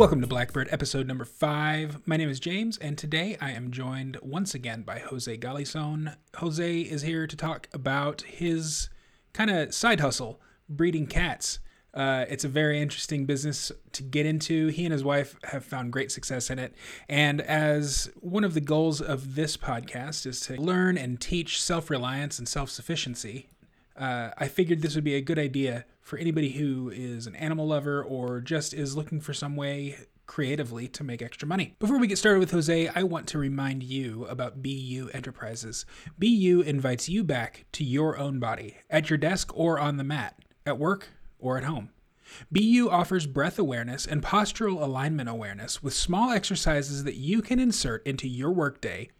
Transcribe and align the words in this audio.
Welcome 0.00 0.22
to 0.22 0.26
Blackbird, 0.26 0.68
episode 0.70 1.06
number 1.06 1.26
five. 1.26 1.98
My 2.06 2.16
name 2.16 2.30
is 2.30 2.40
James, 2.40 2.78
and 2.78 2.96
today 2.96 3.36
I 3.38 3.50
am 3.50 3.70
joined 3.70 4.16
once 4.22 4.54
again 4.54 4.80
by 4.80 4.98
Jose 4.98 5.36
Galison. 5.36 6.16
Jose 6.36 6.80
is 6.80 7.02
here 7.02 7.26
to 7.26 7.36
talk 7.36 7.68
about 7.74 8.22
his 8.22 8.88
kind 9.34 9.50
of 9.50 9.74
side 9.74 10.00
hustle, 10.00 10.40
breeding 10.70 11.06
cats. 11.06 11.58
Uh, 11.92 12.24
it's 12.30 12.44
a 12.44 12.48
very 12.48 12.80
interesting 12.80 13.26
business 13.26 13.70
to 13.92 14.02
get 14.02 14.24
into. 14.24 14.68
He 14.68 14.86
and 14.86 14.92
his 14.94 15.04
wife 15.04 15.36
have 15.44 15.66
found 15.66 15.92
great 15.92 16.10
success 16.10 16.48
in 16.48 16.58
it. 16.58 16.74
And 17.06 17.42
as 17.42 18.10
one 18.20 18.42
of 18.42 18.54
the 18.54 18.62
goals 18.62 19.02
of 19.02 19.34
this 19.34 19.58
podcast 19.58 20.24
is 20.24 20.40
to 20.46 20.58
learn 20.58 20.96
and 20.96 21.20
teach 21.20 21.62
self 21.62 21.90
reliance 21.90 22.38
and 22.38 22.48
self 22.48 22.70
sufficiency, 22.70 23.50
uh, 24.00 24.30
I 24.38 24.48
figured 24.48 24.80
this 24.80 24.94
would 24.94 25.04
be 25.04 25.14
a 25.14 25.20
good 25.20 25.38
idea 25.38 25.84
for 26.00 26.18
anybody 26.18 26.50
who 26.50 26.90
is 26.90 27.26
an 27.26 27.36
animal 27.36 27.66
lover 27.66 28.02
or 28.02 28.40
just 28.40 28.72
is 28.72 28.96
looking 28.96 29.20
for 29.20 29.34
some 29.34 29.56
way 29.56 29.96
creatively 30.26 30.88
to 30.88 31.04
make 31.04 31.20
extra 31.20 31.46
money. 31.46 31.74
Before 31.78 31.98
we 31.98 32.06
get 32.06 32.16
started 32.16 32.38
with 32.38 32.52
Jose, 32.52 32.88
I 32.88 33.02
want 33.02 33.26
to 33.28 33.38
remind 33.38 33.82
you 33.82 34.24
about 34.26 34.62
BU 34.62 35.10
Enterprises. 35.12 35.84
BU 36.18 36.62
invites 36.64 37.08
you 37.08 37.24
back 37.24 37.66
to 37.72 37.84
your 37.84 38.16
own 38.16 38.38
body, 38.38 38.76
at 38.88 39.10
your 39.10 39.18
desk 39.18 39.50
or 39.54 39.78
on 39.78 39.96
the 39.96 40.04
mat, 40.04 40.36
at 40.64 40.78
work 40.78 41.08
or 41.38 41.58
at 41.58 41.64
home. 41.64 41.90
BU 42.50 42.88
offers 42.90 43.26
breath 43.26 43.58
awareness 43.58 44.06
and 44.06 44.22
postural 44.22 44.80
alignment 44.80 45.28
awareness 45.28 45.82
with 45.82 45.92
small 45.92 46.30
exercises 46.30 47.04
that 47.04 47.16
you 47.16 47.42
can 47.42 47.58
insert 47.58 48.06
into 48.06 48.28
your 48.28 48.52
workday 48.52 49.10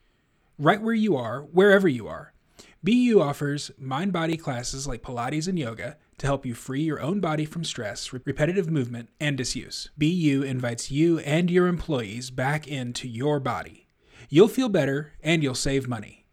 right 0.59 0.81
where 0.81 0.95
you 0.95 1.17
are, 1.17 1.42
wherever 1.42 1.89
you 1.89 2.06
are. 2.06 2.33
BU 2.83 3.20
offers 3.20 3.70
mind 3.78 4.11
body 4.11 4.39
classes 4.39 4.86
like 4.86 5.03
Pilates 5.03 5.47
and 5.47 5.59
yoga 5.59 5.98
to 6.17 6.27
help 6.27 6.47
you 6.47 6.55
free 6.55 6.81
your 6.81 7.00
own 7.00 7.20
body 7.20 7.45
from 7.45 7.62
stress, 7.62 8.11
repetitive 8.12 8.70
movement, 8.70 9.11
and 9.20 9.36
disuse. 9.36 9.91
BU 9.98 10.42
invites 10.47 10.91
you 10.91 11.19
and 11.19 11.51
your 11.51 11.67
employees 11.67 12.31
back 12.31 12.67
into 12.67 13.06
your 13.06 13.39
body. 13.39 13.86
You'll 14.31 14.48
feel 14.48 14.70
better 14.70 15.12
and 15.23 15.42
you'll 15.42 15.55
save 15.55 15.89
money. 15.89 16.25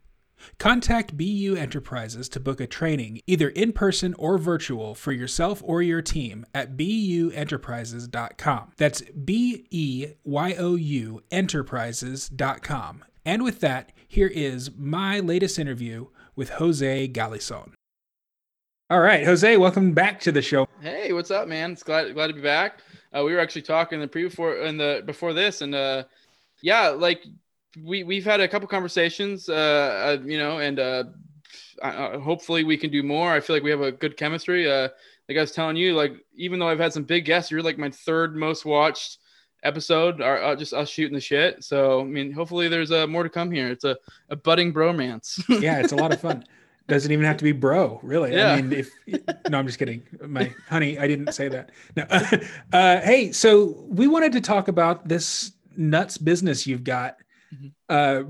Contact 0.58 1.18
BU 1.18 1.58
Enterprises 1.58 2.30
to 2.30 2.40
book 2.40 2.62
a 2.62 2.68
training, 2.68 3.20
either 3.28 3.50
in 3.50 3.73
person 3.73 4.14
or 4.14 4.38
virtual, 4.38 4.95
for 4.95 5.12
yourself 5.12 5.62
or 5.66 5.81
your 5.81 6.02
team 6.02 6.45
at 6.53 6.78
beyouenterprises.com. 6.78 8.72
That's 8.78 9.02
B 9.02 9.68
E 9.70 10.06
Y 10.23 10.56
O 10.58 10.75
U 10.75 11.22
enterprises.com. 11.30 13.03
And 13.25 13.44
with 13.44 13.59
that, 13.59 13.92
here 14.08 14.28
is 14.28 14.72
my 14.78 15.20
latest 15.20 15.59
interview 15.59 16.08
with 16.38 16.52
Jose 16.52 17.10
Galison. 17.10 17.74
All 18.90 19.02
right, 19.02 19.26
Jose, 19.26 19.58
welcome 19.58 19.92
back 19.92 20.22
to 20.22 20.32
the 20.32 20.42
show. 20.42 20.66
Hey, 20.80 21.12
what's 21.12 21.32
up, 21.32 21.50
man? 21.50 21.74
It's 21.74 21.84
glad 21.84 22.14
glad 22.14 22.28
to 22.28 22.34
be 22.34 22.40
back. 22.40 22.80
Uh, 23.14 23.24
we 23.26 23.34
were 23.34 23.40
actually 23.40 23.64
talking 23.64 24.00
the 24.00 24.08
pre 24.08 24.24
before 24.24 24.56
in 24.56 24.78
the 24.78 25.04
before 25.06 25.34
this, 25.34 25.60
and 25.62 25.76
uh, 25.76 26.04
yeah, 26.62 26.88
like 26.90 27.26
we 27.84 28.04
we've 28.04 28.24
had 28.24 28.40
a 28.40 28.48
couple 28.48 28.68
conversations, 28.70 29.50
uh, 29.50 30.18
uh 30.22 30.24
you 30.24 30.38
know, 30.38 30.60
and 30.60 30.80
uh, 30.80 31.04
uh, 31.82 32.18
hopefully 32.20 32.64
we 32.64 32.78
can 32.78 32.92
do 32.92 33.04
more. 33.04 33.34
I 33.34 33.42
feel 33.42 33.56
like 33.56 33.64
we 33.64 33.72
have 33.72 33.82
a 33.82 33.92
good 33.92 34.16
chemistry. 34.16 34.68
Like 34.68 35.38
I 35.38 35.42
was 35.42 35.52
telling 35.52 35.76
you, 35.76 35.94
like 35.96 36.14
even 36.38 36.60
though 36.60 36.70
I've 36.70 36.80
had 36.80 36.94
some 36.94 37.04
big 37.04 37.26
guests, 37.26 37.52
you're 37.52 37.62
like 37.62 37.78
my 37.78 37.90
third 37.90 38.38
most 38.38 38.64
watched 38.64 39.18
episode, 39.63 40.22
or 40.22 40.41
uh, 40.41 40.55
just 40.55 40.73
us 40.73 40.89
shooting 40.89 41.13
the 41.13 41.22
shit. 41.22 41.63
So 41.63 42.02
I 42.02 42.03
mean, 42.03 42.31
hopefully 42.31 42.67
there's 42.67 42.91
uh, 42.91 43.08
more 43.08 43.23
to 43.23 43.30
come 43.30 43.52
here. 43.52 43.69
It's 43.69 43.83
a, 43.83 43.97
a 44.30 44.36
budding 44.36 44.73
bromance. 44.73 45.44
yeah, 45.61 45.80
it's 45.80 45.94
a 45.94 45.95
lot 45.95 46.13
of 46.13 46.22
fun. 46.22 46.44
Doesn't 46.88 47.11
even 47.11 47.25
have 47.25 47.38
to 47.38 47.44
be 47.44 47.52
bro, 47.52 48.00
really. 48.02 48.33
Yeah. 48.33 48.53
I 48.53 48.61
mean, 48.61 48.72
if 48.72 48.91
no, 49.50 49.59
I'm 49.59 49.66
just 49.66 49.78
kidding. 49.78 50.03
My 50.25 50.53
honey, 50.69 50.97
I 50.97 51.07
didn't 51.07 51.34
say 51.34 51.50
that. 51.50 51.72
No. 51.96 52.06
Uh, 52.73 53.01
hey, 53.01 53.31
so 53.31 53.85
we 53.88 54.07
wanted 54.07 54.31
to 54.34 54.41
talk 54.41 54.67
about 54.67 55.07
this 55.07 55.51
nuts 55.75 56.17
business 56.17 56.67
you've 56.67 56.84
got, 56.84 57.17
mm-hmm. 57.53 57.67
uh, 57.90 58.23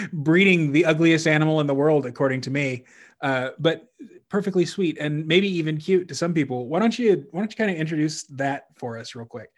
breeding 0.12 0.72
the 0.72 0.84
ugliest 0.84 1.26
animal 1.26 1.60
in 1.60 1.66
the 1.66 1.74
world, 1.74 2.06
according 2.06 2.40
to 2.42 2.50
me. 2.50 2.84
Uh, 3.20 3.50
but 3.58 3.90
perfectly 4.28 4.66
sweet 4.66 4.98
and 4.98 5.26
maybe 5.26 5.48
even 5.48 5.78
cute 5.78 6.08
to 6.08 6.14
some 6.14 6.34
people. 6.34 6.66
Why 6.66 6.78
don't 6.80 6.98
you 6.98 7.26
why 7.30 7.40
don't 7.40 7.52
you 7.52 7.56
kind 7.56 7.70
of 7.70 7.76
introduce 7.76 8.24
that 8.24 8.66
for 8.74 8.98
us 8.98 9.14
real 9.14 9.26
quick? 9.26 9.50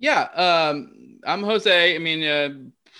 Yeah, 0.00 0.22
um, 0.34 1.20
I'm 1.24 1.42
Jose. 1.42 1.94
I 1.94 1.98
mean, 1.98 2.24
uh, 2.24 2.48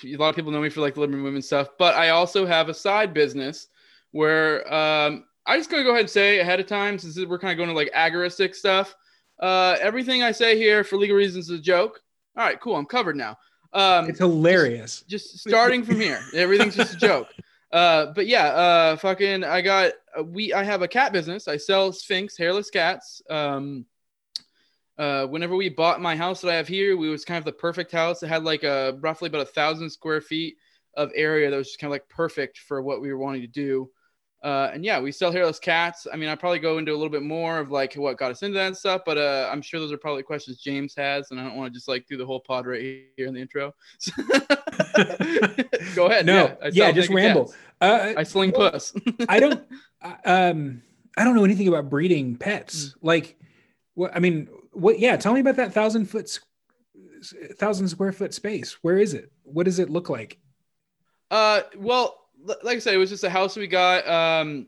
a 0.04 0.16
lot 0.16 0.28
of 0.28 0.36
people 0.36 0.52
know 0.52 0.60
me 0.60 0.68
for 0.68 0.82
like 0.82 0.94
the 0.94 1.00
living 1.00 1.22
women 1.22 1.42
stuff, 1.42 1.68
but 1.78 1.94
I 1.94 2.10
also 2.10 2.46
have 2.46 2.68
a 2.68 2.74
side 2.74 3.12
business 3.12 3.68
where 4.12 4.72
um, 4.72 5.24
I 5.46 5.56
just 5.56 5.70
gonna 5.70 5.82
go 5.82 5.90
ahead 5.90 6.02
and 6.02 6.10
say 6.10 6.40
ahead 6.40 6.60
of 6.60 6.66
time, 6.66 6.98
since 6.98 7.18
we're 7.26 7.38
kind 7.38 7.52
of 7.52 7.56
going 7.56 7.70
to 7.70 7.74
like 7.74 7.90
agoristic 7.94 8.54
stuff. 8.54 8.94
Uh, 9.38 9.76
everything 9.80 10.22
I 10.22 10.32
say 10.32 10.56
here 10.58 10.84
for 10.84 10.96
legal 10.96 11.16
reasons 11.16 11.48
is 11.48 11.58
a 11.58 11.62
joke. 11.62 12.00
All 12.36 12.44
right, 12.44 12.60
cool. 12.60 12.76
I'm 12.76 12.84
covered 12.84 13.16
now. 13.16 13.38
Um, 13.72 14.08
it's 14.08 14.18
hilarious. 14.18 15.02
Just, 15.08 15.32
just 15.32 15.48
starting 15.48 15.82
from 15.82 16.00
here, 16.00 16.20
everything's 16.34 16.76
just 16.76 16.94
a 16.94 16.98
joke. 16.98 17.28
Uh, 17.72 18.06
but 18.14 18.26
yeah, 18.26 18.46
uh, 18.48 18.96
fucking, 18.96 19.44
I 19.44 19.62
got 19.62 19.92
uh, 20.18 20.24
we. 20.24 20.52
I 20.52 20.62
have 20.64 20.82
a 20.82 20.88
cat 20.88 21.12
business. 21.12 21.48
I 21.48 21.56
sell 21.56 21.92
Sphynx 21.92 22.36
hairless 22.36 22.68
cats. 22.68 23.22
Um, 23.30 23.86
uh, 25.00 25.26
whenever 25.26 25.56
we 25.56 25.70
bought 25.70 26.02
my 26.02 26.14
house 26.14 26.42
that 26.42 26.50
I 26.50 26.56
have 26.56 26.68
here, 26.68 26.94
we 26.94 27.08
was 27.08 27.24
kind 27.24 27.38
of 27.38 27.46
the 27.46 27.52
perfect 27.52 27.90
house. 27.90 28.22
It 28.22 28.28
had 28.28 28.44
like 28.44 28.64
a 28.64 28.98
roughly 29.00 29.28
about 29.28 29.40
a 29.40 29.46
thousand 29.46 29.88
square 29.88 30.20
feet 30.20 30.58
of 30.94 31.10
area 31.14 31.50
that 31.50 31.56
was 31.56 31.68
just 31.68 31.80
kind 31.80 31.88
of 31.88 31.92
like 31.92 32.06
perfect 32.10 32.58
for 32.58 32.82
what 32.82 33.00
we 33.00 33.10
were 33.10 33.18
wanting 33.18 33.40
to 33.40 33.46
do. 33.46 33.90
Uh, 34.42 34.70
and 34.74 34.84
yeah, 34.84 35.00
we 35.00 35.10
sell 35.10 35.32
hairless 35.32 35.58
cats. 35.58 36.06
I 36.12 36.16
mean, 36.16 36.28
I 36.28 36.34
probably 36.34 36.58
go 36.58 36.76
into 36.76 36.92
a 36.92 36.96
little 36.96 37.08
bit 37.08 37.22
more 37.22 37.58
of 37.58 37.70
like 37.70 37.94
what 37.94 38.18
got 38.18 38.30
us 38.30 38.42
into 38.42 38.58
that 38.58 38.76
stuff, 38.76 39.00
but 39.06 39.16
uh, 39.16 39.48
I'm 39.50 39.62
sure 39.62 39.80
those 39.80 39.90
are 39.90 39.96
probably 39.96 40.22
questions 40.22 40.58
James 40.58 40.94
has, 40.96 41.30
and 41.30 41.40
I 41.40 41.44
don't 41.44 41.56
want 41.56 41.72
to 41.72 41.76
just 41.76 41.88
like 41.88 42.06
do 42.06 42.18
the 42.18 42.26
whole 42.26 42.40
pod 42.40 42.66
right 42.66 43.06
here 43.16 43.26
in 43.26 43.32
the 43.32 43.40
intro. 43.40 43.74
go 45.94 46.06
ahead. 46.08 46.26
No, 46.26 46.56
yeah, 46.62 46.70
yeah 46.72 46.92
just 46.92 47.08
ramble. 47.08 47.54
Uh, 47.80 48.12
I 48.18 48.22
sling 48.24 48.52
well, 48.54 48.72
puss. 48.72 48.92
I 49.30 49.40
don't. 49.40 49.64
Um, 50.24 50.80
I 51.14 51.24
don't 51.24 51.36
know 51.36 51.44
anything 51.44 51.68
about 51.68 51.90
breeding 51.90 52.34
pets. 52.36 52.86
Mm. 52.86 52.94
Like, 53.02 53.38
what? 53.92 54.16
I 54.16 54.18
mean, 54.18 54.48
what? 54.72 54.98
Yeah, 54.98 55.16
tell 55.16 55.32
me 55.32 55.40
about 55.40 55.56
that 55.56 55.72
thousand 55.72 56.06
foot, 56.06 56.38
thousand 57.58 57.88
square 57.88 58.12
foot 58.12 58.34
space. 58.34 58.78
Where 58.82 58.98
is 58.98 59.14
it? 59.14 59.32
What 59.42 59.64
does 59.64 59.78
it 59.78 59.90
look 59.90 60.08
like? 60.08 60.38
Uh, 61.30 61.62
well, 61.76 62.16
like 62.62 62.76
I 62.76 62.78
said, 62.78 62.94
it 62.94 62.98
was 62.98 63.10
just 63.10 63.24
a 63.24 63.30
house 63.30 63.56
we 63.56 63.66
got. 63.66 64.06
Um, 64.08 64.66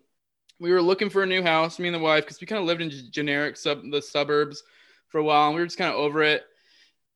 we 0.60 0.72
were 0.72 0.82
looking 0.82 1.10
for 1.10 1.22
a 1.22 1.26
new 1.26 1.42
house, 1.42 1.78
me 1.78 1.88
and 1.88 1.94
the 1.94 1.98
wife, 1.98 2.24
because 2.24 2.40
we 2.40 2.46
kind 2.46 2.60
of 2.60 2.66
lived 2.66 2.82
in 2.82 2.90
generic 3.10 3.56
sub 3.56 3.82
the 3.90 4.00
suburbs 4.00 4.62
for 5.08 5.18
a 5.18 5.24
while, 5.24 5.48
and 5.48 5.56
we 5.56 5.60
were 5.60 5.66
just 5.66 5.78
kind 5.78 5.92
of 5.92 5.98
over 5.98 6.22
it. 6.22 6.44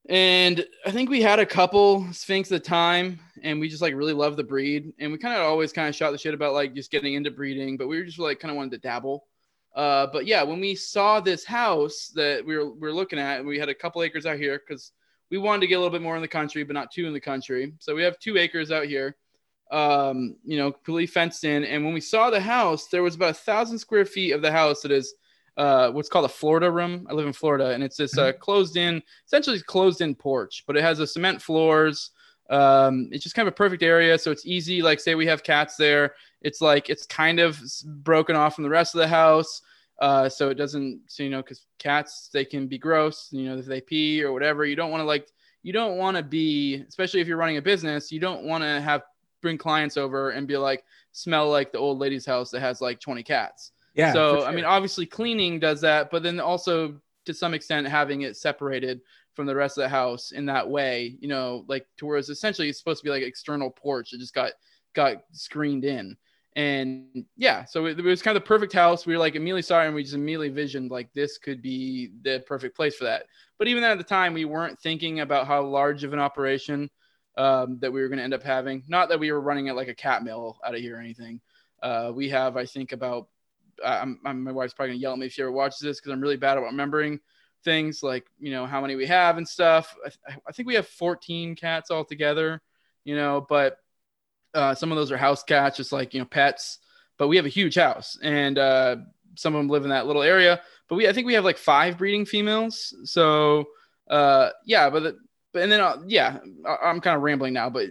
And 0.08 0.64
I 0.84 0.90
think 0.90 1.10
we 1.10 1.20
had 1.20 1.38
a 1.38 1.46
couple 1.46 2.06
Sphynx 2.12 2.50
at 2.52 2.62
the 2.62 2.68
time, 2.68 3.20
and 3.42 3.60
we 3.60 3.68
just 3.68 3.82
like 3.82 3.94
really 3.94 4.12
loved 4.12 4.36
the 4.36 4.44
breed, 4.44 4.92
and 4.98 5.12
we 5.12 5.18
kind 5.18 5.34
of 5.34 5.42
always 5.42 5.72
kind 5.72 5.88
of 5.88 5.94
shot 5.94 6.12
the 6.12 6.18
shit 6.18 6.34
about 6.34 6.54
like 6.54 6.74
just 6.74 6.90
getting 6.90 7.14
into 7.14 7.30
breeding, 7.30 7.76
but 7.76 7.88
we 7.88 7.98
were 7.98 8.04
just 8.04 8.18
like 8.18 8.40
kind 8.40 8.50
of 8.50 8.56
wanted 8.56 8.72
to 8.72 8.78
dabble. 8.78 9.26
Uh, 9.76 10.06
but 10.10 10.26
yeah, 10.26 10.42
when 10.42 10.58
we 10.58 10.74
saw 10.74 11.20
this 11.20 11.44
house 11.44 12.10
that 12.14 12.44
we 12.44 12.56
were, 12.56 12.72
we 12.72 12.80
were 12.80 12.94
looking 12.94 13.18
at, 13.18 13.38
and 13.38 13.46
we 13.46 13.58
had 13.58 13.68
a 13.68 13.74
couple 13.74 14.02
acres 14.02 14.24
out 14.24 14.38
here 14.38 14.58
because 14.58 14.92
we 15.30 15.36
wanted 15.36 15.60
to 15.60 15.66
get 15.66 15.74
a 15.74 15.78
little 15.78 15.92
bit 15.92 16.00
more 16.02 16.16
in 16.16 16.22
the 16.22 16.28
country, 16.28 16.64
but 16.64 16.72
not 16.72 16.90
two 16.90 17.06
in 17.06 17.12
the 17.12 17.20
country. 17.20 17.74
So 17.78 17.94
we 17.94 18.02
have 18.02 18.18
two 18.18 18.38
acres 18.38 18.72
out 18.72 18.86
here, 18.86 19.16
um, 19.70 20.36
you 20.44 20.56
know, 20.56 20.72
completely 20.72 21.06
fenced 21.06 21.44
in. 21.44 21.62
And 21.64 21.84
when 21.84 21.92
we 21.92 22.00
saw 22.00 22.30
the 22.30 22.40
house, 22.40 22.88
there 22.88 23.02
was 23.02 23.16
about 23.16 23.30
a 23.30 23.34
thousand 23.34 23.78
square 23.78 24.06
feet 24.06 24.32
of 24.32 24.40
the 24.40 24.50
house 24.50 24.80
that 24.80 24.92
is 24.92 25.14
uh, 25.58 25.90
what's 25.90 26.08
called 26.08 26.24
a 26.24 26.28
Florida 26.28 26.70
room. 26.70 27.06
I 27.10 27.12
live 27.12 27.26
in 27.26 27.32
Florida, 27.32 27.70
and 27.70 27.82
it's 27.82 27.96
this 27.96 28.16
uh, 28.16 28.28
mm-hmm. 28.28 28.40
closed 28.40 28.76
in, 28.76 29.02
essentially 29.26 29.60
closed 29.60 30.00
in 30.00 30.14
porch, 30.14 30.64
but 30.66 30.76
it 30.76 30.82
has 30.82 31.00
a 31.00 31.06
cement 31.06 31.42
floors. 31.42 32.10
Um, 32.48 33.08
it's 33.10 33.24
just 33.24 33.34
kind 33.34 33.48
of 33.48 33.52
a 33.52 33.56
perfect 33.56 33.82
area, 33.82 34.18
so 34.18 34.30
it's 34.30 34.46
easy. 34.46 34.80
Like, 34.80 35.00
say 35.00 35.14
we 35.14 35.26
have 35.26 35.42
cats 35.42 35.76
there, 35.76 36.14
it's 36.46 36.60
like 36.60 36.88
it's 36.88 37.04
kind 37.06 37.40
of 37.40 37.60
broken 37.84 38.36
off 38.36 38.54
from 38.54 38.62
the 38.62 38.70
rest 38.70 38.94
of 38.94 39.00
the 39.00 39.08
house. 39.08 39.62
Uh, 40.00 40.28
so 40.28 40.48
it 40.48 40.54
doesn't, 40.54 41.00
so, 41.08 41.24
you 41.24 41.30
know, 41.30 41.42
because 41.42 41.66
cats 41.80 42.28
they 42.32 42.44
can 42.44 42.68
be 42.68 42.78
gross, 42.78 43.28
you 43.32 43.48
know, 43.48 43.56
if 43.56 43.66
they 43.66 43.80
pee 43.80 44.22
or 44.22 44.32
whatever. 44.32 44.64
You 44.64 44.76
don't 44.76 44.92
want 44.92 45.00
to 45.00 45.06
like, 45.06 45.26
you 45.64 45.72
don't 45.72 45.96
want 45.96 46.16
to 46.16 46.22
be, 46.22 46.84
especially 46.88 47.20
if 47.20 47.26
you're 47.26 47.36
running 47.36 47.56
a 47.56 47.62
business, 47.62 48.12
you 48.12 48.20
don't 48.20 48.44
want 48.44 48.62
to 48.62 48.80
have 48.80 49.02
bring 49.42 49.58
clients 49.58 49.96
over 49.96 50.30
and 50.30 50.46
be 50.46 50.56
like, 50.56 50.84
smell 51.10 51.50
like 51.50 51.72
the 51.72 51.78
old 51.78 51.98
lady's 51.98 52.26
house 52.26 52.50
that 52.50 52.60
has 52.60 52.80
like 52.80 53.00
20 53.00 53.24
cats. 53.24 53.72
Yeah. 53.94 54.12
So 54.12 54.40
sure. 54.40 54.48
I 54.48 54.52
mean, 54.54 54.64
obviously 54.64 55.04
cleaning 55.04 55.58
does 55.58 55.80
that, 55.80 56.12
but 56.12 56.22
then 56.22 56.38
also 56.38 57.00
to 57.24 57.34
some 57.34 57.54
extent 57.54 57.88
having 57.88 58.22
it 58.22 58.36
separated 58.36 59.00
from 59.34 59.46
the 59.46 59.54
rest 59.56 59.78
of 59.78 59.82
the 59.82 59.88
house 59.88 60.30
in 60.30 60.46
that 60.46 60.68
way, 60.68 61.16
you 61.18 61.26
know, 61.26 61.64
like 61.66 61.86
to 61.96 62.06
where 62.06 62.18
it's 62.18 62.28
essentially 62.28 62.68
it's 62.68 62.78
supposed 62.78 63.00
to 63.00 63.04
be 63.04 63.10
like 63.10 63.24
external 63.24 63.70
porch. 63.70 64.12
It 64.12 64.20
just 64.20 64.34
got 64.34 64.52
got 64.94 65.24
screened 65.32 65.84
in. 65.84 66.16
And 66.56 67.26
yeah, 67.36 67.66
so 67.66 67.84
it, 67.84 67.98
it 67.98 68.04
was 68.04 68.22
kind 68.22 68.34
of 68.34 68.42
the 68.42 68.48
perfect 68.48 68.72
house. 68.72 69.04
We 69.04 69.12
were 69.12 69.18
like 69.18 69.34
immediately 69.34 69.60
it 69.60 69.86
and 69.86 69.94
we 69.94 70.02
just 70.02 70.14
immediately 70.14 70.48
visioned 70.48 70.90
like 70.90 71.12
this 71.12 71.36
could 71.36 71.60
be 71.60 72.12
the 72.22 72.42
perfect 72.46 72.74
place 72.74 72.96
for 72.96 73.04
that. 73.04 73.26
But 73.58 73.68
even 73.68 73.84
at 73.84 73.98
the 73.98 74.04
time, 74.04 74.32
we 74.32 74.46
weren't 74.46 74.80
thinking 74.80 75.20
about 75.20 75.46
how 75.46 75.62
large 75.62 76.02
of 76.02 76.14
an 76.14 76.18
operation 76.18 76.90
um, 77.36 77.78
that 77.80 77.92
we 77.92 78.00
were 78.00 78.08
going 78.08 78.18
to 78.18 78.24
end 78.24 78.32
up 78.32 78.42
having. 78.42 78.82
Not 78.88 79.10
that 79.10 79.20
we 79.20 79.30
were 79.30 79.40
running 79.40 79.66
it 79.66 79.74
like 79.74 79.88
a 79.88 79.94
cat 79.94 80.24
mill 80.24 80.58
out 80.64 80.74
of 80.74 80.80
here 80.80 80.96
or 80.96 81.00
anything. 81.00 81.42
Uh, 81.82 82.10
we 82.14 82.30
have, 82.30 82.56
I 82.56 82.64
think, 82.64 82.92
about 82.92 83.28
I'm, 83.84 84.20
I'm, 84.24 84.42
my 84.42 84.52
wife's 84.52 84.74
probably 84.74 84.94
gonna 84.94 85.00
yell 85.00 85.12
at 85.12 85.18
me 85.18 85.26
if 85.26 85.32
she 85.32 85.42
ever 85.42 85.52
watches 85.52 85.80
this 85.80 86.00
because 86.00 86.12
I'm 86.12 86.20
really 86.20 86.36
bad 86.36 86.56
at 86.56 86.62
remembering. 86.62 87.20
Things 87.64 88.02
like 88.02 88.26
you 88.38 88.50
know 88.52 88.64
how 88.64 88.80
many 88.80 88.94
we 88.94 89.06
have 89.06 89.38
and 89.38 89.46
stuff. 89.48 89.94
I, 90.04 90.36
I 90.48 90.52
think 90.52 90.68
we 90.68 90.74
have 90.74 90.86
14 90.86 91.56
cats 91.56 91.90
altogether, 91.90 92.62
you 93.04 93.16
know, 93.16 93.44
but 93.48 93.78
uh, 94.56 94.74
some 94.74 94.90
of 94.90 94.96
those 94.96 95.12
are 95.12 95.16
house 95.16 95.42
cats, 95.42 95.76
just 95.76 95.92
like 95.92 96.14
you 96.14 96.20
know 96.20 96.26
pets. 96.26 96.78
But 97.18 97.28
we 97.28 97.36
have 97.36 97.46
a 97.46 97.50
huge 97.50 97.76
house, 97.76 98.18
and 98.22 98.58
uh, 98.58 98.96
some 99.36 99.54
of 99.54 99.60
them 99.60 99.68
live 99.68 99.84
in 99.84 99.90
that 99.90 100.06
little 100.06 100.22
area. 100.22 100.60
But 100.88 100.96
we 100.96 101.08
I 101.08 101.12
think 101.12 101.26
we 101.26 101.34
have 101.34 101.44
like 101.44 101.58
five 101.58 101.98
breeding 101.98 102.26
females. 102.26 102.94
So 103.04 103.66
uh, 104.08 104.50
yeah, 104.64 104.90
but 104.90 105.02
the, 105.02 105.18
but 105.52 105.62
and 105.62 105.70
then 105.70 105.80
uh, 105.80 105.98
yeah, 106.06 106.38
I, 106.66 106.90
am 106.90 107.00
kind 107.00 107.16
of 107.16 107.22
rambling 107.22 107.52
now, 107.52 107.70
but 107.70 107.88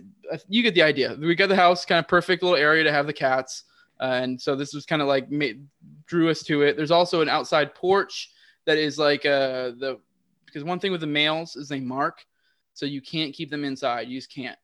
you 0.48 0.64
get 0.64 0.74
the 0.74 0.84
idea. 0.84 1.16
We 1.20 1.36
got 1.36 1.50
the 1.50 1.56
house, 1.56 1.86
kind 1.86 2.00
of 2.00 2.08
perfect 2.08 2.44
little 2.44 2.58
area 2.58 2.84
to 2.84 2.92
have 2.92 3.08
the 3.08 3.14
cats. 3.14 3.64
Uh, 4.00 4.20
and 4.22 4.42
so 4.42 4.56
this 4.56 4.74
was 4.74 4.86
kind 4.86 5.02
of 5.02 5.08
like 5.08 5.32
made, 5.32 5.66
drew 6.06 6.30
us 6.30 6.44
to 6.44 6.64
it. 6.64 6.76
There's 6.76 6.92
also 6.92 7.22
an 7.22 7.30
outside 7.30 7.74
porch 7.74 8.30
that 8.66 8.78
is 8.78 8.98
like 8.98 9.26
uh, 9.26 9.72
the 9.80 10.00
because 10.46 10.64
one 10.64 10.80
thing 10.80 10.92
with 10.92 11.02
the 11.02 11.08
males 11.08 11.56
is 11.56 11.68
they 11.68 11.80
mark, 11.80 12.26
so 12.74 12.86
you 12.86 13.02
can't 13.02 13.34
keep 13.34 13.50
them 13.50 13.64
inside. 13.64 14.08
You 14.08 14.18
just 14.18 14.34
can't. 14.34 14.58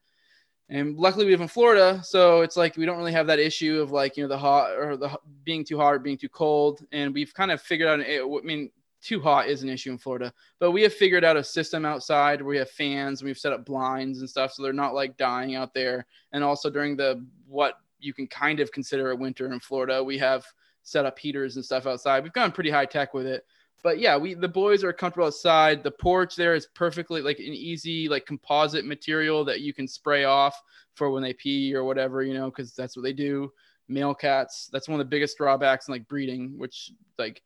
And 0.71 0.97
luckily 0.97 1.25
we 1.25 1.31
live 1.31 1.41
in 1.41 1.49
Florida, 1.49 2.01
so 2.01 2.41
it's 2.41 2.55
like 2.55 2.77
we 2.77 2.85
don't 2.85 2.97
really 2.97 3.11
have 3.11 3.27
that 3.27 3.39
issue 3.39 3.81
of 3.81 3.91
like 3.91 4.15
you 4.15 4.23
know 4.23 4.29
the 4.29 4.37
hot 4.37 4.71
or 4.71 4.95
the 4.95 5.19
being 5.43 5.65
too 5.65 5.77
hot 5.77 5.93
or 5.93 5.99
being 5.99 6.17
too 6.17 6.29
cold. 6.29 6.79
And 6.93 7.13
we've 7.13 7.33
kind 7.33 7.51
of 7.51 7.61
figured 7.61 7.89
out. 7.89 7.99
I 7.99 8.45
mean, 8.45 8.71
too 9.01 9.19
hot 9.19 9.49
is 9.49 9.63
an 9.63 9.69
issue 9.69 9.91
in 9.91 9.97
Florida, 9.97 10.31
but 10.59 10.71
we 10.71 10.81
have 10.83 10.93
figured 10.93 11.25
out 11.25 11.35
a 11.35 11.43
system 11.43 11.83
outside 11.85 12.41
where 12.41 12.51
we 12.51 12.57
have 12.57 12.69
fans 12.69 13.19
and 13.19 13.27
we've 13.27 13.37
set 13.37 13.51
up 13.51 13.65
blinds 13.65 14.21
and 14.21 14.29
stuff, 14.29 14.53
so 14.53 14.63
they're 14.63 14.71
not 14.71 14.93
like 14.93 15.17
dying 15.17 15.55
out 15.55 15.73
there. 15.73 16.05
And 16.31 16.41
also 16.41 16.69
during 16.69 16.95
the 16.95 17.25
what 17.47 17.73
you 17.99 18.13
can 18.13 18.27
kind 18.27 18.61
of 18.61 18.71
consider 18.71 19.11
a 19.11 19.15
winter 19.15 19.51
in 19.51 19.59
Florida, 19.59 20.01
we 20.01 20.17
have 20.19 20.45
set 20.83 21.05
up 21.05 21.19
heaters 21.19 21.57
and 21.57 21.65
stuff 21.65 21.85
outside. 21.85 22.23
We've 22.23 22.31
gone 22.31 22.53
pretty 22.53 22.71
high 22.71 22.85
tech 22.85 23.13
with 23.13 23.25
it, 23.25 23.45
but 23.83 23.99
yeah, 23.99 24.17
we 24.17 24.33
the 24.33 24.47
boys 24.47 24.83
are 24.83 24.93
comfortable 24.93 25.27
outside. 25.27 25.83
The 25.83 25.91
porch 25.91 26.35
there 26.35 26.55
is 26.55 26.67
perfectly 26.75 27.21
like 27.21 27.39
an 27.39 27.45
easy 27.45 28.07
like 28.07 28.25
composite 28.25 28.85
material 28.85 29.43
that 29.45 29.61
you 29.61 29.73
can 29.73 29.87
spray 29.87 30.23
off 30.23 30.59
for 30.95 31.09
when 31.09 31.23
they 31.23 31.33
pee 31.33 31.73
or 31.73 31.83
whatever, 31.83 32.21
you 32.21 32.33
know, 32.33 32.49
because 32.49 32.73
that's 32.73 32.95
what 32.95 33.03
they 33.03 33.13
do. 33.13 33.51
Male 33.87 34.13
cats. 34.13 34.69
That's 34.71 34.87
one 34.87 34.99
of 34.99 35.05
the 35.05 35.09
biggest 35.09 35.37
drawbacks 35.37 35.87
in 35.87 35.93
like 35.93 36.07
breeding, 36.07 36.57
which 36.57 36.91
like 37.17 37.41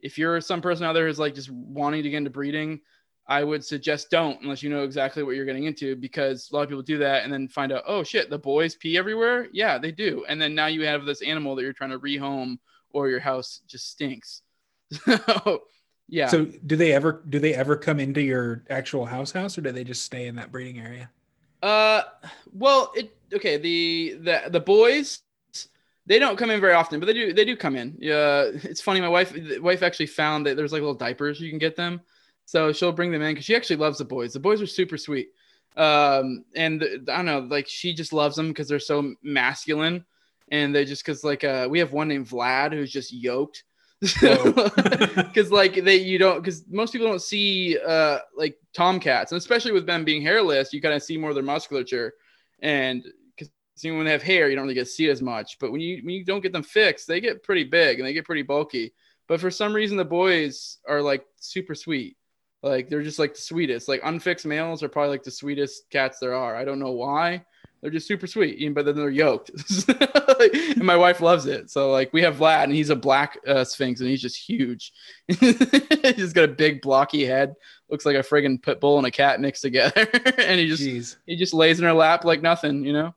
if 0.00 0.18
you're 0.18 0.40
some 0.40 0.60
person 0.60 0.84
out 0.84 0.92
there 0.92 1.06
who's 1.06 1.18
like 1.18 1.34
just 1.34 1.50
wanting 1.50 2.02
to 2.02 2.10
get 2.10 2.18
into 2.18 2.30
breeding, 2.30 2.80
I 3.26 3.42
would 3.42 3.64
suggest 3.64 4.10
don't 4.10 4.40
unless 4.42 4.62
you 4.62 4.70
know 4.70 4.84
exactly 4.84 5.22
what 5.22 5.34
you're 5.34 5.46
getting 5.46 5.64
into 5.64 5.96
because 5.96 6.48
a 6.50 6.56
lot 6.56 6.62
of 6.62 6.68
people 6.68 6.82
do 6.82 6.98
that 6.98 7.24
and 7.24 7.32
then 7.32 7.48
find 7.48 7.72
out, 7.72 7.84
oh 7.86 8.02
shit, 8.02 8.30
the 8.30 8.38
boys 8.38 8.74
pee 8.74 8.98
everywhere. 8.98 9.48
Yeah, 9.52 9.78
they 9.78 9.92
do. 9.92 10.24
And 10.28 10.40
then 10.40 10.54
now 10.54 10.66
you 10.66 10.84
have 10.86 11.04
this 11.04 11.22
animal 11.22 11.54
that 11.56 11.62
you're 11.62 11.72
trying 11.72 11.90
to 11.90 11.98
rehome 11.98 12.58
or 12.90 13.08
your 13.08 13.20
house 13.20 13.60
just 13.66 13.90
stinks. 13.90 14.42
So 15.06 15.62
yeah. 16.08 16.28
So 16.28 16.44
do 16.44 16.76
they 16.76 16.92
ever 16.92 17.22
do 17.28 17.38
they 17.38 17.54
ever 17.54 17.76
come 17.76 18.00
into 18.00 18.20
your 18.20 18.64
actual 18.70 19.06
house 19.06 19.32
house 19.32 19.56
or 19.58 19.60
do 19.60 19.72
they 19.72 19.84
just 19.84 20.02
stay 20.02 20.26
in 20.26 20.36
that 20.36 20.52
breeding 20.52 20.78
area? 20.78 21.10
Uh 21.62 22.02
well 22.52 22.92
it 22.94 23.16
okay, 23.32 23.56
the 23.56 24.18
the 24.20 24.42
the 24.50 24.60
boys 24.60 25.22
they 26.06 26.18
don't 26.18 26.36
come 26.36 26.50
in 26.50 26.60
very 26.60 26.74
often, 26.74 27.00
but 27.00 27.06
they 27.06 27.14
do. 27.14 27.32
They 27.32 27.44
do 27.44 27.56
come 27.56 27.76
in. 27.76 27.96
Yeah, 27.98 28.50
it's 28.52 28.80
funny. 28.80 29.00
My 29.00 29.08
wife, 29.08 29.34
wife 29.60 29.82
actually 29.82 30.06
found 30.06 30.46
that 30.46 30.56
there's 30.56 30.72
like 30.72 30.80
little 30.80 30.94
diapers 30.94 31.40
you 31.40 31.50
can 31.50 31.58
get 31.58 31.76
them, 31.76 32.00
so 32.44 32.72
she'll 32.72 32.92
bring 32.92 33.10
them 33.10 33.22
in 33.22 33.32
because 33.32 33.44
she 33.44 33.56
actually 33.56 33.76
loves 33.76 33.98
the 33.98 34.04
boys. 34.04 34.32
The 34.32 34.40
boys 34.40 34.60
are 34.60 34.66
super 34.66 34.98
sweet, 34.98 35.30
um, 35.76 36.44
and 36.54 36.80
the, 36.80 37.04
I 37.08 37.16
don't 37.16 37.26
know, 37.26 37.40
like 37.40 37.68
she 37.68 37.94
just 37.94 38.12
loves 38.12 38.36
them 38.36 38.48
because 38.48 38.68
they're 38.68 38.78
so 38.78 39.14
masculine, 39.22 40.04
and 40.50 40.74
they 40.74 40.84
just 40.84 41.04
because 41.04 41.24
like 41.24 41.42
uh, 41.42 41.68
we 41.70 41.78
have 41.78 41.92
one 41.92 42.08
named 42.08 42.28
Vlad 42.28 42.72
who's 42.72 42.92
just 42.92 43.12
yoked. 43.12 43.64
Because 44.12 45.50
like 45.50 45.82
they 45.84 45.96
you 45.96 46.18
don't 46.18 46.40
because 46.42 46.64
most 46.68 46.92
people 46.92 47.06
don't 47.06 47.22
see 47.22 47.78
uh 47.86 48.18
like 48.36 48.56
tomcats 48.74 49.32
and 49.32 49.38
especially 49.38 49.72
with 49.72 49.86
them 49.86 50.04
being 50.04 50.20
hairless 50.20 50.72
you 50.72 50.80
kind 50.82 50.94
of 50.94 51.02
see 51.02 51.16
more 51.16 51.30
of 51.30 51.34
their 51.34 51.44
musculature 51.44 52.12
and 52.60 53.04
See, 53.76 53.90
when 53.90 54.04
they 54.04 54.12
have 54.12 54.22
hair, 54.22 54.48
you 54.48 54.54
don't 54.54 54.64
really 54.64 54.74
get 54.74 54.84
to 54.84 54.90
see 54.90 55.08
it 55.08 55.12
as 55.12 55.22
much. 55.22 55.58
But 55.58 55.72
when 55.72 55.80
you 55.80 56.00
when 56.04 56.14
you 56.14 56.24
don't 56.24 56.42
get 56.42 56.52
them 56.52 56.62
fixed, 56.62 57.08
they 57.08 57.20
get 57.20 57.42
pretty 57.42 57.64
big 57.64 57.98
and 57.98 58.06
they 58.06 58.12
get 58.12 58.24
pretty 58.24 58.42
bulky. 58.42 58.92
But 59.26 59.40
for 59.40 59.50
some 59.50 59.72
reason, 59.72 59.96
the 59.96 60.04
boys 60.04 60.78
are 60.88 61.02
like 61.02 61.24
super 61.36 61.74
sweet. 61.74 62.16
Like 62.62 62.88
they're 62.88 63.02
just 63.02 63.18
like 63.18 63.34
the 63.34 63.40
sweetest. 63.40 63.88
Like 63.88 64.00
unfixed 64.04 64.46
males 64.46 64.82
are 64.82 64.88
probably 64.88 65.10
like 65.10 65.24
the 65.24 65.30
sweetest 65.30 65.90
cats 65.90 66.18
there 66.20 66.34
are. 66.34 66.54
I 66.54 66.64
don't 66.64 66.78
know 66.78 66.92
why. 66.92 67.44
They're 67.84 67.90
just 67.90 68.08
super 68.08 68.26
sweet, 68.26 68.74
but 68.74 68.86
then 68.86 68.96
they're 68.96 69.10
yoked. 69.10 69.50
and 69.88 70.82
my 70.82 70.96
wife 70.96 71.20
loves 71.20 71.44
it. 71.44 71.70
So 71.70 71.92
like 71.92 72.14
we 72.14 72.22
have 72.22 72.36
Vlad, 72.36 72.64
and 72.64 72.72
he's 72.72 72.88
a 72.88 72.96
black 72.96 73.38
uh, 73.46 73.62
Sphynx, 73.62 74.00
and 74.00 74.08
he's 74.08 74.22
just 74.22 74.38
huge. 74.38 74.90
he's 75.28 76.32
got 76.32 76.44
a 76.44 76.48
big 76.48 76.80
blocky 76.80 77.26
head, 77.26 77.54
looks 77.90 78.06
like 78.06 78.16
a 78.16 78.20
friggin' 78.20 78.62
pit 78.62 78.80
bull 78.80 78.96
and 78.96 79.06
a 79.06 79.10
cat 79.10 79.38
mixed 79.38 79.60
together, 79.60 80.08
and 80.38 80.58
he 80.58 80.66
just 80.66 80.82
Jeez. 80.82 81.16
he 81.26 81.36
just 81.36 81.52
lays 81.52 81.78
in 81.78 81.84
her 81.84 81.92
lap 81.92 82.24
like 82.24 82.40
nothing, 82.40 82.86
you 82.86 82.94
know. 82.94 83.14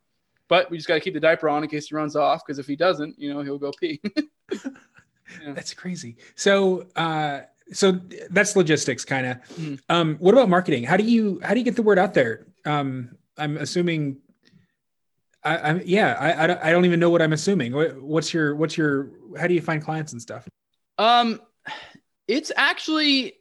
But 0.50 0.70
we 0.70 0.76
just 0.76 0.90
got 0.90 0.96
to 0.96 1.00
keep 1.00 1.14
the 1.14 1.22
diaper 1.22 1.48
on 1.48 1.64
in 1.64 1.70
case 1.70 1.88
he 1.88 1.96
runs 1.96 2.18
off 2.18 2.46
because 2.46 2.60
if 2.60 2.68
he 2.68 2.76
doesn't, 2.76 3.18
you 3.18 3.34
know, 3.34 3.44
he'll 3.44 3.58
go 3.58 3.72
pee. 3.72 4.02
yeah. 4.52 5.54
That's 5.54 5.74
crazy. 5.74 6.18
So, 6.36 6.88
uh, 6.98 7.44
so 7.72 8.02
that's 8.32 8.58
logistics 8.58 9.06
kind 9.06 9.28
of. 9.28 9.38
Mm-hmm. 9.38 9.76
Um, 9.88 10.18
what 10.18 10.34
about 10.34 10.50
marketing? 10.50 10.84
How 10.84 10.98
do 10.98 11.06
you 11.06 11.40
how 11.42 11.54
do 11.54 11.62
you 11.62 11.66
get 11.66 11.78
the 11.78 11.84
word 11.84 12.00
out 12.00 12.14
there? 12.14 12.48
Um, 12.66 13.16
I'm 13.38 13.56
assuming. 13.56 14.18
I, 15.48 15.70
I'm 15.70 15.82
yeah. 15.86 16.14
I, 16.20 16.44
I 16.44 16.48
don't, 16.48 16.64
I 16.64 16.72
don't 16.72 16.86
even 16.86 17.00
know 17.00 17.10
what 17.10 17.22
I'm 17.22 17.34
assuming. 17.34 17.74
What's 17.74 18.34
your 18.34 18.56
what's 18.56 18.78
your 18.78 19.12
how 19.40 19.48
do 19.48 19.54
you 19.54 19.62
find 19.62 19.82
clients 19.82 20.12
and 20.12 20.22
stuff? 20.22 20.48
Um, 20.98 21.42
it's 22.28 22.52
actually 22.56 23.34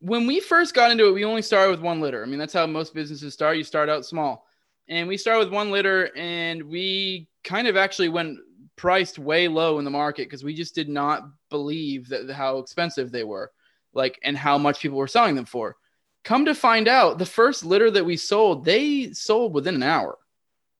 when 0.00 0.26
we 0.26 0.40
first 0.40 0.74
got 0.74 0.90
into 0.90 1.06
it, 1.08 1.12
we 1.12 1.24
only 1.24 1.42
started 1.42 1.70
with 1.70 1.80
one 1.80 2.00
litter. 2.00 2.22
I 2.22 2.26
mean, 2.26 2.38
that's 2.38 2.52
how 2.52 2.66
most 2.66 2.94
businesses 2.94 3.32
start. 3.32 3.56
You 3.56 3.64
start 3.64 3.88
out 3.88 4.04
small 4.04 4.46
and 4.88 5.08
we 5.08 5.16
started 5.16 5.46
with 5.46 5.54
one 5.54 5.70
litter 5.70 6.10
and 6.16 6.62
we 6.64 7.28
kind 7.42 7.68
of 7.68 7.76
actually 7.76 8.08
went 8.08 8.38
priced 8.76 9.18
way 9.18 9.48
low 9.48 9.78
in 9.78 9.84
the 9.84 9.90
market 9.90 10.28
because 10.28 10.44
we 10.44 10.54
just 10.54 10.74
did 10.74 10.88
not 10.88 11.28
believe 11.50 12.08
that 12.08 12.30
how 12.30 12.58
expensive 12.58 13.12
they 13.12 13.24
were 13.24 13.50
like 13.92 14.18
and 14.24 14.36
how 14.36 14.58
much 14.58 14.80
people 14.80 14.98
were 14.98 15.06
selling 15.06 15.36
them 15.36 15.44
for 15.44 15.76
come 16.24 16.44
to 16.44 16.54
find 16.54 16.88
out 16.88 17.18
the 17.18 17.26
first 17.26 17.64
litter 17.64 17.90
that 17.90 18.04
we 18.04 18.16
sold 18.16 18.64
they 18.64 19.12
sold 19.12 19.54
within 19.54 19.76
an 19.76 19.82
hour 19.82 20.18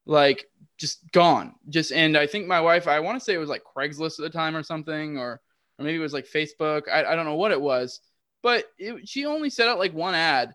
like 0.07 0.47
just 0.77 1.11
gone. 1.13 1.55
Just 1.69 1.93
and 1.93 2.17
i 2.17 2.27
think 2.27 2.47
my 2.47 2.61
wife 2.61 2.89
i 2.89 3.01
want 3.01 3.19
to 3.19 3.25
say 3.25 3.35
it 3.35 3.39
was 3.39 3.49
like 3.49 3.63
craigslist 3.65 4.19
at 4.19 4.25
the 4.25 4.31
time 4.31 4.57
or 4.57 4.63
something 4.63 5.19
or 5.19 5.41
or 5.79 5.85
maybe 5.85 5.97
it 5.97 6.01
was 6.01 6.13
like 6.13 6.27
facebook. 6.27 6.83
I, 6.93 7.05
I 7.05 7.17
don't 7.17 7.27
know 7.27 7.37
what 7.37 7.53
it 7.53 7.61
was 7.61 8.01
but 8.45 8.67
it, 8.79 9.09
she 9.09 9.25
only 9.25 9.49
set 9.49 9.69
out 9.69 9.79
like 9.79 9.95
one 9.95 10.15
ad. 10.15 10.55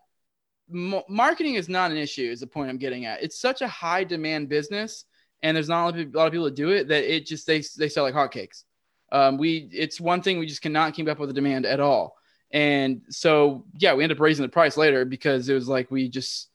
Marketing 0.68 1.54
is 1.54 1.68
not 1.68 1.90
an 1.90 1.96
issue 1.96 2.30
is 2.30 2.38
the 2.38 2.46
point 2.46 2.70
i'm 2.70 2.78
getting 2.78 3.04
at. 3.04 3.22
It's 3.22 3.40
such 3.40 3.60
a 3.60 3.68
high 3.68 4.04
demand 4.04 4.48
business 4.48 5.04
and 5.42 5.56
there's 5.56 5.68
not 5.68 5.96
a 5.96 6.04
lot 6.14 6.26
of 6.26 6.32
people 6.32 6.44
that 6.44 6.54
do 6.54 6.70
it 6.70 6.86
that 6.86 7.12
it 7.12 7.26
just 7.26 7.46
they, 7.48 7.64
they 7.76 7.88
sell 7.88 8.04
like 8.04 8.14
hotcakes. 8.14 8.62
Um, 9.10 9.36
we 9.36 9.68
it's 9.72 10.00
one 10.00 10.22
thing 10.22 10.38
we 10.38 10.46
just 10.46 10.62
cannot 10.62 10.94
keep 10.94 11.08
up 11.08 11.18
with 11.18 11.30
the 11.30 11.34
demand 11.34 11.66
at 11.66 11.80
all. 11.80 12.16
And 12.52 13.02
so 13.08 13.64
yeah 13.76 13.94
we 13.94 14.04
ended 14.04 14.18
up 14.18 14.22
raising 14.22 14.44
the 14.44 14.48
price 14.48 14.76
later 14.76 15.04
because 15.04 15.48
it 15.48 15.54
was 15.54 15.68
like 15.68 15.90
we 15.90 16.08
just 16.08 16.49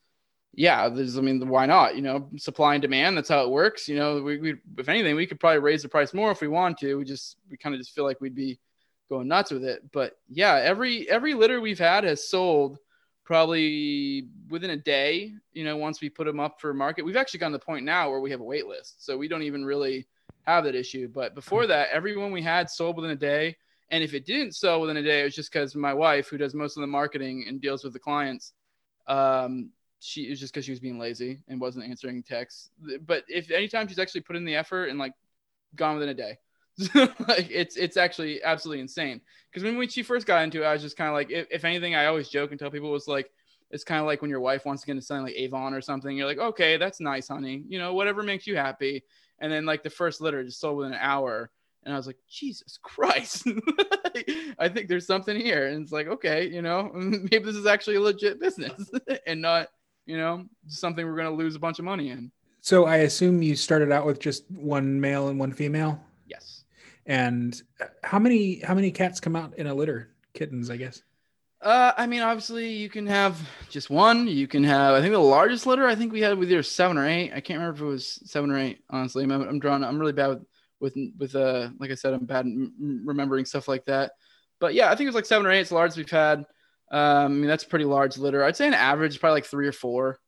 yeah 0.56 0.90
there's 0.90 1.18
i 1.18 1.22
mean 1.22 1.48
why 1.48 1.66
not 1.66 1.96
you 1.96 2.02
know 2.02 2.30
supply 2.38 2.76
and 2.76 2.82
demand 2.82 3.18
that's 3.18 3.30
how 3.30 3.44
it 3.44 3.50
works 3.50 3.88
you 3.88 3.96
know 3.96 4.22
we, 4.22 4.38
we 4.38 4.56
if 4.78 4.90
anything 4.90 5.16
we 5.16 5.26
could 5.26 5.40
probably 5.40 5.60
raise 5.60 5.82
the 5.82 5.90
price 5.90 6.14
more 6.14 6.32
if 6.32 6.42
we 6.42 6.48
want 6.48 6.78
to 6.78 6.96
we 6.96 7.04
just 7.04 7.38
we 7.50 7.58
kind 7.58 7.76
of 7.76 7.80
just 7.80 7.94
feel 7.94 8.06
like 8.06 8.22
we'd 8.22 8.36
be 8.36 8.60
going 9.10 9.28
nuts 9.28 9.52
with 9.52 9.64
it 9.64 9.82
but 9.92 10.18
yeah 10.30 10.56
every 10.56 11.10
every 11.10 11.34
litter 11.34 11.62
we've 11.62 11.80
had 11.80 12.04
has 12.04 12.28
sold 12.28 12.80
probably 13.26 14.28
within 14.50 14.70
a 14.70 14.78
day, 14.78 15.34
you 15.52 15.66
know, 15.66 15.76
once 15.76 16.00
we 16.00 16.10
put 16.10 16.26
them 16.26 16.40
up 16.40 16.62
for 16.62 16.74
market. 16.74 17.04
We've 17.04 17.18
actually 17.18 17.40
gotten 17.40 17.54
to 17.54 17.58
the 17.58 17.66
point 17.66 17.84
now 17.84 18.10
where 18.10 18.20
we 18.20 18.32
have 18.32 18.40
a 18.40 18.46
wait 18.46 18.68
list. 18.68 19.04
So 19.04 19.18
we 19.18 19.28
don't 19.28 19.42
even 19.42 19.66
really 19.66 20.08
have 20.44 20.64
that 20.64 20.76
issue. 20.76 21.08
But 21.08 21.34
before 21.34 21.66
that, 21.68 21.90
everyone 21.92 22.32
we 22.32 22.44
had 22.44 22.70
sold 22.70 22.96
within 22.96 23.12
a 23.12 23.16
day. 23.16 23.58
And 23.90 24.04
if 24.04 24.14
it 24.14 24.26
didn't 24.26 24.56
sell 24.56 24.80
within 24.80 24.98
a 24.98 25.04
day, 25.04 25.22
it 25.22 25.26
was 25.26 25.36
just 25.36 25.52
because 25.52 25.76
my 25.76 25.94
wife, 25.94 26.30
who 26.30 26.38
does 26.38 26.54
most 26.54 26.78
of 26.78 26.82
the 26.82 26.88
marketing 26.88 27.46
and 27.48 27.60
deals 27.60 27.84
with 27.84 27.94
the 27.94 28.00
clients, 28.00 28.54
um, 29.08 29.72
she 30.06 30.24
is 30.24 30.40
just 30.40 30.54
because 30.54 30.66
she 30.66 30.72
was 30.72 30.80
being 30.80 31.00
lazy 31.00 31.40
and 31.48 31.60
wasn't 31.60 31.86
answering 31.86 32.24
texts. 32.24 32.70
But 33.06 33.24
if 33.28 33.52
anytime 33.52 33.88
she's 33.88 34.00
actually 34.00 34.22
put 34.22 34.36
in 34.36 34.46
the 34.46 34.56
effort 34.56 34.86
and 34.86 35.00
like 35.00 35.14
gone 35.76 35.96
within 35.96 36.10
a 36.10 36.14
day, 36.14 36.38
like 37.28 37.50
it's 37.50 37.78
it's 37.78 37.98
actually 37.98 38.44
absolutely 38.44 38.82
insane. 38.82 39.22
Because 39.50 39.64
when, 39.64 39.78
when 39.78 39.90
she 39.90 40.04
first 40.04 40.28
got 40.28 40.44
into 40.44 40.64
it, 40.64 40.66
I 40.66 40.74
was 40.74 40.82
just 40.82 40.98
kind 40.98 41.08
of 41.08 41.14
like, 41.16 41.32
if, 41.32 41.48
if, 41.50 41.66
anything, 41.66 41.96
I 41.96 42.06
always 42.06 42.30
joke 42.30 42.52
and 42.52 42.60
tell 42.60 42.70
people 42.70 42.92
was 42.92 43.08
like, 43.08 43.32
it's 43.72 43.84
kind 43.84 44.02
of 44.02 44.06
like 44.06 44.22
when 44.22 44.30
your 44.30 44.42
wife 44.42 44.66
wants 44.66 44.82
to 44.82 44.86
get 44.86 44.94
into 44.94 45.06
something 45.06 45.26
like 45.26 45.36
Avon 45.36 45.74
or 45.74 45.82
something. 45.82 46.16
You're 46.16 46.28
like, 46.28 46.38
okay, 46.38 46.78
that's 46.78 47.00
nice, 47.00 47.30
honey. 47.30 47.64
You 47.68 47.80
know, 47.80 47.94
whatever 47.94 48.24
makes 48.24 48.46
you 48.46 48.56
happy. 48.56 49.04
And 49.40 49.52
then 49.52 49.66
like 49.66 49.84
the 49.84 49.90
first 49.90 50.22
litter 50.22 50.44
just 50.44 50.60
sold 50.60 50.78
within 50.78 50.94
an 50.94 51.00
hour. 51.02 51.50
And 51.84 51.94
I 51.94 51.98
was 51.98 52.08
like, 52.08 52.18
Jesus 52.30 52.80
Christ, 52.82 53.48
I 54.60 54.70
think 54.70 54.88
there's 54.88 55.06
something 55.06 55.40
here. 55.40 55.68
And 55.68 55.84
it's 55.84 55.92
like, 55.92 56.08
okay, 56.08 56.48
you 56.48 56.62
know, 56.62 56.92
maybe 56.94 57.40
this 57.40 57.56
is 57.56 57.68
actually 57.68 57.98
a 57.98 58.02
legit 58.02 58.40
business 58.40 58.90
and 59.28 59.42
not, 59.42 59.70
you 60.06 60.18
know, 60.18 60.46
something 60.68 61.06
we're 61.06 61.16
going 61.16 61.30
to 61.30 61.36
lose 61.36 61.56
a 61.56 61.60
bunch 61.60 61.80
of 61.80 61.86
money 61.86 62.10
in. 62.10 62.32
So 62.62 62.86
I 62.86 62.98
assume 62.98 63.42
you 63.42 63.56
started 63.56 63.92
out 63.92 64.06
with 64.06 64.20
just 64.20 64.50
one 64.50 65.00
male 65.00 65.28
and 65.28 65.40
one 65.40 65.54
female. 65.54 66.00
Yes. 66.28 66.64
And 67.06 67.62
how 68.04 68.18
many 68.18 68.60
how 68.62 68.74
many 68.74 68.92
cats 68.92 69.20
come 69.20 69.36
out 69.36 69.58
in 69.58 69.68
a 69.68 69.74
litter? 69.74 70.10
Kittens, 70.34 70.70
I 70.70 70.78
guess. 70.78 71.04
Uh, 71.62 71.94
I 71.98 72.06
mean, 72.06 72.22
obviously, 72.22 72.74
you 72.74 72.90
can 72.90 73.08
have 73.08 73.40
just 73.70 73.90
one. 73.90 74.28
You 74.28 74.48
can 74.48 74.64
have, 74.64 74.94
I 74.94 75.02
think, 75.02 75.14
the 75.14 75.20
largest 75.20 75.66
litter. 75.66 75.88
I 75.88 75.96
think 75.96 76.12
we 76.12 76.22
had 76.22 76.38
with 76.38 76.52
either 76.52 76.62
seven 76.64 76.98
or 76.98 77.08
eight. 77.08 77.32
I 77.34 77.40
can't 77.40 77.60
remember 77.60 77.76
if 77.76 77.82
it 77.82 77.86
was 77.86 78.20
seven 78.26 78.52
or 78.52 78.58
eight. 78.58 78.84
Honestly, 78.90 79.24
I'm, 79.24 79.32
I'm 79.32 79.60
drawn. 79.60 79.84
I'm 79.84 79.98
really 79.98 80.14
bad 80.14 80.28
with, 80.28 80.46
with, 80.80 80.98
with 81.18 81.36
uh, 81.36 81.70
like 81.80 81.92
I 81.92 81.96
said, 81.96 82.14
I'm 82.14 82.26
bad 82.26 82.46
remembering 82.80 83.46
stuff 83.46 83.68
like 83.68 83.86
that. 83.86 84.12
But 84.60 84.74
yeah, 84.74 84.92
I 84.92 84.96
think 84.96 85.06
it 85.06 85.10
was 85.10 85.16
like 85.16 85.26
seven 85.26 85.48
or 85.48 85.52
eight. 85.52 85.62
It's 85.62 85.70
the 85.70 85.76
largest 85.76 85.98
we've 85.98 86.10
had. 86.10 86.46
Um, 86.96 87.25
I 87.25 87.28
mean, 87.28 87.48
that's 87.48 87.64
pretty 87.64 87.86
large 87.86 88.18
litter. 88.18 88.44
I'd 88.44 88.56
say 88.56 88.68
an 88.68 88.74
average, 88.74 89.20
probably 89.20 89.36
like 89.36 89.46
three 89.46 89.68
or 89.68 89.72
four 89.74 90.20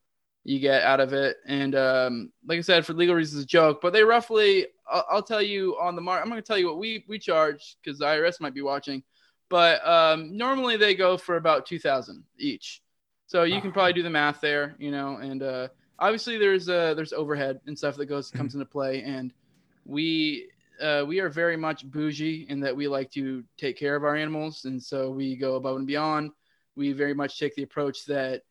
you 0.44 0.60
get 0.60 0.84
out 0.84 1.02
of 1.02 1.12
it. 1.12 1.38
And 1.46 1.76
um, 1.76 2.32
like 2.48 2.58
I 2.58 2.62
said, 2.62 2.86
for 2.86 2.94
legal 2.94 3.16
reasons, 3.16 3.44
a 3.44 3.46
joke. 3.46 3.80
But 3.82 3.92
they 3.92 4.04
roughly, 4.04 4.68
I'll, 4.90 5.06
I'll 5.12 5.24
tell 5.24 5.42
you 5.42 5.78
on 5.80 5.96
the 5.96 6.02
mark. 6.02 6.22
I'm 6.22 6.30
going 6.30 6.42
to 6.42 6.46
tell 6.46 6.58
you 6.58 6.68
what 6.68 6.78
we 6.78 7.04
we 7.08 7.20
charge 7.20 7.78
because 7.84 8.00
the 8.00 8.06
IRS 8.06 8.40
might 8.40 8.54
be 8.54 8.62
watching 8.62 9.04
but 9.50 9.86
um, 9.88 10.36
normally 10.36 10.78
they 10.78 10.96
go 10.96 11.18
for 11.18 11.38
about 11.38 11.66
2000 11.66 12.24
each 12.38 12.82
so 13.26 13.44
you 13.44 13.62
can 13.62 13.72
probably 13.72 13.94
do 13.94 14.04
the 14.04 14.10
math 14.10 14.42
there 14.42 14.76
you 14.80 14.92
know 14.92 15.18
and 15.18 15.44
uh, 15.44 15.68
obviously 16.00 16.38
there's 16.38 16.70
uh, 16.70 16.94
there's 16.94 17.14
overhead 17.14 17.60
and 17.68 17.78
stuff 17.78 17.96
that 17.96 18.06
goes 18.08 18.32
comes 18.32 18.54
into 18.54 18.66
play 18.66 19.04
and 19.04 19.34
we 19.86 20.50
uh, 20.82 21.04
we 21.08 21.20
are 21.20 21.30
very 21.30 21.58
much 21.58 21.90
bougie 21.90 22.46
in 22.50 22.60
that 22.60 22.76
we 22.76 22.88
like 22.88 23.10
to 23.10 23.44
take 23.58 23.78
care 23.78 23.96
of 23.96 24.04
our 24.04 24.16
animals 24.16 24.66
and 24.66 24.82
so 24.82 25.10
we 25.10 25.36
go 25.36 25.56
above 25.56 25.78
and 25.78 25.88
beyond 25.88 26.32
we 26.78 26.94
very 26.94 27.14
much 27.14 27.40
take 27.40 27.56
the 27.56 27.64
approach 27.64 28.06
that 28.06 28.44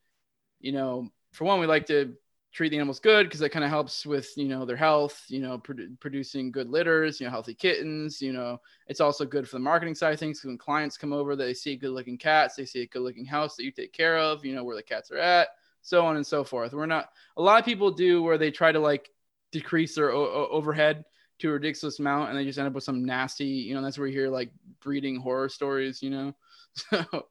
you 0.61 0.73
know 0.73 1.09
for 1.33 1.45
one 1.45 1.61
we 1.61 1.67
like 1.67 1.87
to 1.87 2.15
treat 2.53 2.71
the 2.71 2.77
animals 2.77 3.01
good 3.01 3.27
because 3.27 3.41
that 3.41 3.51
kind 3.51 3.65
of 3.65 3.71
helps 3.71 4.07
with 4.07 4.31
you 4.37 4.49
know 4.49 4.65
their 4.65 4.77
health 4.77 5.25
you 5.29 5.41
know 5.41 5.59
produ- 5.59 5.99
producing 6.01 6.51
good 6.51 6.69
litters 6.69 7.21
you 7.21 7.27
know 7.27 7.31
healthy 7.31 7.55
kittens 7.55 8.21
you 8.21 8.33
know. 8.33 8.59
It's 8.89 9.01
also 9.01 9.25
good 9.25 9.49
for 9.49 9.57
the 9.57 9.61
marketing 9.61 9.95
side 9.95 10.15
of 10.15 10.19
things 10.19 10.43
when 10.45 10.59
clients 10.59 10.97
come 10.97 11.13
over 11.13 11.37
they 11.37 11.55
see 11.55 11.77
good 11.77 11.91
looking 11.91 12.19
cats 12.19 12.57
they 12.57 12.65
see 12.65 12.83
a 12.83 12.87
good 12.87 13.03
looking 13.03 13.27
house 13.27 13.57
that 13.57 13.65
you 13.65 13.71
take 13.71 13.93
care 13.93 14.19
of 14.19 14.45
you 14.45 14.55
know 14.55 14.65
where 14.65 14.77
the 14.77 14.83
cats 14.83 15.11
are 15.11 15.19
at 15.19 15.49
so 15.87 16.05
on 16.05 16.17
and 16.17 16.27
so 16.27 16.43
forth. 16.43 16.73
We're 16.73 16.87
not 16.87 17.11
a 17.37 17.43
lot 17.43 17.61
of 17.61 17.65
people 17.65 17.93
do 17.93 18.21
where 18.23 18.39
they 18.39 18.51
try 18.51 18.73
to 18.73 18.81
like 18.81 19.09
decrease 19.53 19.95
their 19.95 20.11
o- 20.11 20.49
overhead 20.51 21.05
to 21.39 21.51
a 21.51 21.53
ridiculous 21.53 22.01
amount 22.01 22.31
and 22.31 22.39
they 22.39 22.45
just 22.45 22.59
end 22.59 22.67
up 22.67 22.75
with 22.75 22.83
some 22.83 23.05
nasty 23.05 23.45
you 23.45 23.75
know 23.75 23.83
that's 23.83 23.99
where 23.99 24.09
you 24.09 24.19
hear 24.19 24.29
like 24.29 24.51
breeding 24.81 25.17
horror 25.17 25.49
stories 25.49 26.03
you 26.03 26.11
know? 26.11 26.35
So 26.75 27.27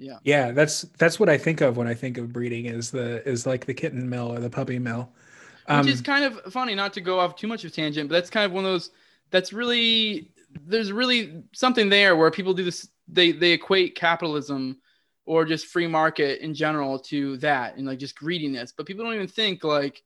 yeah. 0.00 0.18
Yeah 0.24 0.50
that's 0.52 0.82
that's 0.98 1.20
what 1.20 1.28
i 1.28 1.38
think 1.38 1.60
of 1.60 1.76
when 1.76 1.86
i 1.86 1.94
think 1.94 2.18
of 2.18 2.32
breeding 2.32 2.66
is 2.66 2.90
the 2.90 3.26
is 3.28 3.46
like 3.46 3.66
the 3.66 3.74
kitten 3.74 4.08
mill 4.08 4.32
or 4.32 4.40
the 4.40 4.50
puppy 4.50 4.78
mill. 4.78 5.10
Um, 5.66 5.84
which 5.84 5.94
is 5.94 6.00
kind 6.00 6.24
of 6.24 6.52
funny 6.52 6.74
not 6.74 6.94
to 6.94 7.00
go 7.00 7.20
off 7.20 7.36
too 7.36 7.46
much 7.46 7.64
of 7.64 7.72
tangent 7.72 8.08
but 8.08 8.14
that's 8.14 8.30
kind 8.30 8.46
of 8.46 8.52
one 8.52 8.64
of 8.64 8.70
those 8.70 8.90
that's 9.30 9.52
really 9.52 10.32
there's 10.66 10.90
really 10.90 11.44
something 11.52 11.88
there 11.88 12.16
where 12.16 12.30
people 12.30 12.54
do 12.54 12.64
this 12.64 12.88
they 13.06 13.32
they 13.32 13.52
equate 13.52 13.94
capitalism 13.94 14.78
or 15.26 15.44
just 15.44 15.66
free 15.66 15.86
market 15.86 16.40
in 16.40 16.54
general 16.54 16.98
to 16.98 17.36
that 17.36 17.76
and 17.76 17.86
like 17.86 17.98
just 17.98 18.16
greediness. 18.16 18.72
But 18.76 18.86
people 18.86 19.04
don't 19.04 19.14
even 19.14 19.28
think 19.28 19.64
like 19.64 20.02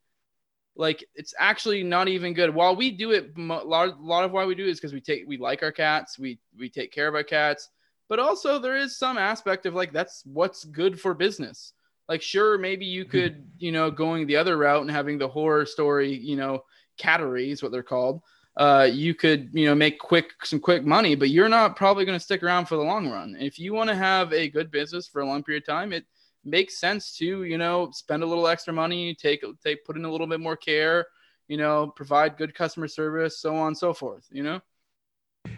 like 0.77 1.05
it's 1.15 1.35
actually 1.39 1.83
not 1.83 2.09
even 2.09 2.35
good. 2.35 2.55
While 2.55 2.77
we 2.77 2.91
do 2.91 3.13
it 3.13 3.33
a 3.37 3.41
lot, 3.41 4.03
lot 4.03 4.25
of 4.25 4.33
why 4.33 4.45
we 4.45 4.55
do 4.55 4.67
it 4.67 4.71
is 4.71 4.79
because 4.79 4.93
we 4.93 5.01
take 5.01 5.25
we 5.27 5.39
like 5.39 5.63
our 5.63 5.73
cats 5.73 6.19
we 6.19 6.39
we 6.59 6.69
take 6.69 6.93
care 6.93 7.09
of 7.09 7.15
our 7.15 7.23
cats 7.23 7.69
but 8.09 8.19
also 8.19 8.59
there 8.59 8.77
is 8.77 8.99
some 8.99 9.19
aspect 9.19 9.67
of 9.67 9.75
like 9.75 9.93
that's 9.93 10.23
what's 10.25 10.65
good 10.65 11.01
for 11.01 11.15
business. 11.15 11.73
Like 12.09 12.23
sure 12.23 12.59
maybe 12.59 12.85
you 12.85 13.05
hmm. 13.05 13.11
could 13.11 13.47
you 13.59 13.73
know 13.73 13.91
going 13.91 14.27
the 14.27 14.37
other 14.37 14.57
route 14.57 14.83
and 14.83 14.91
having 14.91 15.19
the 15.19 15.29
horror 15.29 15.67
story 15.67 16.15
you 16.15 16.37
know 16.37 16.65
catteries 16.97 17.63
what 17.63 17.73
they're 17.73 17.83
called 17.83 18.23
uh, 18.57 18.89
you 18.91 19.15
could 19.15 19.51
you 19.53 19.67
know 19.67 19.75
make 19.75 19.99
quick 19.99 20.31
some 20.45 20.61
quick 20.61 20.85
money 20.85 21.15
but 21.15 21.31
you're 21.31 21.49
not 21.49 21.77
probably 21.77 22.05
going 22.05 22.19
to 22.19 22.25
stick 22.25 22.43
around 22.43 22.67
for 22.67 22.77
the 22.77 22.83
long 22.83 23.09
run. 23.11 23.37
If 23.41 23.59
you 23.59 23.73
want 23.75 23.91
to 23.91 23.97
have 23.97 24.33
a 24.33 24.49
good 24.49 24.71
business 24.71 25.09
for 25.09 25.23
a 25.23 25.27
long 25.27 25.43
period 25.43 25.65
of 25.65 25.67
time 25.67 25.93
it 25.93 26.05
makes 26.45 26.79
sense 26.79 27.17
to 27.17 27.45
you 27.45 27.59
know 27.59 27.91
spend 27.93 28.23
a 28.23 28.27
little 28.27 28.47
extra 28.47 28.73
money 28.73 29.15
take 29.15 29.43
take 29.63 29.85
put 29.85 29.97
in 29.97 30.05
a 30.05 30.11
little 30.11 30.27
bit 30.27 30.41
more 30.41 30.57
care 30.57 31.07
you 31.49 31.57
know 31.57 31.89
provide 31.97 32.37
good 32.37 32.55
customer 32.55 32.87
service 32.87 33.41
so 33.41 33.57
on 33.57 33.69
and 33.69 33.79
so 33.79 33.93
forth 33.93 34.27
you 34.31 34.43
know 34.43 34.61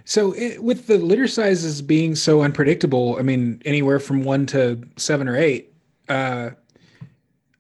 so 0.07 0.33
it, 0.33 0.63
with 0.63 0.87
the 0.87 0.99
litter 0.99 1.27
sizes 1.27 1.83
being 1.83 2.15
so 2.15 2.43
unpredictable, 2.43 3.17
I 3.19 3.23
mean, 3.23 3.61
anywhere 3.65 3.99
from 3.99 4.23
one 4.23 4.47
to 4.47 4.81
seven 4.97 5.27
or 5.27 5.37
eight, 5.37 5.75
uh, 6.09 6.51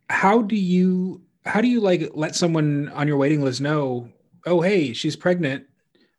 how 0.08 0.42
do 0.42 0.54
you 0.54 1.22
how 1.44 1.60
do 1.60 1.66
you 1.66 1.80
like 1.80 2.12
let 2.14 2.36
someone 2.36 2.88
on 2.90 3.08
your 3.08 3.16
waiting 3.16 3.42
list 3.42 3.60
know? 3.60 4.08
Oh, 4.46 4.60
hey, 4.60 4.92
she's 4.92 5.16
pregnant, 5.16 5.64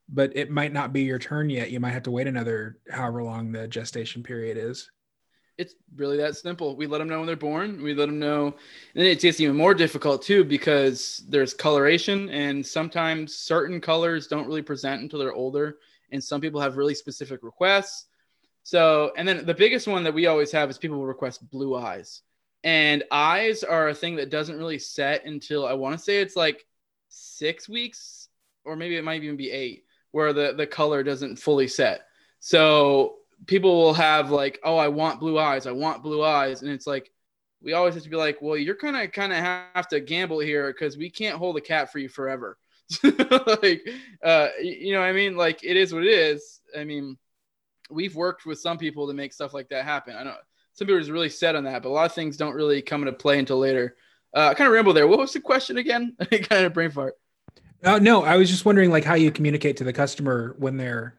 but 0.10 0.36
it 0.36 0.52
might 0.52 0.74
not 0.74 0.92
be 0.92 1.04
your 1.04 1.18
turn 1.18 1.50
yet. 1.50 1.72
You 1.72 1.80
might 1.80 1.92
have 1.92 2.04
to 2.04 2.12
wait 2.12 2.28
another 2.28 2.78
however 2.92 3.24
long 3.24 3.54
the 3.54 3.66
gestation 3.66 4.22
period 4.22 4.58
is. 4.58 4.92
It's 5.58 5.76
really 5.96 6.18
that 6.18 6.36
simple. 6.36 6.76
We 6.76 6.88
let 6.88 6.98
them 6.98 7.08
know 7.08 7.20
when 7.20 7.26
they're 7.26 7.38
born. 7.38 7.82
We 7.82 7.94
let 7.94 8.08
them 8.08 8.20
know, 8.20 8.54
and 8.96 9.06
it 9.06 9.22
gets 9.22 9.40
even 9.40 9.56
more 9.56 9.74
difficult 9.74 10.24
too 10.24 10.44
because 10.44 11.24
there's 11.30 11.54
coloration, 11.54 12.30
and 12.32 12.66
sometimes 12.66 13.34
certain 13.34 13.80
colors 13.80 14.28
don't 14.28 14.46
really 14.46 14.62
present 14.62 15.02
until 15.02 15.20
they're 15.20 15.32
older 15.32 15.78
and 16.12 16.24
some 16.24 16.42
people 16.42 16.62
have 16.62 16.78
really 16.78 16.96
specific 16.96 17.44
requests. 17.44 18.06
So, 18.64 19.12
and 19.18 19.28
then 19.28 19.46
the 19.46 19.54
biggest 19.54 19.88
one 19.88 20.04
that 20.04 20.14
we 20.14 20.28
always 20.28 20.52
have 20.52 20.70
is 20.70 20.78
people 20.78 20.98
will 20.98 21.06
request 21.06 21.50
blue 21.50 21.76
eyes. 21.76 22.22
And 22.64 23.04
eyes 23.12 23.64
are 23.64 23.90
a 23.90 23.94
thing 23.94 24.18
that 24.18 24.30
doesn't 24.30 24.58
really 24.58 24.80
set 24.80 25.26
until 25.26 25.66
I 25.66 25.74
want 25.74 25.98
to 25.98 26.04
say 26.04 26.20
it's 26.20 26.36
like 26.36 26.66
six 27.08 27.70
weeks, 27.70 28.28
or 28.66 28.76
maybe 28.76 28.98
it 28.98 29.04
might 29.04 29.24
even 29.24 29.38
be 29.38 29.52
eight, 29.52 29.86
where 30.12 30.34
the, 30.34 30.54
the 30.58 30.68
color 30.68 31.04
doesn't 31.04 31.38
fully 31.38 31.68
set. 31.68 32.02
So 32.40 33.16
people 33.46 33.78
will 33.78 33.94
have 33.94 34.32
like, 34.32 34.60
oh, 34.64 34.76
I 34.76 34.90
want 34.90 35.20
blue 35.20 35.40
eyes, 35.40 35.66
I 35.66 35.72
want 35.72 36.04
blue 36.04 36.24
eyes. 36.24 36.62
And 36.62 36.72
it's 36.72 36.88
like, 36.88 37.12
we 37.62 37.74
always 37.74 37.94
have 37.94 38.04
to 38.04 38.10
be 38.10 38.16
like, 38.16 38.42
well, 38.42 38.58
you're 38.58 38.76
kind 38.76 38.98
of 38.98 39.12
kind 39.12 39.34
of 39.34 39.40
have 39.40 39.88
to 39.90 40.00
gamble 40.00 40.40
here 40.40 40.72
because 40.72 40.98
we 40.98 41.10
can't 41.10 41.38
hold 41.38 41.58
a 41.58 41.62
cat 41.62 41.92
for 41.92 42.00
you 42.00 42.10
forever. 42.10 42.58
like 43.62 43.88
uh 44.24 44.50
you 44.62 44.94
know 44.94 45.02
i 45.02 45.12
mean? 45.12 45.36
Like 45.36 45.64
it 45.64 45.78
is 45.78 45.94
what 45.94 46.04
it 46.04 46.14
is. 46.14 46.62
I 46.78 46.84
mean 46.84 47.18
we've 47.90 48.16
worked 48.16 48.46
with 48.46 48.60
some 48.60 48.78
people 48.78 49.08
to 49.08 49.14
make 49.14 49.34
stuff 49.34 49.54
like 49.54 49.70
that 49.70 49.86
happen. 49.86 50.16
I 50.16 50.24
know 50.24 50.36
some 50.74 50.88
people 50.88 51.00
are 51.00 51.14
really 51.14 51.30
set 51.30 51.56
on 51.56 51.64
that 51.66 51.84
but 51.84 51.90
a 51.90 51.92
lot 51.92 52.06
of 52.06 52.14
things 52.14 52.38
don't 52.38 52.56
really 52.56 52.82
come 52.82 53.02
into 53.02 53.14
play 53.14 53.40
until 53.40 53.60
later. 53.60 53.96
Uh, 54.36 54.50
I 54.50 54.54
kind 54.54 54.68
of 54.68 54.74
ramble 54.74 54.94
there. 54.94 55.08
What 55.08 55.20
was 55.20 55.34
the 55.34 55.40
question 55.40 55.78
again? 55.78 56.16
Kind 56.30 56.66
of 56.66 56.74
brain 56.74 56.92
fart. 56.92 57.16
Uh, 57.84 58.00
no 58.00 58.24
i 58.24 58.36
was 58.36 58.50
just 58.50 58.66
wondering 58.66 58.90
like 58.90 59.04
how 59.04 59.14
you 59.14 59.32
communicate 59.32 59.78
to 59.78 59.84
the 59.84 59.94
customer 59.94 60.56
when 60.58 60.78
they're 60.78 61.16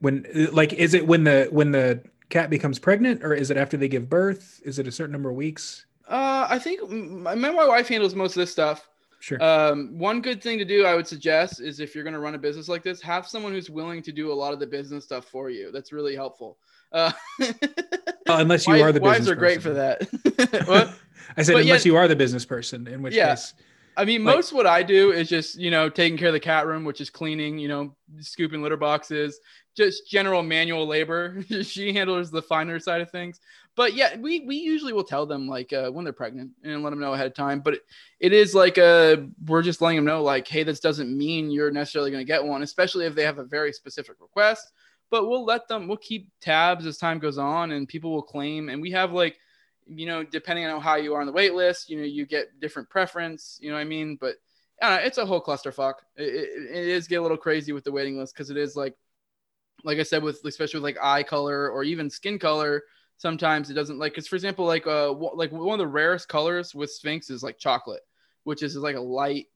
when 0.00 0.26
like 0.52 0.72
is 0.72 0.94
it 0.94 1.06
when 1.06 1.24
the 1.24 1.48
when 1.50 1.70
the 1.70 2.02
cat 2.28 2.50
becomes 2.50 2.78
pregnant 2.78 3.22
or 3.22 3.34
is 3.34 3.50
it 3.50 3.58
after 3.58 3.76
they 3.76 3.88
give 3.88 4.08
birth? 4.08 4.60
Is 4.64 4.78
it 4.78 4.86
a 4.86 4.92
certain 4.92 5.12
number 5.12 5.30
of 5.30 5.36
weeks? 5.36 5.86
Uh 6.08 6.46
i 6.50 6.58
think 6.58 6.90
my, 6.90 7.34
my 7.34 7.50
wife 7.50 7.88
handles 7.88 8.14
most 8.14 8.36
of 8.36 8.40
this 8.40 8.50
stuff 8.50 8.88
Sure. 9.22 9.40
Um, 9.40 9.96
one 9.96 10.20
good 10.20 10.42
thing 10.42 10.58
to 10.58 10.64
do, 10.64 10.84
I 10.84 10.96
would 10.96 11.06
suggest, 11.06 11.60
is 11.60 11.78
if 11.78 11.94
you're 11.94 12.02
going 12.02 12.12
to 12.12 12.18
run 12.18 12.34
a 12.34 12.38
business 12.38 12.68
like 12.68 12.82
this, 12.82 13.00
have 13.02 13.24
someone 13.24 13.52
who's 13.52 13.70
willing 13.70 14.02
to 14.02 14.10
do 14.10 14.32
a 14.32 14.34
lot 14.34 14.52
of 14.52 14.58
the 14.58 14.66
business 14.66 15.04
stuff 15.04 15.26
for 15.26 15.48
you. 15.48 15.70
That's 15.70 15.92
really 15.92 16.16
helpful. 16.16 16.58
Uh, 16.90 17.12
well, 17.38 18.40
unless 18.40 18.66
you 18.66 18.82
are 18.82 18.90
the 18.90 18.98
business 18.98 19.18
wives 19.18 19.28
are 19.28 19.36
great 19.36 19.62
for 19.62 19.70
that. 19.74 20.08
I 21.36 21.42
said, 21.44 21.52
but 21.52 21.62
unless 21.62 21.86
you 21.86 21.94
are 21.94 22.08
the 22.08 22.16
business 22.16 22.44
person, 22.44 22.88
in 22.88 23.00
which 23.00 23.14
yeah. 23.14 23.28
case. 23.28 23.54
I 23.96 24.04
mean, 24.04 24.24
like, 24.24 24.36
most 24.36 24.52
what 24.52 24.66
I 24.66 24.82
do 24.82 25.12
is 25.12 25.28
just, 25.28 25.58
you 25.58 25.70
know, 25.70 25.88
taking 25.88 26.18
care 26.18 26.28
of 26.28 26.34
the 26.34 26.40
cat 26.40 26.66
room, 26.66 26.84
which 26.84 27.00
is 27.00 27.10
cleaning, 27.10 27.58
you 27.58 27.68
know, 27.68 27.94
scooping 28.20 28.62
litter 28.62 28.76
boxes, 28.76 29.38
just 29.76 30.08
general 30.08 30.42
manual 30.42 30.86
labor. 30.86 31.42
she 31.62 31.92
handles 31.92 32.30
the 32.30 32.42
finer 32.42 32.78
side 32.78 33.00
of 33.00 33.10
things 33.10 33.40
but 33.74 33.94
yeah, 33.94 34.16
we 34.18 34.40
we 34.40 34.56
usually 34.56 34.92
will 34.92 35.04
tell 35.04 35.24
them 35.24 35.48
like 35.48 35.72
uh, 35.72 35.90
when 35.90 36.04
they're 36.04 36.12
pregnant 36.12 36.50
and 36.62 36.82
let 36.82 36.90
them 36.90 37.00
know 37.00 37.14
ahead 37.14 37.26
of 37.26 37.34
time. 37.34 37.60
But 37.60 37.74
it, 37.74 37.82
it 38.20 38.32
is 38.32 38.54
like 38.54 38.76
uh, 38.76 39.16
we're 39.46 39.62
just 39.62 39.80
letting 39.80 39.96
them 39.96 40.04
know 40.04 40.22
like, 40.22 40.46
hey, 40.46 40.62
this 40.62 40.80
doesn't 40.80 41.16
mean 41.16 41.50
you're 41.50 41.70
necessarily 41.70 42.10
going 42.10 42.24
to 42.24 42.30
get 42.30 42.44
one, 42.44 42.62
especially 42.62 43.06
if 43.06 43.14
they 43.14 43.24
have 43.24 43.38
a 43.38 43.44
very 43.44 43.72
specific 43.72 44.16
request. 44.20 44.72
But 45.10 45.26
we'll 45.26 45.44
let 45.44 45.68
them. 45.68 45.88
We'll 45.88 45.96
keep 45.98 46.28
tabs 46.40 46.86
as 46.86 46.98
time 46.98 47.18
goes 47.18 47.38
on, 47.38 47.72
and 47.72 47.88
people 47.88 48.12
will 48.12 48.22
claim. 48.22 48.68
And 48.68 48.82
we 48.82 48.90
have 48.90 49.12
like, 49.12 49.38
you 49.86 50.06
know, 50.06 50.22
depending 50.22 50.66
on 50.66 50.80
how 50.80 50.96
you 50.96 51.14
are 51.14 51.20
on 51.20 51.26
the 51.26 51.32
wait 51.32 51.54
list, 51.54 51.90
you 51.90 51.98
know, 51.98 52.04
you 52.04 52.26
get 52.26 52.60
different 52.60 52.88
preference. 52.88 53.58
You 53.60 53.70
know 53.70 53.76
what 53.76 53.82
I 53.82 53.84
mean? 53.84 54.16
But 54.20 54.36
it's 54.80 55.18
a 55.18 55.26
whole 55.26 55.42
clusterfuck. 55.42 55.94
It, 56.16 56.34
it, 56.34 56.76
it 56.76 56.88
is 56.88 57.08
get 57.08 57.16
a 57.16 57.22
little 57.22 57.36
crazy 57.36 57.72
with 57.72 57.84
the 57.84 57.92
waiting 57.92 58.18
list 58.18 58.34
because 58.34 58.50
it 58.50 58.56
is 58.56 58.76
like, 58.76 58.96
like 59.84 59.98
I 59.98 60.02
said, 60.02 60.22
with 60.22 60.40
especially 60.44 60.78
with 60.78 60.84
like 60.84 61.02
eye 61.02 61.22
color 61.22 61.70
or 61.70 61.84
even 61.84 62.10
skin 62.10 62.38
color 62.38 62.82
sometimes 63.22 63.70
it 63.70 63.74
doesn't 63.74 64.00
like 64.00 64.12
because 64.12 64.26
for 64.26 64.34
example 64.34 64.64
like 64.64 64.84
uh 64.86 65.06
w- 65.08 65.30
like 65.34 65.52
one 65.52 65.74
of 65.74 65.78
the 65.78 65.86
rarest 65.86 66.28
colors 66.28 66.74
with 66.74 66.90
sphynx 66.90 67.30
is 67.30 67.42
like 67.42 67.56
chocolate 67.56 68.02
which 68.42 68.64
is 68.64 68.76
like 68.76 68.96
a 68.96 69.00
light 69.00 69.46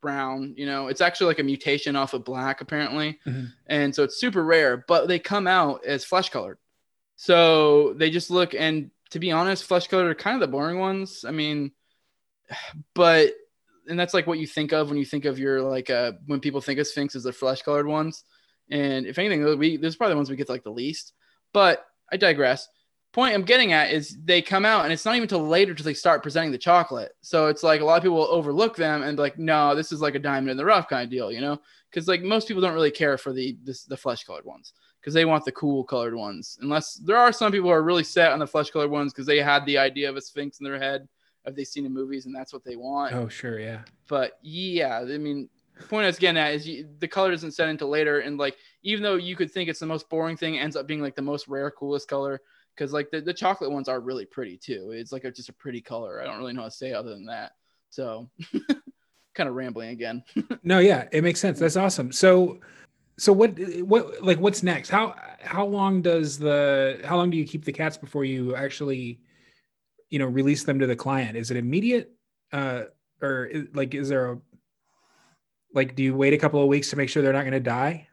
brown 0.00 0.52
you 0.56 0.66
know 0.66 0.88
it's 0.88 1.00
actually 1.00 1.28
like 1.28 1.38
a 1.38 1.42
mutation 1.42 1.94
off 1.94 2.14
of 2.14 2.24
black 2.24 2.60
apparently 2.60 3.20
mm-hmm. 3.24 3.44
and 3.68 3.94
so 3.94 4.02
it's 4.02 4.18
super 4.18 4.44
rare 4.44 4.84
but 4.88 5.06
they 5.06 5.20
come 5.20 5.46
out 5.46 5.84
as 5.84 6.04
flesh 6.04 6.30
colored 6.30 6.58
so 7.14 7.92
they 7.94 8.10
just 8.10 8.28
look 8.28 8.54
and 8.54 8.90
to 9.12 9.18
be 9.18 9.30
honest 9.30 9.64
flesh 9.64 9.88
colored 9.88 10.10
are 10.10 10.14
kind 10.14 10.34
of 10.34 10.40
the 10.40 10.52
boring 10.52 10.78
ones. 10.78 11.24
I 11.26 11.30
mean 11.30 11.72
but 12.94 13.32
and 13.88 13.98
that's 13.98 14.14
like 14.14 14.26
what 14.26 14.38
you 14.38 14.46
think 14.46 14.72
of 14.72 14.88
when 14.88 14.98
you 14.98 15.04
think 15.04 15.24
of 15.24 15.38
your 15.38 15.62
like 15.62 15.90
uh 15.90 16.12
when 16.26 16.40
people 16.40 16.60
think 16.60 16.78
of 16.78 16.86
sphynx 16.86 17.14
as 17.14 17.22
the 17.22 17.32
flesh 17.32 17.62
colored 17.62 17.86
ones. 17.86 18.24
And 18.70 19.06
if 19.06 19.18
anything 19.18 19.58
we 19.58 19.76
those 19.76 19.94
are 19.94 19.98
probably 19.98 20.14
the 20.14 20.16
ones 20.16 20.30
we 20.30 20.36
get 20.36 20.46
to 20.46 20.52
like 20.52 20.64
the 20.64 20.70
least. 20.70 21.12
But 21.52 21.84
i 22.10 22.16
digress. 22.16 22.68
Point 23.12 23.34
I'm 23.34 23.42
getting 23.42 23.74
at 23.74 23.92
is 23.92 24.16
they 24.24 24.40
come 24.40 24.64
out 24.64 24.84
and 24.84 24.92
it's 24.92 25.04
not 25.04 25.16
even 25.16 25.24
until 25.24 25.46
later 25.46 25.74
till 25.74 25.84
they 25.84 25.92
start 25.92 26.22
presenting 26.22 26.50
the 26.50 26.56
chocolate. 26.56 27.12
So 27.20 27.48
it's 27.48 27.62
like 27.62 27.82
a 27.82 27.84
lot 27.84 27.98
of 27.98 28.02
people 28.02 28.16
will 28.16 28.26
overlook 28.28 28.74
them 28.74 29.02
and 29.02 29.18
be 29.18 29.22
like, 29.22 29.38
no, 29.38 29.74
this 29.74 29.92
is 29.92 30.00
like 30.00 30.14
a 30.14 30.18
diamond 30.18 30.48
in 30.48 30.56
the 30.56 30.64
rough 30.64 30.88
kind 30.88 31.04
of 31.04 31.10
deal, 31.10 31.30
you 31.30 31.42
know? 31.42 31.60
Because 31.90 32.08
like 32.08 32.22
most 32.22 32.48
people 32.48 32.62
don't 32.62 32.72
really 32.72 32.90
care 32.90 33.18
for 33.18 33.34
the 33.34 33.58
this, 33.62 33.84
the 33.84 33.98
flesh 33.98 34.24
colored 34.24 34.46
ones 34.46 34.72
because 35.02 35.14
they 35.14 35.24
want 35.24 35.44
the 35.44 35.52
cool 35.52 35.82
colored 35.82 36.14
ones. 36.14 36.56
Unless 36.62 36.94
there 36.94 37.16
are 37.16 37.32
some 37.32 37.50
people 37.50 37.68
who 37.68 37.74
are 37.74 37.82
really 37.82 38.04
set 38.04 38.30
on 38.30 38.38
the 38.38 38.46
flesh 38.46 38.70
colored 38.70 38.90
ones 38.90 39.12
because 39.12 39.26
they 39.26 39.42
had 39.42 39.66
the 39.66 39.76
idea 39.76 40.08
of 40.08 40.16
a 40.16 40.20
sphynx 40.20 40.60
in 40.60 40.64
their 40.64 40.78
head 40.78 41.08
if 41.44 41.56
they've 41.56 41.66
seen 41.66 41.82
the 41.82 41.90
movies 41.90 42.24
and 42.26 42.34
that's 42.34 42.52
what 42.52 42.64
they 42.64 42.76
want. 42.76 43.12
Oh, 43.12 43.26
sure, 43.26 43.58
yeah. 43.58 43.80
But 44.08 44.38
yeah, 44.42 45.00
I 45.00 45.18
mean, 45.18 45.48
the 45.76 45.82
point 45.86 46.04
I 46.04 46.06
was 46.06 46.20
getting 46.20 46.40
at 46.40 46.54
is 46.54 46.68
you, 46.68 46.88
the 47.00 47.08
color 47.08 47.32
doesn't 47.32 47.50
set 47.50 47.68
until 47.68 47.88
later, 47.88 48.20
and 48.20 48.38
like 48.38 48.56
even 48.84 49.02
though 49.02 49.16
you 49.16 49.34
could 49.34 49.50
think 49.50 49.68
it's 49.68 49.80
the 49.80 49.86
most 49.86 50.08
boring 50.08 50.36
thing, 50.36 50.56
ends 50.56 50.76
up 50.76 50.86
being 50.86 51.02
like 51.02 51.16
the 51.16 51.22
most 51.22 51.48
rare, 51.48 51.70
coolest 51.72 52.08
color 52.08 52.40
because 52.74 52.92
like 52.92 53.10
the, 53.10 53.20
the 53.20 53.34
chocolate 53.34 53.70
ones 53.70 53.88
are 53.88 54.00
really 54.00 54.24
pretty 54.24 54.56
too. 54.56 54.92
It's 54.92 55.12
like 55.12 55.24
a, 55.24 55.30
just 55.30 55.48
a 55.48 55.52
pretty 55.52 55.80
color. 55.80 56.20
I 56.20 56.24
don't 56.24 56.38
really 56.38 56.52
know 56.52 56.62
how 56.62 56.68
to 56.68 56.74
say 56.74 56.92
other 56.92 57.10
than 57.10 57.26
that. 57.26 57.52
So 57.90 58.30
kind 59.34 59.48
of 59.48 59.54
rambling 59.54 59.90
again. 59.90 60.24
no, 60.62 60.78
yeah, 60.78 61.08
it 61.12 61.22
makes 61.22 61.40
sense. 61.40 61.58
That's 61.58 61.76
awesome. 61.76 62.12
So 62.12 62.60
so 63.18 63.32
what 63.32 63.58
what 63.82 64.22
like 64.22 64.38
what's 64.38 64.62
next? 64.62 64.88
How 64.88 65.14
how 65.40 65.66
long 65.66 66.02
does 66.02 66.38
the 66.38 67.00
how 67.04 67.16
long 67.16 67.30
do 67.30 67.36
you 67.36 67.44
keep 67.44 67.64
the 67.64 67.72
cats 67.72 67.96
before 67.96 68.24
you 68.24 68.54
actually 68.56 69.20
you 70.10 70.18
know 70.18 70.26
release 70.26 70.64
them 70.64 70.78
to 70.78 70.86
the 70.86 70.96
client? 70.96 71.36
Is 71.36 71.50
it 71.50 71.56
immediate 71.56 72.12
uh 72.52 72.84
or 73.20 73.46
is, 73.46 73.64
like 73.74 73.94
is 73.94 74.08
there 74.08 74.32
a 74.32 74.38
like 75.74 75.94
do 75.94 76.02
you 76.02 76.14
wait 76.14 76.32
a 76.32 76.38
couple 76.38 76.60
of 76.60 76.68
weeks 76.68 76.90
to 76.90 76.96
make 76.96 77.08
sure 77.08 77.22
they're 77.22 77.32
not 77.32 77.42
going 77.42 77.52
to 77.52 77.60
die? 77.60 78.08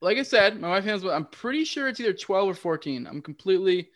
like 0.00 0.18
I 0.18 0.22
said, 0.22 0.60
my 0.60 0.68
wife 0.68 0.84
has. 0.84 1.04
I'm 1.04 1.26
pretty 1.26 1.64
sure 1.64 1.88
it's 1.88 2.00
either 2.00 2.12
12 2.12 2.48
or 2.50 2.54
14. 2.54 3.06
I'm 3.06 3.20
completely 3.20 3.90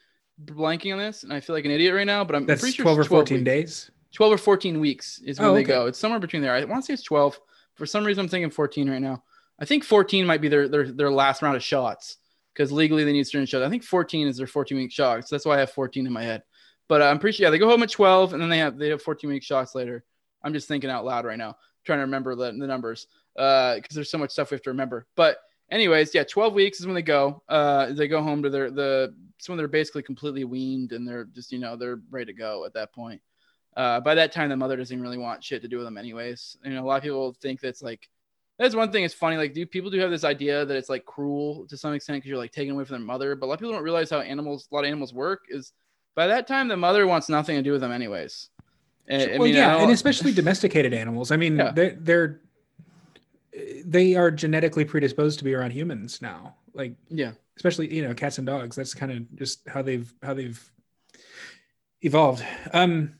blanking 0.44 0.92
on 0.92 0.98
this, 0.98 1.22
and 1.22 1.32
I 1.32 1.40
feel 1.40 1.54
like 1.54 1.64
an 1.64 1.70
idiot 1.70 1.94
right 1.94 2.06
now. 2.06 2.24
But 2.24 2.36
I'm 2.36 2.46
That's 2.46 2.60
pretty 2.60 2.76
sure 2.76 2.82
it's 2.82 2.96
12 2.96 2.98
or 2.98 3.04
12 3.04 3.20
14 3.20 3.38
weeks. 3.38 3.44
days. 3.44 3.90
12 4.12 4.32
or 4.32 4.38
14 4.38 4.80
weeks 4.80 5.20
is 5.24 5.38
when 5.38 5.48
Oh, 5.48 5.54
they 5.54 5.62
go. 5.62 5.86
It's 5.86 5.98
somewhere 5.98 6.20
between 6.20 6.42
there. 6.42 6.52
I 6.52 6.64
want 6.64 6.82
to 6.82 6.86
say 6.86 6.94
it's 6.94 7.02
12. 7.02 7.40
For 7.80 7.86
some 7.86 8.04
reason, 8.04 8.20
I'm 8.20 8.28
thinking 8.28 8.50
14 8.50 8.90
right 8.90 9.00
now. 9.00 9.24
I 9.58 9.64
think 9.64 9.84
14 9.84 10.26
might 10.26 10.42
be 10.42 10.48
their 10.48 10.68
their, 10.68 10.92
their 10.92 11.10
last 11.10 11.40
round 11.40 11.56
of 11.56 11.64
shots 11.64 12.18
because 12.52 12.70
legally 12.70 13.04
they 13.04 13.12
need 13.14 13.26
certain 13.26 13.46
shots. 13.46 13.64
I 13.64 13.70
think 13.70 13.84
14 13.84 14.28
is 14.28 14.36
their 14.36 14.46
14 14.46 14.76
week 14.76 14.92
shots. 14.92 15.30
So 15.30 15.34
that's 15.34 15.46
why 15.46 15.56
I 15.56 15.60
have 15.60 15.70
14 15.70 16.06
in 16.06 16.12
my 16.12 16.22
head. 16.22 16.42
But 16.88 17.00
uh, 17.00 17.06
I'm 17.06 17.18
pretty 17.18 17.38
sure 17.38 17.44
yeah, 17.44 17.50
they 17.50 17.56
go 17.56 17.70
home 17.70 17.82
at 17.82 17.90
12 17.90 18.34
and 18.34 18.42
then 18.42 18.50
they 18.50 18.58
have 18.58 18.76
they 18.76 18.90
have 18.90 19.00
14 19.00 19.30
week 19.30 19.42
shots 19.42 19.74
later. 19.74 20.04
I'm 20.42 20.52
just 20.52 20.68
thinking 20.68 20.90
out 20.90 21.06
loud 21.06 21.24
right 21.24 21.38
now, 21.38 21.56
trying 21.86 22.00
to 22.00 22.02
remember 22.02 22.34
the, 22.34 22.52
the 22.52 22.66
numbers 22.66 23.06
because 23.34 23.94
there's 23.94 24.10
so 24.10 24.18
much 24.18 24.32
stuff 24.32 24.50
we 24.50 24.56
have 24.56 24.62
to 24.64 24.70
remember. 24.70 25.06
But 25.16 25.38
anyways, 25.70 26.14
yeah, 26.14 26.24
12 26.24 26.52
weeks 26.52 26.80
is 26.80 26.86
when 26.86 26.94
they 26.94 27.00
go. 27.00 27.42
Uh, 27.48 27.94
they 27.94 28.08
go 28.08 28.22
home 28.22 28.42
to 28.42 28.50
their 28.50 28.70
the 28.70 29.14
it's 29.38 29.48
when 29.48 29.56
they're 29.56 29.68
basically 29.68 30.02
completely 30.02 30.44
weaned 30.44 30.92
and 30.92 31.08
they're 31.08 31.24
just 31.24 31.50
you 31.50 31.58
know 31.58 31.76
they're 31.76 32.02
ready 32.10 32.26
to 32.26 32.38
go 32.38 32.66
at 32.66 32.74
that 32.74 32.92
point. 32.92 33.22
Uh, 33.76 34.00
by 34.00 34.14
that 34.14 34.32
time, 34.32 34.48
the 34.48 34.56
mother 34.56 34.76
doesn't 34.76 35.00
really 35.00 35.18
want 35.18 35.42
shit 35.44 35.62
to 35.62 35.68
do 35.68 35.76
with 35.76 35.86
them, 35.86 35.96
anyways. 35.96 36.56
You 36.64 36.72
know, 36.72 36.82
a 36.82 36.86
lot 36.86 36.96
of 36.96 37.02
people 37.02 37.34
think 37.40 37.60
that's 37.60 37.82
like 37.82 38.08
that's 38.58 38.74
one 38.74 38.92
thing. 38.92 39.04
It's 39.04 39.14
funny, 39.14 39.36
like, 39.36 39.54
do 39.54 39.64
people 39.64 39.90
do 39.90 39.98
have 40.00 40.10
this 40.10 40.24
idea 40.24 40.66
that 40.66 40.76
it's 40.76 40.90
like 40.90 41.06
cruel 41.06 41.66
to 41.68 41.76
some 41.78 41.94
extent 41.94 42.18
because 42.18 42.28
you're 42.28 42.38
like 42.38 42.52
taking 42.52 42.72
away 42.72 42.84
from 42.84 42.98
their 42.98 43.06
mother? 43.06 43.34
But 43.34 43.46
a 43.46 43.48
lot 43.48 43.54
of 43.54 43.60
people 43.60 43.72
don't 43.72 43.82
realize 43.82 44.10
how 44.10 44.20
animals, 44.20 44.68
a 44.70 44.74
lot 44.74 44.84
of 44.84 44.88
animals 44.88 45.14
work. 45.14 45.44
Is 45.48 45.72
by 46.14 46.26
that 46.26 46.46
time, 46.46 46.68
the 46.68 46.76
mother 46.76 47.06
wants 47.06 47.28
nothing 47.28 47.56
to 47.56 47.62
do 47.62 47.72
with 47.72 47.80
them, 47.80 47.92
anyways. 47.92 48.50
And, 49.08 49.22
I 49.22 49.38
well, 49.38 49.46
mean, 49.46 49.56
yeah, 49.56 49.76
and 49.82 49.90
especially 49.90 50.32
domesticated 50.32 50.92
animals. 50.92 51.30
I 51.30 51.36
mean, 51.36 51.56
Yeah. 51.56 51.70
they're 51.72 51.96
they're 51.98 52.40
they 53.84 54.14
are 54.14 54.30
genetically 54.30 54.84
predisposed 54.84 55.38
to 55.38 55.44
be 55.44 55.54
around 55.54 55.72
humans 55.72 56.20
now. 56.22 56.56
Like 56.74 56.94
yeah, 57.08 57.32
especially 57.56 57.92
you 57.94 58.06
know 58.06 58.14
cats 58.14 58.38
and 58.38 58.46
dogs. 58.46 58.76
That's 58.76 58.94
kind 58.94 59.10
of 59.10 59.36
just 59.36 59.66
how 59.68 59.82
they've 59.82 60.12
how 60.22 60.34
they've 60.34 60.70
evolved. 62.02 62.44
Um, 62.72 63.14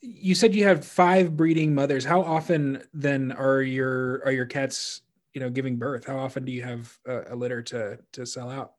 you 0.00 0.34
said 0.34 0.54
you 0.54 0.64
have 0.64 0.84
five 0.84 1.36
breeding 1.36 1.74
mothers. 1.74 2.04
How 2.04 2.22
often 2.22 2.82
then 2.94 3.32
are 3.32 3.62
your 3.62 4.22
are 4.24 4.32
your 4.32 4.46
cats 4.46 5.02
you 5.34 5.40
know 5.40 5.50
giving 5.50 5.76
birth? 5.76 6.06
How 6.06 6.18
often 6.18 6.44
do 6.44 6.52
you 6.52 6.62
have 6.62 6.96
a, 7.06 7.34
a 7.34 7.36
litter 7.36 7.62
to 7.62 7.98
to 8.12 8.26
sell 8.26 8.50
out 8.50 8.72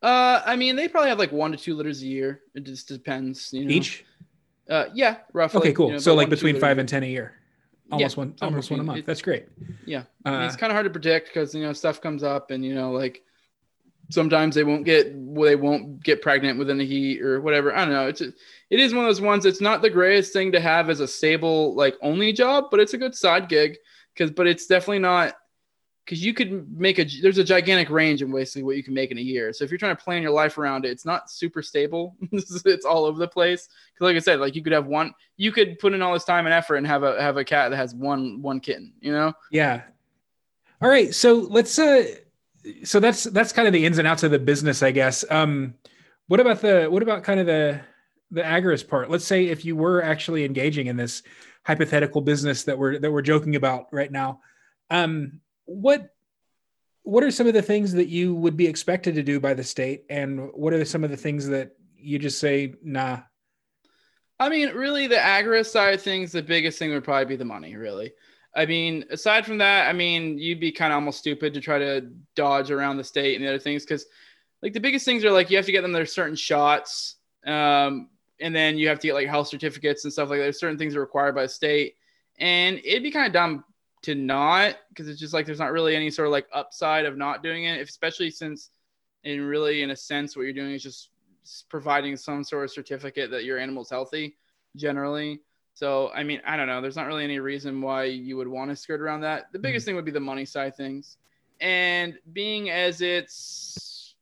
uh, 0.00 0.42
I 0.46 0.54
mean, 0.54 0.76
they 0.76 0.86
probably 0.86 1.08
have 1.08 1.18
like 1.18 1.32
one 1.32 1.50
to 1.50 1.56
two 1.58 1.74
litters 1.74 2.02
a 2.02 2.06
year. 2.06 2.42
It 2.54 2.62
just 2.64 2.86
depends, 2.86 3.52
you 3.52 3.64
know. 3.64 3.70
each? 3.70 4.04
Uh, 4.70 4.84
yeah, 4.94 5.16
roughly. 5.32 5.58
Okay, 5.60 5.72
cool. 5.72 5.86
you 5.88 5.92
know, 5.94 5.98
so 5.98 6.14
like 6.14 6.26
one 6.26 6.30
between 6.30 6.60
five 6.60 6.78
and 6.78 6.88
ten 6.88 7.02
a 7.02 7.06
year, 7.06 7.34
almost 7.90 8.16
one 8.16 8.36
somewhere 8.38 8.56
almost 8.58 8.70
one 8.70 8.78
a 8.80 8.82
month. 8.84 8.98
it- 9.00 9.06
That's 9.06 9.22
great. 9.22 9.46
Yeah. 9.86 10.04
I 10.24 10.30
mean, 10.30 10.40
Uh, 10.42 10.46
it's 10.46 10.54
kind 10.56 10.70
of 10.70 10.74
hard 10.74 10.84
to 10.84 10.90
predict 10.90 11.28
because 11.28 11.52
you 11.54 11.62
know 11.62 11.72
stuff 11.72 12.00
comes 12.00 12.22
up 12.22 12.52
and 12.52 12.64
you 12.64 12.74
know 12.76 12.92
like 12.92 13.22
sometimes 14.10 14.54
they 14.54 14.64
won't 14.64 14.84
get 14.84 15.12
they 15.12 15.56
won't 15.56 16.02
get 16.02 16.22
pregnant 16.22 16.58
within 16.58 16.78
the 16.78 16.86
heat 16.86 17.22
or 17.22 17.40
whatever. 17.40 17.74
I 17.74 17.84
don't 17.84 17.94
know. 17.94 18.08
It's 18.08 18.20
it 18.20 18.34
is 18.70 18.94
one 18.94 19.04
of 19.04 19.08
those 19.08 19.20
ones. 19.20 19.46
It's 19.46 19.60
not 19.60 19.82
the 19.82 19.90
greatest 19.90 20.32
thing 20.32 20.52
to 20.52 20.60
have 20.60 20.90
as 20.90 21.00
a 21.00 21.08
stable 21.08 21.74
like 21.74 21.96
only 22.02 22.32
job, 22.32 22.66
but 22.70 22.80
it's 22.80 22.94
a 22.94 22.98
good 22.98 23.14
side 23.14 23.48
gig 23.48 23.76
because 24.14 24.30
but 24.30 24.46
it's 24.46 24.66
definitely 24.66 25.00
not 25.00 25.34
because 26.04 26.24
you 26.24 26.32
could 26.32 26.66
make 26.78 26.98
a 26.98 27.04
there's 27.20 27.36
a 27.36 27.44
gigantic 27.44 27.90
range 27.90 28.22
in 28.22 28.32
basically 28.32 28.62
what 28.62 28.76
you 28.76 28.82
can 28.82 28.94
make 28.94 29.10
in 29.10 29.18
a 29.18 29.22
year. 29.22 29.52
So 29.52 29.64
if 29.64 29.70
you're 29.70 29.78
trying 29.78 29.94
to 29.94 30.02
plan 30.02 30.22
your 30.22 30.30
life 30.30 30.56
around 30.56 30.86
it, 30.86 30.90
it's 30.90 31.04
not 31.04 31.30
super 31.30 31.60
stable. 31.60 32.16
it's 32.32 32.86
all 32.86 33.04
over 33.04 33.18
the 33.18 33.28
place. 33.28 33.68
Because 33.92 34.06
like 34.06 34.16
I 34.16 34.20
said, 34.20 34.40
like 34.40 34.56
you 34.56 34.62
could 34.62 34.72
have 34.72 34.86
one, 34.86 35.12
you 35.36 35.52
could 35.52 35.78
put 35.78 35.92
in 35.92 36.00
all 36.00 36.14
this 36.14 36.24
time 36.24 36.46
and 36.46 36.54
effort 36.54 36.76
and 36.76 36.86
have 36.86 37.02
a 37.02 37.20
have 37.20 37.36
a 37.36 37.44
cat 37.44 37.70
that 37.70 37.76
has 37.76 37.94
one 37.94 38.40
one 38.40 38.58
kitten. 38.58 38.94
You 39.00 39.12
know. 39.12 39.34
Yeah. 39.50 39.82
All 40.80 40.88
right. 40.88 41.14
So 41.14 41.46
let's 41.50 41.78
uh 41.78 42.06
so 42.84 43.00
that's 43.00 43.24
that's 43.24 43.52
kind 43.52 43.66
of 43.66 43.72
the 43.72 43.84
ins 43.84 43.98
and 43.98 44.08
outs 44.08 44.22
of 44.22 44.30
the 44.30 44.38
business, 44.38 44.82
I 44.82 44.90
guess. 44.90 45.24
Um 45.30 45.74
what 46.26 46.40
about 46.40 46.60
the 46.60 46.86
what 46.86 47.02
about 47.02 47.24
kind 47.24 47.40
of 47.40 47.46
the 47.46 47.80
the 48.30 48.42
agorist 48.42 48.88
part? 48.88 49.10
Let's 49.10 49.24
say 49.24 49.46
if 49.46 49.64
you 49.64 49.76
were 49.76 50.02
actually 50.02 50.44
engaging 50.44 50.86
in 50.86 50.96
this 50.96 51.22
hypothetical 51.64 52.20
business 52.20 52.64
that 52.64 52.78
we're 52.78 52.98
that 52.98 53.10
we're 53.10 53.22
joking 53.22 53.56
about 53.56 53.86
right 53.92 54.10
now. 54.10 54.40
Um 54.90 55.40
what 55.64 56.14
what 57.02 57.24
are 57.24 57.30
some 57.30 57.46
of 57.46 57.54
the 57.54 57.62
things 57.62 57.92
that 57.92 58.08
you 58.08 58.34
would 58.34 58.56
be 58.56 58.66
expected 58.66 59.14
to 59.14 59.22
do 59.22 59.40
by 59.40 59.54
the 59.54 59.64
state 59.64 60.04
and 60.10 60.50
what 60.52 60.72
are 60.72 60.84
some 60.84 61.04
of 61.04 61.10
the 61.10 61.16
things 61.16 61.48
that 61.48 61.72
you 61.96 62.18
just 62.18 62.38
say 62.38 62.74
nah 62.82 63.20
I 64.40 64.48
mean, 64.48 64.70
really, 64.70 65.06
the 65.08 65.16
agorist 65.16 65.66
side 65.66 65.94
of 65.94 66.02
things, 66.02 66.32
the 66.32 66.42
biggest 66.42 66.78
thing 66.78 66.90
would 66.90 67.04
probably 67.04 67.24
be 67.24 67.36
the 67.36 67.44
money, 67.44 67.76
really. 67.76 68.12
I 68.54 68.66
mean, 68.66 69.04
aside 69.10 69.46
from 69.46 69.58
that, 69.58 69.88
I 69.88 69.92
mean, 69.92 70.38
you'd 70.38 70.60
be 70.60 70.72
kind 70.72 70.92
of 70.92 70.96
almost 70.96 71.18
stupid 71.18 71.54
to 71.54 71.60
try 71.60 71.78
to 71.78 72.10
dodge 72.34 72.70
around 72.70 72.96
the 72.96 73.04
state 73.04 73.36
and 73.36 73.44
the 73.44 73.48
other 73.48 73.58
things 73.58 73.84
because, 73.84 74.06
like, 74.62 74.72
the 74.72 74.80
biggest 74.80 75.04
things 75.04 75.24
are 75.24 75.30
like 75.30 75.50
you 75.50 75.56
have 75.56 75.66
to 75.66 75.72
get 75.72 75.82
them 75.82 75.92
their 75.92 76.06
certain 76.06 76.34
shots, 76.34 77.16
um, 77.46 78.08
and 78.40 78.54
then 78.54 78.78
you 78.78 78.88
have 78.88 78.98
to 79.00 79.06
get 79.06 79.14
like 79.14 79.28
health 79.28 79.48
certificates 79.48 80.04
and 80.04 80.12
stuff 80.12 80.30
like 80.30 80.38
that. 80.38 80.44
There's 80.44 80.60
certain 80.60 80.78
things 80.78 80.96
are 80.96 81.00
required 81.00 81.34
by 81.34 81.42
the 81.42 81.48
state, 81.48 81.94
and 82.38 82.80
it'd 82.84 83.02
be 83.02 83.10
kind 83.10 83.26
of 83.26 83.32
dumb 83.32 83.64
to 84.02 84.14
not 84.14 84.76
because 84.90 85.08
it's 85.08 85.20
just 85.20 85.34
like 85.34 85.44
there's 85.44 85.58
not 85.58 85.72
really 85.72 85.94
any 85.94 86.10
sort 86.10 86.26
of 86.26 86.32
like 86.32 86.46
upside 86.52 87.04
of 87.04 87.16
not 87.16 87.42
doing 87.42 87.64
it, 87.64 87.80
especially 87.80 88.30
since, 88.30 88.70
in 89.24 89.40
really, 89.42 89.82
in 89.82 89.90
a 89.90 89.96
sense, 89.96 90.36
what 90.36 90.42
you're 90.42 90.52
doing 90.52 90.72
is 90.72 90.82
just 90.82 91.10
providing 91.68 92.16
some 92.16 92.44
sort 92.44 92.64
of 92.64 92.70
certificate 92.70 93.30
that 93.30 93.44
your 93.44 93.58
animal's 93.58 93.90
healthy 93.90 94.36
generally. 94.76 95.40
So, 95.78 96.10
I 96.12 96.24
mean, 96.24 96.42
I 96.44 96.56
don't 96.56 96.66
know. 96.66 96.80
There's 96.80 96.96
not 96.96 97.06
really 97.06 97.22
any 97.22 97.38
reason 97.38 97.80
why 97.80 98.02
you 98.02 98.36
would 98.36 98.48
want 98.48 98.68
to 98.68 98.74
skirt 98.74 99.00
around 99.00 99.20
that. 99.20 99.52
The 99.52 99.60
biggest 99.60 99.84
mm-hmm. 99.84 99.90
thing 99.90 99.94
would 99.94 100.04
be 100.04 100.10
the 100.10 100.18
money 100.18 100.44
side 100.44 100.76
things. 100.76 101.18
And 101.60 102.18
being 102.32 102.68
as 102.68 103.00
it's, 103.00 104.16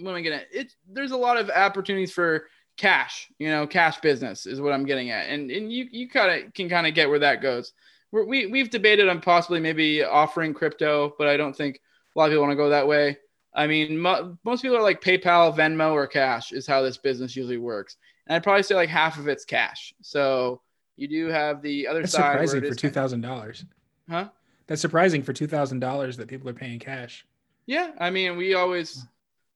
what 0.00 0.10
am 0.10 0.16
I 0.16 0.20
getting 0.20 0.40
at? 0.40 0.46
It, 0.52 0.74
there's 0.90 1.12
a 1.12 1.16
lot 1.16 1.36
of 1.36 1.48
opportunities 1.48 2.10
for 2.10 2.48
cash, 2.76 3.30
you 3.38 3.50
know, 3.50 3.68
cash 3.68 4.00
business 4.00 4.46
is 4.46 4.60
what 4.60 4.72
I'm 4.72 4.84
getting 4.84 5.10
at. 5.10 5.28
And, 5.28 5.48
and 5.48 5.72
you, 5.72 5.86
you 5.92 6.08
kind 6.08 6.44
of 6.44 6.52
can 6.54 6.68
kind 6.68 6.88
of 6.88 6.94
get 6.94 7.08
where 7.08 7.20
that 7.20 7.40
goes. 7.40 7.72
We're, 8.10 8.24
we, 8.24 8.46
we've 8.46 8.68
debated 8.68 9.08
on 9.08 9.20
possibly 9.20 9.60
maybe 9.60 10.02
offering 10.02 10.54
crypto, 10.54 11.14
but 11.18 11.28
I 11.28 11.36
don't 11.36 11.56
think 11.56 11.80
a 12.16 12.18
lot 12.18 12.24
of 12.24 12.30
people 12.32 12.42
want 12.42 12.50
to 12.50 12.56
go 12.56 12.70
that 12.70 12.88
way. 12.88 13.16
I 13.54 13.68
mean, 13.68 13.96
mo- 13.96 14.36
most 14.42 14.62
people 14.62 14.76
are 14.76 14.82
like 14.82 15.00
PayPal, 15.00 15.56
Venmo, 15.56 15.92
or 15.92 16.08
cash 16.08 16.50
is 16.50 16.66
how 16.66 16.82
this 16.82 16.96
business 16.96 17.36
usually 17.36 17.58
works. 17.58 17.96
And 18.32 18.36
I'd 18.36 18.42
probably 18.44 18.62
say 18.62 18.74
like 18.74 18.88
half 18.88 19.18
of 19.18 19.28
it's 19.28 19.44
cash. 19.44 19.92
So 20.00 20.62
you 20.96 21.06
do 21.06 21.26
have 21.26 21.60
the 21.60 21.86
other 21.86 22.00
that's 22.00 22.12
side. 22.12 22.32
surprising 22.48 22.62
for 22.64 22.74
$2000 22.74 23.64
Huh? 24.08 24.28
that's 24.66 24.80
surprising 24.80 25.22
for 25.22 25.34
$2000 25.34 26.16
that 26.16 26.28
people 26.28 26.48
are 26.48 26.54
paying 26.54 26.78
cash 26.78 27.26
Yeah, 27.66 27.90
I 27.98 28.08
mean, 28.08 28.38
we 28.38 28.54
always, 28.54 29.06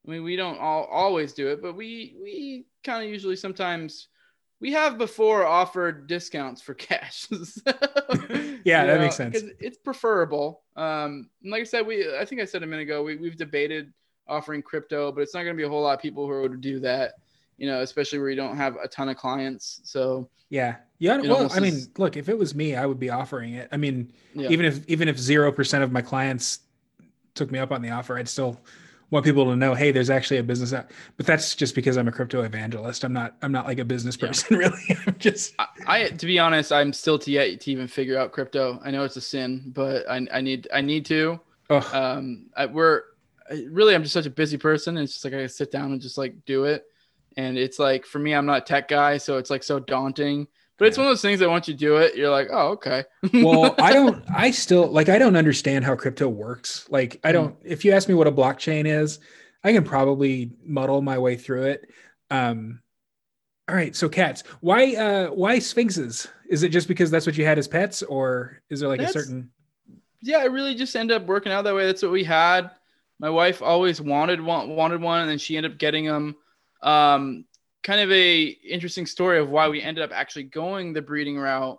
I 0.07 0.11
mean, 0.11 0.23
we 0.25 0.37
don't 0.37 0.59
all 0.59 0.85
always 0.85 1.33
do 1.33 1.49
it, 1.49 1.63
but 1.63 1.75
we 1.75 2.17
we 2.23 2.67
kind 2.85 3.03
of 3.03 3.09
usually 3.11 3.37
sometimes 3.37 4.09
we 4.61 4.73
have 4.73 4.99
before 4.99 5.47
offered 5.47 6.07
discounts 6.07 6.61
for 6.61 6.75
cash. 6.89 7.29
So, 7.31 7.73
Yeah, 8.65 8.85
that 8.85 9.01
makes 9.01 9.17
sense. 9.17 9.43
It's 9.59 9.79
preferable. 9.79 10.63
Um, 10.77 11.31
like 11.43 11.63
I 11.63 11.65
said, 11.65 11.87
we 11.87 12.15
I 12.15 12.27
think 12.27 12.43
I 12.43 12.45
said 12.45 12.63
a 12.63 12.67
minute 12.67 12.83
ago, 12.83 13.03
we 13.03 13.17
we've 13.17 13.39
debated 13.39 13.93
offering 14.29 14.61
crypto, 14.61 15.13
but 15.13 15.23
it's 15.23 15.33
not 15.33 15.45
going 15.45 15.55
to 15.55 15.59
be 15.59 15.63
a 15.65 15.69
whole 15.69 15.83
lot 15.83 15.95
of 15.95 16.01
people 16.03 16.27
who 16.27 16.43
would 16.43 16.61
do 16.61 16.81
that. 16.81 17.15
You 17.57 17.67
know, 17.67 17.81
especially 17.81 18.19
where 18.19 18.31
you 18.31 18.37
don't 18.37 18.57
have 18.57 18.77
a 18.83 18.89
ton 18.89 19.09
of 19.09 19.17
clients. 19.17 19.81
So 19.85 20.29
Yeah. 20.51 20.77
Yeah. 20.99 21.21
Well, 21.21 21.51
I 21.53 21.61
mean, 21.61 21.75
is- 21.75 21.91
look, 21.99 22.17
if 22.17 22.29
it 22.29 22.39
was 22.39 22.55
me, 22.55 22.75
I 22.75 22.87
would 22.87 22.99
be 22.99 23.11
offering 23.11 23.55
it. 23.55 23.69
I 23.73 23.77
mean, 23.77 24.13
yeah, 24.35 24.49
even 24.49 24.67
if 24.67 24.87
even 24.89 25.09
if 25.09 25.19
zero 25.19 25.53
percent 25.53 25.85
of 25.85 25.93
my 25.93 26.03
clients 26.03 26.61
took 27.35 27.51
me 27.51 27.59
up 27.59 27.73
on 27.73 27.83
the 27.83 27.91
offer, 27.91 28.19
I'd 28.19 28.29
still 28.29 28.61
want 29.11 29.25
people 29.25 29.45
to 29.45 29.57
know, 29.57 29.75
hey, 29.75 29.93
there's 29.93 30.11
actually 30.11 30.39
a 30.39 30.43
business 30.43 30.73
out. 30.73 30.91
But 31.17 31.27
that's 31.27 31.55
just 31.55 31.75
because 31.75 31.97
I'm 31.97 32.09
a 32.09 32.13
crypto 32.13 32.43
evangelist. 32.43 33.05
I'm 33.05 33.13
not. 33.13 33.37
I'm 33.43 33.53
not 33.53 33.67
like 33.67 33.79
a 33.79 33.85
business 33.85 34.17
person, 34.17 34.49
yeah. 34.51 34.59
really. 34.69 34.99
I'm 35.07 35.17
just. 35.19 35.55
I, 35.59 35.67
I, 35.87 36.09
to 36.09 36.27
be 36.27 36.39
honest, 36.39 36.73
I'm 36.73 36.93
still 36.93 37.19
to 37.21 37.31
yet 37.31 37.61
to 37.61 37.71
even 37.71 37.89
figure 37.89 38.19
out 38.19 38.33
crypto. 38.33 38.81
I 38.85 38.91
know 38.91 39.05
it's 39.05 39.17
a 39.17 39.21
sin, 39.21 39.73
but 39.75 40.09
I, 40.09 40.27
I 40.33 40.41
need, 40.41 40.69
I 40.73 40.81
need 40.81 41.07
to. 41.07 41.41
Oh. 41.71 41.91
Um, 41.93 42.47
I, 42.57 42.67
we're 42.67 43.03
really, 43.71 43.95
I'm 43.95 44.03
just 44.03 44.15
such 44.15 44.27
a 44.27 44.31
busy 44.31 44.57
person. 44.57 44.97
It's 44.97 45.13
just 45.13 45.25
like 45.25 45.35
I 45.35 45.47
sit 45.47 45.71
down 45.71 45.93
and 45.93 46.01
just 46.01 46.19
like 46.19 46.45
do 46.45 46.65
it. 46.65 46.85
And 47.37 47.59
it's 47.59 47.79
like 47.79 48.07
for 48.07 48.19
me, 48.19 48.35
I'm 48.35 48.47
not 48.47 48.59
a 48.59 48.65
tech 48.65 48.89
guy, 48.89 49.19
so 49.19 49.39
it's 49.39 49.51
like 49.51 49.63
so 49.63 49.79
daunting. 49.79 50.49
But 50.79 50.89
it's 50.89 50.99
one 50.99 51.07
of 51.07 51.11
those 51.11 51.23
things 51.23 51.41
that 51.41 51.49
once 51.49 51.69
you 51.69 51.75
do 51.75 51.97
it, 51.97 52.17
you're 52.17 52.31
like, 52.31 52.49
oh, 52.53 52.73
okay. 52.73 53.05
well, 53.35 53.75
I 53.79 53.95
don't, 53.95 54.23
I 54.31 54.51
still 54.51 54.87
like, 54.87 55.09
I 55.09 55.19
don't 55.19 55.37
understand 55.37 55.87
how 55.87 55.97
crypto 55.97 56.29
works. 56.29 56.87
Like, 56.91 57.19
I 57.25 57.33
don't, 57.33 57.57
if 57.65 57.85
you 57.85 57.93
ask 57.93 58.09
me 58.09 58.15
what 58.15 58.27
a 58.27 58.33
blockchain 58.33 58.87
is, 58.87 59.19
I 59.65 59.73
can 59.73 59.85
probably 59.85 60.53
muddle 60.63 61.01
my 61.01 61.17
way 61.17 61.37
through 61.37 61.65
it. 61.65 61.91
Um, 62.31 62.83
all 63.69 63.75
right. 63.75 63.97
So 63.97 64.11
cats, 64.11 64.45
why, 64.61 64.95
uh, 64.97 65.29
why 65.29 65.57
sphynxes? 65.59 66.29
Is 66.51 66.63
it 66.63 66.69
just 66.69 66.89
because 66.89 67.11
that's 67.11 67.27
what 67.27 67.39
you 67.39 67.47
had 67.47 67.59
as 67.59 67.67
pets 67.67 68.03
or 68.03 68.61
is 68.69 68.81
there 68.81 68.89
like 68.91 69.01
that's, 69.01 69.17
a 69.17 69.21
certain, 69.21 69.51
yeah, 70.21 70.39
I 70.39 70.45
really 70.45 70.75
just 70.75 70.95
ended 70.95 71.17
up 71.17 71.27
working 71.27 71.53
out 71.53 71.65
that 71.65 71.75
way. 71.75 71.87
That's 71.87 72.03
what 72.03 72.13
we 72.13 72.23
had. 72.25 72.71
My 73.19 73.31
wife 73.31 73.63
always 73.63 73.99
wanted 73.99 74.43
one, 74.43 74.69
wanted 74.77 75.01
one, 75.01 75.21
and 75.21 75.31
then 75.31 75.39
she 75.39 75.57
ended 75.57 75.73
up 75.73 75.79
getting 75.79 76.05
them. 76.05 76.37
Um, 76.83 77.45
kind 77.83 78.01
of 78.01 78.11
a 78.11 78.45
interesting 78.45 79.07
story 79.07 79.39
of 79.39 79.49
why 79.49 79.69
we 79.69 79.81
ended 79.81 80.03
up 80.03 80.11
actually 80.13 80.45
going 80.45 80.93
the 80.93 81.03
breeding 81.03 81.39
route 81.39 81.79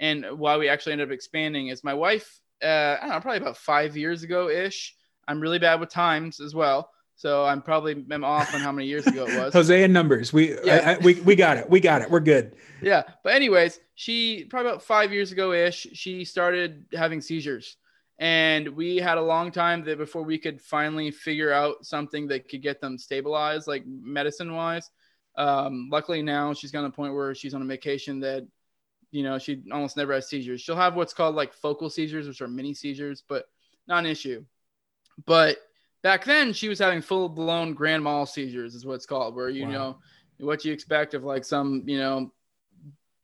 and 0.00 0.38
why 0.38 0.56
we 0.56 0.68
actually 0.68 0.92
ended 0.92 1.08
up 1.08 1.12
expanding 1.12 1.68
is 1.68 1.84
my 1.84 1.94
wife 1.94 2.40
uh, 2.62 2.96
I 2.98 3.00
don't 3.00 3.10
know, 3.10 3.20
probably 3.20 3.38
about 3.38 3.56
five 3.56 3.96
years 3.96 4.22
ago 4.22 4.48
ish. 4.48 4.94
I'm 5.26 5.40
really 5.40 5.58
bad 5.58 5.80
with 5.80 5.90
times 5.90 6.40
as 6.40 6.54
well. 6.54 6.90
So 7.16 7.44
I'm 7.44 7.62
probably 7.62 8.04
I'm 8.10 8.24
off 8.24 8.54
on 8.54 8.60
how 8.60 8.72
many 8.72 8.86
years 8.88 9.06
ago 9.06 9.26
it 9.26 9.38
was. 9.44 9.52
Jose 9.52 9.82
and 9.82 9.92
numbers. 9.92 10.32
We 10.32 10.58
yeah. 10.64 10.82
I, 10.84 10.94
I, 10.94 10.98
we 10.98 11.14
we 11.20 11.36
got 11.36 11.56
it. 11.56 11.68
We 11.68 11.80
got 11.80 12.02
it. 12.02 12.10
We're 12.10 12.20
good. 12.20 12.56
Yeah. 12.80 13.02
But 13.22 13.34
anyways, 13.34 13.78
she 13.94 14.44
probably 14.48 14.70
about 14.70 14.82
five 14.82 15.12
years 15.12 15.32
ago 15.32 15.52
ish, 15.52 15.86
she 15.92 16.24
started 16.24 16.86
having 16.92 17.20
seizures. 17.20 17.76
And 18.22 18.68
we 18.68 18.98
had 18.98 19.18
a 19.18 19.22
long 19.22 19.50
time 19.50 19.82
that 19.82 19.98
before 19.98 20.22
we 20.22 20.38
could 20.38 20.60
finally 20.62 21.10
figure 21.10 21.52
out 21.52 21.84
something 21.84 22.28
that 22.28 22.48
could 22.48 22.62
get 22.62 22.80
them 22.80 22.96
stabilized, 22.96 23.66
like 23.66 23.84
medicine 23.84 24.54
wise. 24.54 24.92
Um, 25.36 25.88
luckily 25.90 26.22
now 26.22 26.54
she's 26.54 26.70
gotten 26.70 26.88
to 26.88 26.92
the 26.92 26.96
point 26.96 27.14
where 27.14 27.34
she's 27.34 27.52
on 27.52 27.62
a 27.62 27.64
medication 27.64 28.20
that, 28.20 28.46
you 29.10 29.24
know, 29.24 29.40
she 29.40 29.64
almost 29.72 29.96
never 29.96 30.12
has 30.12 30.28
seizures. 30.28 30.60
She'll 30.60 30.76
have 30.76 30.94
what's 30.94 31.12
called 31.12 31.34
like 31.34 31.52
focal 31.52 31.90
seizures, 31.90 32.28
which 32.28 32.40
are 32.40 32.46
mini 32.46 32.74
seizures, 32.74 33.24
but 33.28 33.46
not 33.88 34.04
an 34.04 34.06
issue. 34.06 34.44
But 35.26 35.56
back 36.04 36.24
then 36.24 36.52
she 36.52 36.68
was 36.68 36.78
having 36.78 37.02
full 37.02 37.28
blown 37.28 37.74
grand 37.74 38.04
mal 38.04 38.24
seizures 38.24 38.76
is 38.76 38.86
what 38.86 38.94
it's 38.94 39.06
called, 39.06 39.34
where 39.34 39.50
you 39.50 39.64
wow. 39.64 39.72
know 39.72 39.98
what 40.38 40.64
you 40.64 40.72
expect 40.72 41.14
of 41.14 41.24
like 41.24 41.44
some, 41.44 41.82
you 41.86 41.98
know, 41.98 42.32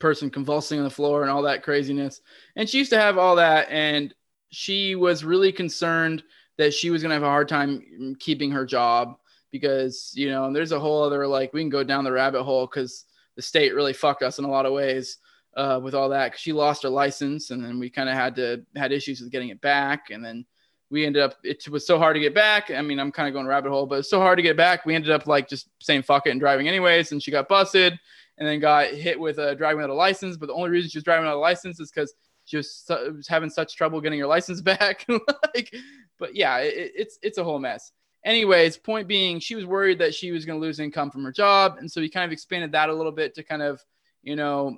person 0.00 0.28
convulsing 0.28 0.78
on 0.78 0.84
the 0.84 0.90
floor 0.90 1.22
and 1.22 1.30
all 1.30 1.42
that 1.42 1.62
craziness. 1.62 2.20
And 2.56 2.68
she 2.68 2.78
used 2.78 2.90
to 2.90 2.98
have 2.98 3.16
all 3.16 3.36
that. 3.36 3.68
And 3.70 4.12
she 4.50 4.94
was 4.94 5.24
really 5.24 5.52
concerned 5.52 6.22
that 6.56 6.74
she 6.74 6.90
was 6.90 7.02
going 7.02 7.10
to 7.10 7.14
have 7.14 7.22
a 7.22 7.26
hard 7.26 7.48
time 7.48 8.16
keeping 8.18 8.50
her 8.50 8.66
job 8.66 9.16
because 9.50 10.12
you 10.14 10.30
know 10.30 10.52
there's 10.52 10.72
a 10.72 10.80
whole 10.80 11.02
other 11.02 11.26
like 11.26 11.52
we 11.52 11.60
can 11.60 11.70
go 11.70 11.84
down 11.84 12.04
the 12.04 12.12
rabbit 12.12 12.42
hole 12.42 12.66
because 12.66 13.04
the 13.36 13.42
state 13.42 13.74
really 13.74 13.92
fucked 13.92 14.22
us 14.22 14.38
in 14.38 14.44
a 14.44 14.50
lot 14.50 14.66
of 14.66 14.72
ways 14.72 15.18
uh, 15.56 15.80
with 15.82 15.94
all 15.94 16.08
that. 16.08 16.38
She 16.38 16.52
lost 16.52 16.82
her 16.82 16.88
license, 16.88 17.50
and 17.50 17.64
then 17.64 17.78
we 17.78 17.90
kind 17.90 18.08
of 18.08 18.14
had 18.14 18.34
to 18.36 18.64
had 18.76 18.92
issues 18.92 19.20
with 19.20 19.30
getting 19.30 19.48
it 19.48 19.60
back, 19.60 20.10
and 20.10 20.24
then 20.24 20.44
we 20.90 21.04
ended 21.04 21.22
up 21.22 21.34
it 21.44 21.68
was 21.68 21.86
so 21.86 21.98
hard 21.98 22.14
to 22.14 22.20
get 22.20 22.34
back. 22.34 22.70
I 22.70 22.82
mean, 22.82 22.98
I'm 22.98 23.12
kind 23.12 23.28
of 23.28 23.34
going 23.34 23.46
rabbit 23.46 23.70
hole, 23.70 23.86
but 23.86 24.00
it's 24.00 24.10
so 24.10 24.20
hard 24.20 24.38
to 24.38 24.42
get 24.42 24.56
back. 24.56 24.86
We 24.86 24.94
ended 24.94 25.10
up 25.10 25.26
like 25.26 25.48
just 25.48 25.68
saying 25.80 26.02
fuck 26.02 26.26
it 26.26 26.30
and 26.30 26.40
driving 26.40 26.68
anyways, 26.68 27.12
and 27.12 27.22
she 27.22 27.30
got 27.30 27.48
busted, 27.48 27.98
and 28.38 28.48
then 28.48 28.60
got 28.60 28.88
hit 28.88 29.18
with 29.18 29.38
a 29.38 29.54
driving 29.54 29.78
without 29.78 29.90
a 29.90 29.94
license. 29.94 30.36
But 30.36 30.46
the 30.46 30.54
only 30.54 30.70
reason 30.70 30.90
she 30.90 30.98
was 30.98 31.04
driving 31.04 31.24
without 31.24 31.36
a 31.36 31.40
license 31.40 31.80
is 31.80 31.90
because 31.90 32.14
was 32.56 33.26
having 33.28 33.50
such 33.50 33.76
trouble 33.76 34.00
getting 34.00 34.18
your 34.18 34.28
license 34.28 34.60
back. 34.62 35.06
like, 35.54 35.74
but 36.18 36.34
yeah, 36.34 36.58
it, 36.58 36.92
it's 36.94 37.18
it's 37.22 37.38
a 37.38 37.44
whole 37.44 37.58
mess. 37.58 37.92
Anyways, 38.24 38.76
point 38.76 39.06
being, 39.06 39.38
she 39.38 39.54
was 39.54 39.64
worried 39.64 40.00
that 40.00 40.14
she 40.14 40.32
was 40.32 40.44
going 40.44 40.60
to 40.60 40.66
lose 40.66 40.80
income 40.80 41.10
from 41.10 41.24
her 41.24 41.32
job. 41.32 41.76
And 41.78 41.90
so 41.90 42.00
we 42.00 42.08
kind 42.08 42.24
of 42.24 42.32
expanded 42.32 42.72
that 42.72 42.90
a 42.90 42.94
little 42.94 43.12
bit 43.12 43.34
to 43.36 43.44
kind 43.44 43.62
of, 43.62 43.80
you 44.22 44.34
know, 44.34 44.76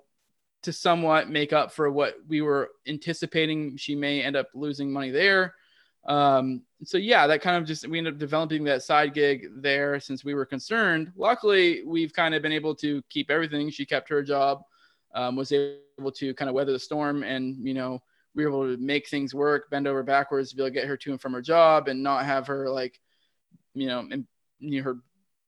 to 0.62 0.72
somewhat 0.72 1.30
make 1.30 1.52
up 1.52 1.72
for 1.72 1.90
what 1.90 2.16
we 2.28 2.42
were 2.42 2.70
anticipating 2.86 3.76
she 3.76 3.94
may 3.94 4.22
end 4.22 4.36
up 4.36 4.48
losing 4.54 4.92
money 4.92 5.10
there. 5.10 5.54
Um, 6.06 6.62
so 6.84 6.98
yeah, 6.98 7.26
that 7.26 7.42
kind 7.42 7.56
of 7.56 7.66
just 7.66 7.86
we 7.88 7.98
ended 7.98 8.14
up 8.14 8.20
developing 8.20 8.64
that 8.64 8.82
side 8.82 9.14
gig 9.14 9.48
there 9.56 10.00
since 10.00 10.24
we 10.24 10.34
were 10.34 10.46
concerned. 10.46 11.12
Luckily, 11.16 11.82
we've 11.84 12.12
kind 12.12 12.34
of 12.34 12.42
been 12.42 12.52
able 12.52 12.74
to 12.76 13.02
keep 13.10 13.30
everything. 13.30 13.70
She 13.70 13.84
kept 13.84 14.08
her 14.08 14.22
job, 14.22 14.62
um, 15.14 15.36
was 15.36 15.52
able 15.52 16.12
to 16.12 16.34
kind 16.34 16.48
of 16.48 16.54
weather 16.54 16.72
the 16.72 16.78
storm, 16.78 17.22
and 17.22 17.56
you 17.66 17.74
know 17.74 18.02
we 18.34 18.44
were 18.44 18.50
able 18.50 18.76
to 18.76 18.82
make 18.82 19.08
things 19.08 19.34
work, 19.34 19.70
bend 19.70 19.86
over 19.86 20.02
backwards 20.02 20.50
to 20.50 20.56
be 20.56 20.62
able 20.62 20.70
to 20.70 20.74
get 20.74 20.86
her 20.86 20.96
to 20.96 21.10
and 21.10 21.20
from 21.20 21.32
her 21.32 21.42
job, 21.42 21.88
and 21.88 22.02
not 22.02 22.24
have 22.24 22.46
her 22.46 22.68
like 22.70 23.00
you 23.74 23.86
know, 23.86 24.00
and 24.10 24.26
you 24.58 24.78
know, 24.78 24.84
her 24.84 24.96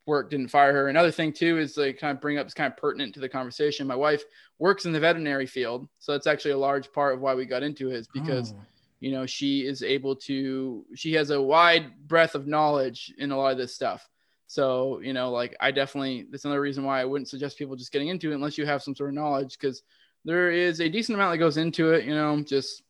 work 0.07 0.31
didn't 0.31 0.49
fire 0.49 0.73
her. 0.73 0.89
Another 0.89 1.11
thing 1.11 1.33
too 1.33 1.59
is 1.59 1.77
like 1.77 1.99
kind 1.99 2.17
of 2.17 2.21
bring 2.21 2.39
up 2.39 2.47
is 2.47 2.55
kind 2.55 2.73
of 2.73 2.77
pertinent 2.77 3.15
to 3.15 3.21
the 3.21 3.29
conversation. 3.29 3.87
My 3.87 3.97
wife 3.97 4.25
works 4.59 4.85
in 4.85 4.93
the 4.93 5.01
veterinary 5.01 5.47
field, 5.47 5.89
so 5.99 6.13
that's 6.13 6.27
actually 6.27 6.53
a 6.53 6.59
large 6.59 6.93
part 6.93 7.15
of 7.15 7.21
why 7.21 7.35
we 7.35 7.45
got 7.45 7.63
into 7.63 7.91
it 7.91 7.97
is 7.97 8.09
because. 8.09 8.55
Oh. 8.57 8.61
You 9.05 9.11
know, 9.11 9.27
she 9.27 9.67
is 9.67 9.83
able 9.83 10.15
to, 10.15 10.87
she 10.95 11.15
has 11.15 11.31
a 11.31 11.43
wide 11.43 12.07
breadth 12.07 12.37
of 12.37 12.47
knowledge 12.47 13.13
in 13.19 13.33
a 13.33 13.37
lot 13.37 13.51
of 13.51 13.59
this 13.59 13.75
stuff. 13.75 14.09
So, 14.53 15.01
you 15.01 15.15
know, 15.15 15.31
like 15.31 15.57
I 15.61 15.71
definitely, 15.71 16.27
that's 16.31 16.45
another 16.45 16.61
reason 16.61 16.85
why 16.85 17.01
I 17.01 17.07
wouldn't 17.07 17.29
suggest 17.29 17.57
people 17.57 17.75
just 17.75 17.91
getting 17.91 18.09
into 18.09 18.33
it 18.33 18.35
unless 18.35 18.59
you 18.59 18.67
have 18.67 18.83
some 18.83 18.95
sort 18.95 19.09
of 19.09 19.15
knowledge 19.15 19.57
because 19.59 19.83
there 20.27 20.51
is 20.51 20.81
a 20.81 20.91
decent 20.91 21.17
amount 21.17 21.33
that 21.33 21.39
goes 21.39 21.57
into 21.57 21.93
it, 21.93 22.05
you 22.05 22.15
know, 22.15 22.39
just, 22.43 22.83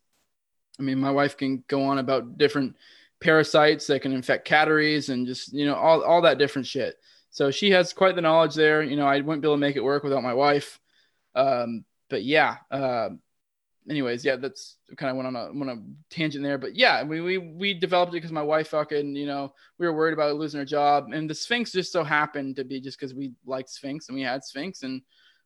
I 0.81 0.83
mean, 0.83 0.99
my 0.99 1.13
wife 1.13 1.37
can 1.37 1.63
go 1.69 1.85
on 1.85 1.99
about 1.99 2.37
different 2.37 2.75
parasites 3.21 3.87
that 3.87 4.03
can 4.03 4.13
infect 4.13 4.45
catteries 4.45 5.09
and 5.09 5.25
just 5.25 5.53
you 5.53 5.65
know 5.65 5.77
all, 5.77 6.03
all 6.03 6.23
that 6.23 6.39
different 6.39 6.67
shit. 6.67 6.97
So 7.31 7.53
she 7.53 7.71
has 7.71 7.93
quite 7.93 8.17
the 8.17 8.21
knowledge 8.21 8.57
there 8.57 8.83
you 8.83 8.97
know 8.97 9.07
i 9.07 9.21
wouldn't 9.21 9.43
be 9.43 9.47
able 9.47 9.55
to 9.55 9.61
make 9.61 9.77
it 9.77 9.85
work 9.85 10.03
without 10.03 10.25
my 10.25 10.35
wife. 10.35 10.81
Um, 11.37 11.85
but 12.11 12.25
yeah 12.25 12.57
uh, 12.73 13.11
anyways 13.91 14.25
yeah 14.25 14.37
that's 14.37 14.77
kind 14.97 15.11
of 15.11 15.17
went 15.17 15.27
on 15.27 15.37
a, 15.37 15.53
went 15.53 15.71
on 15.71 15.79
a 15.79 16.15
tangent 16.15 16.45
there 16.45 16.59
but 16.59 16.77
yeah 16.77 17.03
we, 17.03 17.21
we 17.21 17.39
we 17.39 17.75
developed 17.75 18.13
it 18.13 18.17
because 18.17 18.33
my 18.33 18.43
wife 18.43 18.69
fucking 18.69 19.17
you 19.17 19.27
know 19.27 19.53
we 19.79 19.87
were 19.87 19.93
worried 19.93 20.13
about 20.13 20.37
losing 20.37 20.61
her 20.61 20.67
job 20.67 21.09
and 21.13 21.29
the 21.29 21.35
sphynx 21.35 21.73
just 21.73 21.93
so 21.93 22.05
happened 22.05 22.57
to 22.57 22.65
be 22.65 22.81
just 22.81 22.99
because 22.99 23.15
we 23.15 23.33
liked 23.45 23.71
sphynx 23.71 24.09
and 24.09 24.17
we 24.17 24.23
had 24.23 24.43
sphynx 24.45 24.83
and 24.83 25.03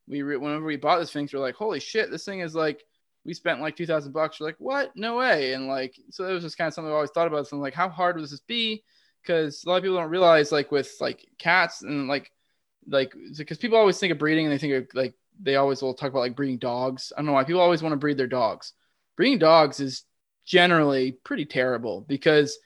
we 0.07 0.22
whenever 0.22 0.64
we 0.66 0.77
bought 0.77 0.99
the 0.99 1.07
sphynx 1.07 1.33
we 1.33 1.38
we're 1.38 1.44
like 1.44 1.55
holy 1.55 1.81
shit 1.81 2.11
this 2.11 2.25
thing 2.25 2.40
is 2.40 2.55
like 2.55 2.85
we 3.27 3.35
spent 3.35 3.61
like 3.61 3.77
2000 3.77 4.12
bucks. 4.12 4.40
We're 4.40 4.46
like, 4.46 4.57
what? 4.59 4.92
No 4.94 5.16
way. 5.16 5.53
And 5.53 5.66
like, 5.66 5.99
so 6.11 6.25
it 6.25 6.33
was 6.33 6.44
just 6.44 6.57
kind 6.57 6.68
of 6.68 6.75
something 6.75 6.90
I 6.90 6.94
always 6.94 7.11
thought 7.11 7.27
about. 7.27 7.46
So 7.46 7.57
I'm 7.57 7.62
like, 7.62 7.75
how 7.75 7.88
hard 7.88 8.16
would 8.16 8.25
this 8.25 8.40
be? 8.40 8.85
Cause 9.27 9.64
a 9.66 9.68
lot 9.68 9.79
of 9.79 9.83
people 9.83 9.96
don't 9.96 10.11
realize 10.11 10.53
like 10.53 10.70
with 10.70 10.94
like 11.01 11.27
cats 11.37 11.83
and 11.83 12.07
like, 12.07 12.31
like, 12.87 13.12
because 13.37 13.59
people 13.59 13.77
always 13.77 13.99
think 13.99 14.12
of 14.12 14.18
breeding 14.18 14.46
and 14.46 14.55
they 14.55 14.59
think 14.59 14.75
of 14.75 14.87
like, 14.94 15.14
they 15.40 15.57
always 15.57 15.83
will 15.83 15.94
talk 15.94 16.11
about 16.11 16.20
like 16.20 16.37
breeding 16.37 16.59
dogs. 16.59 17.12
I 17.14 17.20
don't 17.20 17.27
know 17.27 17.33
why 17.33 17.44
people 17.44 17.61
always 17.61 17.83
want 17.83 17.92
to 17.92 17.99
breed 17.99 18.16
their 18.16 18.27
dogs. 18.27 18.72
Breeding 19.16 19.38
dogs 19.38 19.81
is 19.81 20.05
generally 20.44 21.12
pretty 21.12 21.44
terrible 21.44 22.03
because 22.03 22.59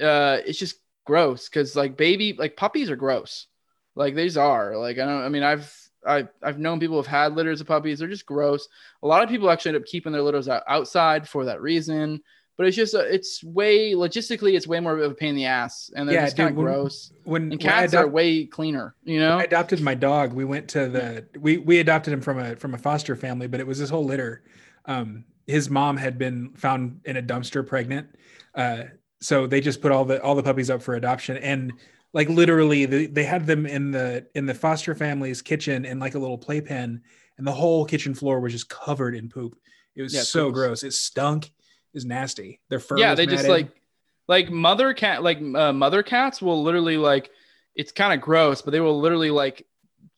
uh, 0.00 0.38
it's 0.46 0.58
just 0.58 0.76
gross. 1.04 1.48
Cause 1.48 1.76
like 1.76 1.96
baby, 1.96 2.34
like 2.38 2.56
puppies 2.56 2.90
are 2.90 2.96
gross. 2.96 3.46
Like 3.94 4.14
these 4.14 4.36
are 4.36 4.76
like, 4.76 4.98
I 4.98 5.04
don't, 5.04 5.22
I 5.22 5.28
mean, 5.28 5.42
I've, 5.42 5.74
I've 6.06 6.28
I've 6.42 6.58
known 6.58 6.80
people 6.80 6.96
who 6.96 7.02
have 7.02 7.06
had 7.06 7.36
litters 7.36 7.60
of 7.60 7.66
puppies. 7.66 7.98
They're 7.98 8.08
just 8.08 8.24
gross. 8.24 8.66
A 9.02 9.06
lot 9.06 9.22
of 9.22 9.28
people 9.28 9.50
actually 9.50 9.74
end 9.74 9.82
up 9.82 9.86
keeping 9.86 10.12
their 10.12 10.22
litters 10.22 10.48
outside 10.48 11.28
for 11.28 11.44
that 11.44 11.60
reason. 11.60 12.22
But 12.56 12.66
it's 12.66 12.76
just, 12.76 12.94
it's 12.94 13.42
way 13.42 13.92
logistically, 13.92 14.54
it's 14.54 14.66
way 14.66 14.80
more 14.80 14.98
of 14.98 15.10
a 15.10 15.14
pain 15.14 15.30
in 15.30 15.36
the 15.36 15.46
ass, 15.46 15.90
and 15.96 16.06
they're 16.06 16.16
yeah, 16.16 16.26
just 16.26 16.36
kind 16.36 16.50
of 16.50 16.56
gross. 16.56 17.12
When 17.24 17.52
and 17.52 17.60
cats 17.60 17.94
when 17.94 18.02
are 18.02 18.08
way 18.08 18.44
cleaner, 18.44 18.94
you 19.02 19.18
know. 19.18 19.38
I 19.38 19.44
adopted 19.44 19.80
my 19.80 19.94
dog. 19.94 20.34
We 20.34 20.44
went 20.44 20.68
to 20.70 20.88
the 20.88 21.26
we 21.38 21.56
we 21.56 21.78
adopted 21.78 22.12
him 22.12 22.20
from 22.20 22.38
a 22.38 22.56
from 22.56 22.74
a 22.74 22.78
foster 22.78 23.16
family, 23.16 23.46
but 23.46 23.60
it 23.60 23.66
was 23.66 23.78
this 23.78 23.88
whole 23.88 24.04
litter. 24.04 24.42
Um, 24.84 25.24
his 25.46 25.70
mom 25.70 25.96
had 25.96 26.18
been 26.18 26.50
found 26.54 27.00
in 27.06 27.16
a 27.16 27.22
dumpster 27.22 27.66
pregnant, 27.66 28.14
uh, 28.54 28.82
so 29.20 29.46
they 29.46 29.62
just 29.62 29.80
put 29.80 29.90
all 29.90 30.04
the 30.04 30.22
all 30.22 30.34
the 30.34 30.42
puppies 30.42 30.68
up 30.68 30.82
for 30.82 30.96
adoption, 30.96 31.38
and 31.38 31.72
like 32.12 32.28
literally 32.28 32.86
they, 32.86 33.06
they 33.06 33.24
had 33.24 33.46
them 33.46 33.66
in 33.66 33.90
the 33.90 34.26
in 34.34 34.46
the 34.46 34.54
foster 34.54 34.94
family's 34.94 35.42
kitchen 35.42 35.84
in 35.84 35.98
like 35.98 36.14
a 36.14 36.18
little 36.18 36.38
playpen 36.38 37.00
and 37.38 37.46
the 37.46 37.52
whole 37.52 37.84
kitchen 37.84 38.14
floor 38.14 38.40
was 38.40 38.52
just 38.52 38.68
covered 38.68 39.14
in 39.14 39.28
poop 39.28 39.56
it 39.94 40.02
was 40.02 40.14
yeah, 40.14 40.22
so 40.22 40.50
gross 40.50 40.82
it 40.82 40.92
stunk 40.92 41.52
was 41.94 42.04
nasty 42.04 42.60
their 42.68 42.80
fur 42.80 42.98
yeah 42.98 43.14
they 43.14 43.26
matted. 43.26 43.38
just 43.38 43.48
like 43.48 43.68
like 44.28 44.50
mother 44.50 44.94
cat 44.94 45.22
like 45.22 45.38
uh, 45.54 45.72
mother 45.72 46.02
cats 46.02 46.40
will 46.40 46.62
literally 46.62 46.96
like 46.96 47.30
it's 47.74 47.92
kind 47.92 48.12
of 48.12 48.20
gross 48.20 48.62
but 48.62 48.70
they 48.70 48.80
will 48.80 49.00
literally 49.00 49.30
like 49.30 49.66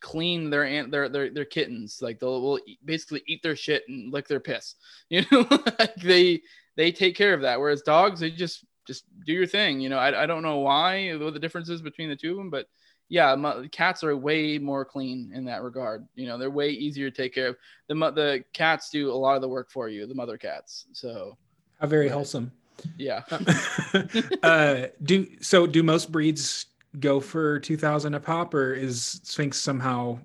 clean 0.01 0.51
their 0.51 0.65
ant 0.65 0.91
their 0.91 1.09
their, 1.09 1.31
their 1.31 1.45
kittens 1.45 1.99
like 2.03 2.19
they'll 2.19 2.43
will 2.43 2.61
basically 2.85 3.23
eat 3.27 3.43
their 3.43 3.57
shit 3.57 3.85
and 3.89 4.13
lick 4.13 4.27
their 4.29 4.41
piss 4.41 4.75
you 5.09 5.25
know 5.31 5.47
like 5.79 5.95
they 5.97 6.41
they 6.77 6.91
take 6.91 7.15
care 7.15 7.35
of 7.35 7.43
that 7.43 7.59
whereas 7.59 7.83
dogs 7.83 8.21
they 8.21 8.31
just 8.31 8.65
just 8.87 9.05
do 9.25 9.33
your 9.33 9.47
thing. 9.47 9.81
You 9.81 9.89
know, 9.89 9.99
I, 9.99 10.23
I 10.23 10.27
don't 10.27 10.43
know 10.43 10.59
why 10.59 11.13
what 11.17 11.35
the 11.35 11.41
difference 11.41 11.69
is 11.69 11.83
between 11.83 12.09
the 12.09 12.17
two 12.17 12.33
of 12.33 12.37
them, 12.37 12.51
but 12.51 12.67
yeah, 13.09 13.35
my, 13.35 13.67
cats 13.69 14.03
are 14.05 14.17
way 14.17 14.59
more 14.59 14.85
clean 14.85 15.33
in 15.35 15.45
that 15.45 15.63
regard. 15.63 16.07
You 16.15 16.27
know, 16.27 16.39
they're 16.39 16.51
way 16.51 16.71
easier 16.71 17.11
to 17.11 17.17
take 17.17 17.35
care 17.35 17.49
of. 17.49 17.57
The 17.89 17.95
the 17.95 18.45
cats 18.53 18.91
do 18.91 19.11
a 19.11 19.15
lot 19.15 19.37
of 19.37 19.43
the 19.43 19.49
work 19.49 19.71
for 19.71 19.89
you, 19.89 20.07
the 20.07 20.15
mother 20.15 20.39
cats. 20.39 20.87
So 20.93 21.37
how 21.83 21.89
very 21.89 22.09
wholesome. 22.09 22.53
Yeah. 22.97 23.23
uh, 24.43 24.87
do 25.03 25.27
so. 25.41 25.67
Do 25.67 25.83
most 25.83 26.13
breeds 26.13 26.67
go 27.01 27.19
for 27.19 27.59
two 27.59 27.77
thousand 27.77 28.15
a 28.15 28.21
pop, 28.21 28.55
or 28.55 28.73
is 28.73 29.21
Sphynx 29.25 29.59
somehow 29.59 30.21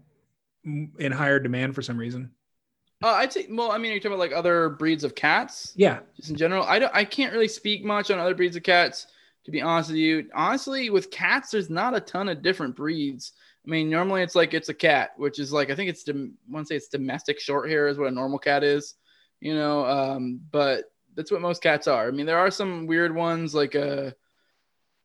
in 0.63 1.11
higher 1.11 1.39
demand 1.39 1.73
for 1.73 1.81
some 1.81 1.97
reason? 1.97 2.31
Uh, 3.03 3.09
I'd 3.09 3.33
say, 3.33 3.47
well, 3.49 3.71
I 3.71 3.79
mean, 3.79 3.91
are 3.91 3.95
you 3.95 3.99
talking 3.99 4.13
about 4.13 4.19
like 4.19 4.33
other 4.33 4.69
breeds 4.69 5.03
of 5.03 5.15
cats? 5.15 5.73
Yeah. 5.75 5.99
Just 6.15 6.29
in 6.29 6.35
general, 6.35 6.63
I 6.63 6.79
don't, 6.79 6.93
I 6.95 7.05
can't 7.05 7.33
really 7.33 7.47
speak 7.47 7.83
much 7.83 8.09
on 8.11 8.19
other 8.19 8.35
breeds 8.35 8.55
of 8.55 8.63
cats. 8.63 9.07
To 9.45 9.51
be 9.51 9.61
honest 9.61 9.89
with 9.89 9.97
you, 9.97 10.29
honestly, 10.35 10.89
with 10.89 11.09
cats, 11.09 11.51
there's 11.51 11.69
not 11.69 11.95
a 11.95 12.01
ton 12.01 12.27
of 12.27 12.43
different 12.43 12.75
breeds. 12.75 13.31
I 13.65 13.69
mean, 13.69 13.89
normally 13.89 14.21
it's 14.21 14.35
like 14.35 14.53
it's 14.53 14.69
a 14.69 14.73
cat, 14.73 15.11
which 15.17 15.39
is 15.39 15.51
like 15.51 15.71
I 15.71 15.75
think 15.75 15.89
it's 15.89 16.07
I 16.07 16.13
want 16.49 16.67
to 16.67 16.73
say 16.73 16.75
it's 16.75 16.89
domestic 16.89 17.39
short 17.39 17.69
hair 17.69 17.87
is 17.87 17.97
what 17.97 18.09
a 18.09 18.11
normal 18.11 18.39
cat 18.39 18.63
is, 18.63 18.93
you 19.39 19.55
know. 19.55 19.85
Um, 19.85 20.41
but 20.51 20.85
that's 21.17 21.31
what 21.31 21.41
most 21.41 21.61
cats 21.61 21.87
are. 21.87 22.07
I 22.07 22.11
mean, 22.11 22.27
there 22.27 22.37
are 22.37 22.51
some 22.51 22.87
weird 22.87 23.13
ones 23.13 23.53
like 23.53 23.75
a. 23.75 24.07
Uh, 24.07 24.11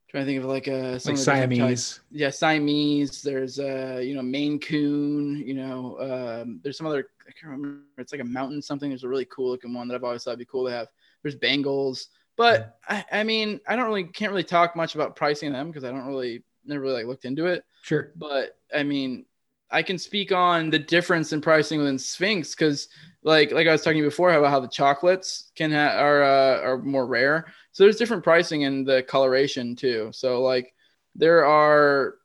trying 0.08 0.26
to 0.26 0.30
think 0.30 0.44
of 0.44 0.44
like 0.44 0.68
a 0.68 1.00
like 1.06 1.16
Siamese. 1.16 2.00
Yeah, 2.10 2.28
Siamese. 2.28 3.22
There's 3.22 3.58
a 3.58 3.96
uh, 3.96 3.98
you 4.00 4.14
know 4.14 4.22
Maine 4.22 4.60
Coon. 4.60 5.42
You 5.44 5.54
know, 5.54 5.96
um, 6.42 6.60
there's 6.62 6.76
some 6.76 6.86
other 6.86 7.08
I 7.26 7.32
can't 7.32 7.50
remember. 7.50 7.80
It's 7.96 8.12
like 8.12 8.20
a 8.20 8.24
mountain 8.24 8.60
something. 8.60 8.90
There's 8.90 9.04
a 9.04 9.08
really 9.08 9.24
cool 9.24 9.50
looking 9.50 9.72
one 9.72 9.88
that 9.88 9.94
I've 9.94 10.04
always 10.04 10.22
thought 10.22 10.32
would 10.32 10.38
be 10.38 10.44
cool 10.44 10.66
to 10.66 10.72
have. 10.72 10.88
There's 11.22 11.36
Bengals, 11.36 12.08
but 12.36 12.78
I, 12.86 13.04
I 13.10 13.24
mean 13.24 13.58
I 13.66 13.74
don't 13.74 13.86
really 13.86 14.04
can't 14.04 14.30
really 14.30 14.44
talk 14.44 14.76
much 14.76 14.94
about 14.94 15.16
pricing 15.16 15.50
them 15.50 15.68
because 15.68 15.82
I 15.82 15.90
don't 15.90 16.06
really 16.06 16.42
never 16.66 16.82
really 16.82 16.96
like 16.96 17.06
looked 17.06 17.24
into 17.24 17.46
it. 17.46 17.64
Sure. 17.80 18.12
But 18.16 18.58
I 18.74 18.82
mean 18.82 19.24
I 19.72 19.82
can 19.82 19.98
speak 19.98 20.32
on 20.32 20.70
the 20.70 20.78
difference 20.78 21.32
in 21.32 21.40
pricing 21.40 21.78
within 21.78 21.98
Sphynx 21.98 22.54
because 22.54 22.88
like 23.22 23.52
like 23.52 23.66
I 23.66 23.72
was 23.72 23.82
talking 23.82 24.02
before 24.02 24.32
about 24.32 24.50
how 24.50 24.60
the 24.60 24.68
chocolates 24.68 25.50
can 25.56 25.72
ha- 25.72 25.96
are 25.98 26.22
uh, 26.22 26.60
are 26.60 26.78
more 26.78 27.06
rare. 27.06 27.46
So 27.72 27.84
there's 27.84 27.96
different 27.96 28.22
pricing 28.22 28.62
in 28.62 28.84
the 28.84 29.02
coloration 29.02 29.74
too. 29.74 30.10
So 30.12 30.42
like 30.42 30.74
there 31.14 31.44
are, 31.46 32.16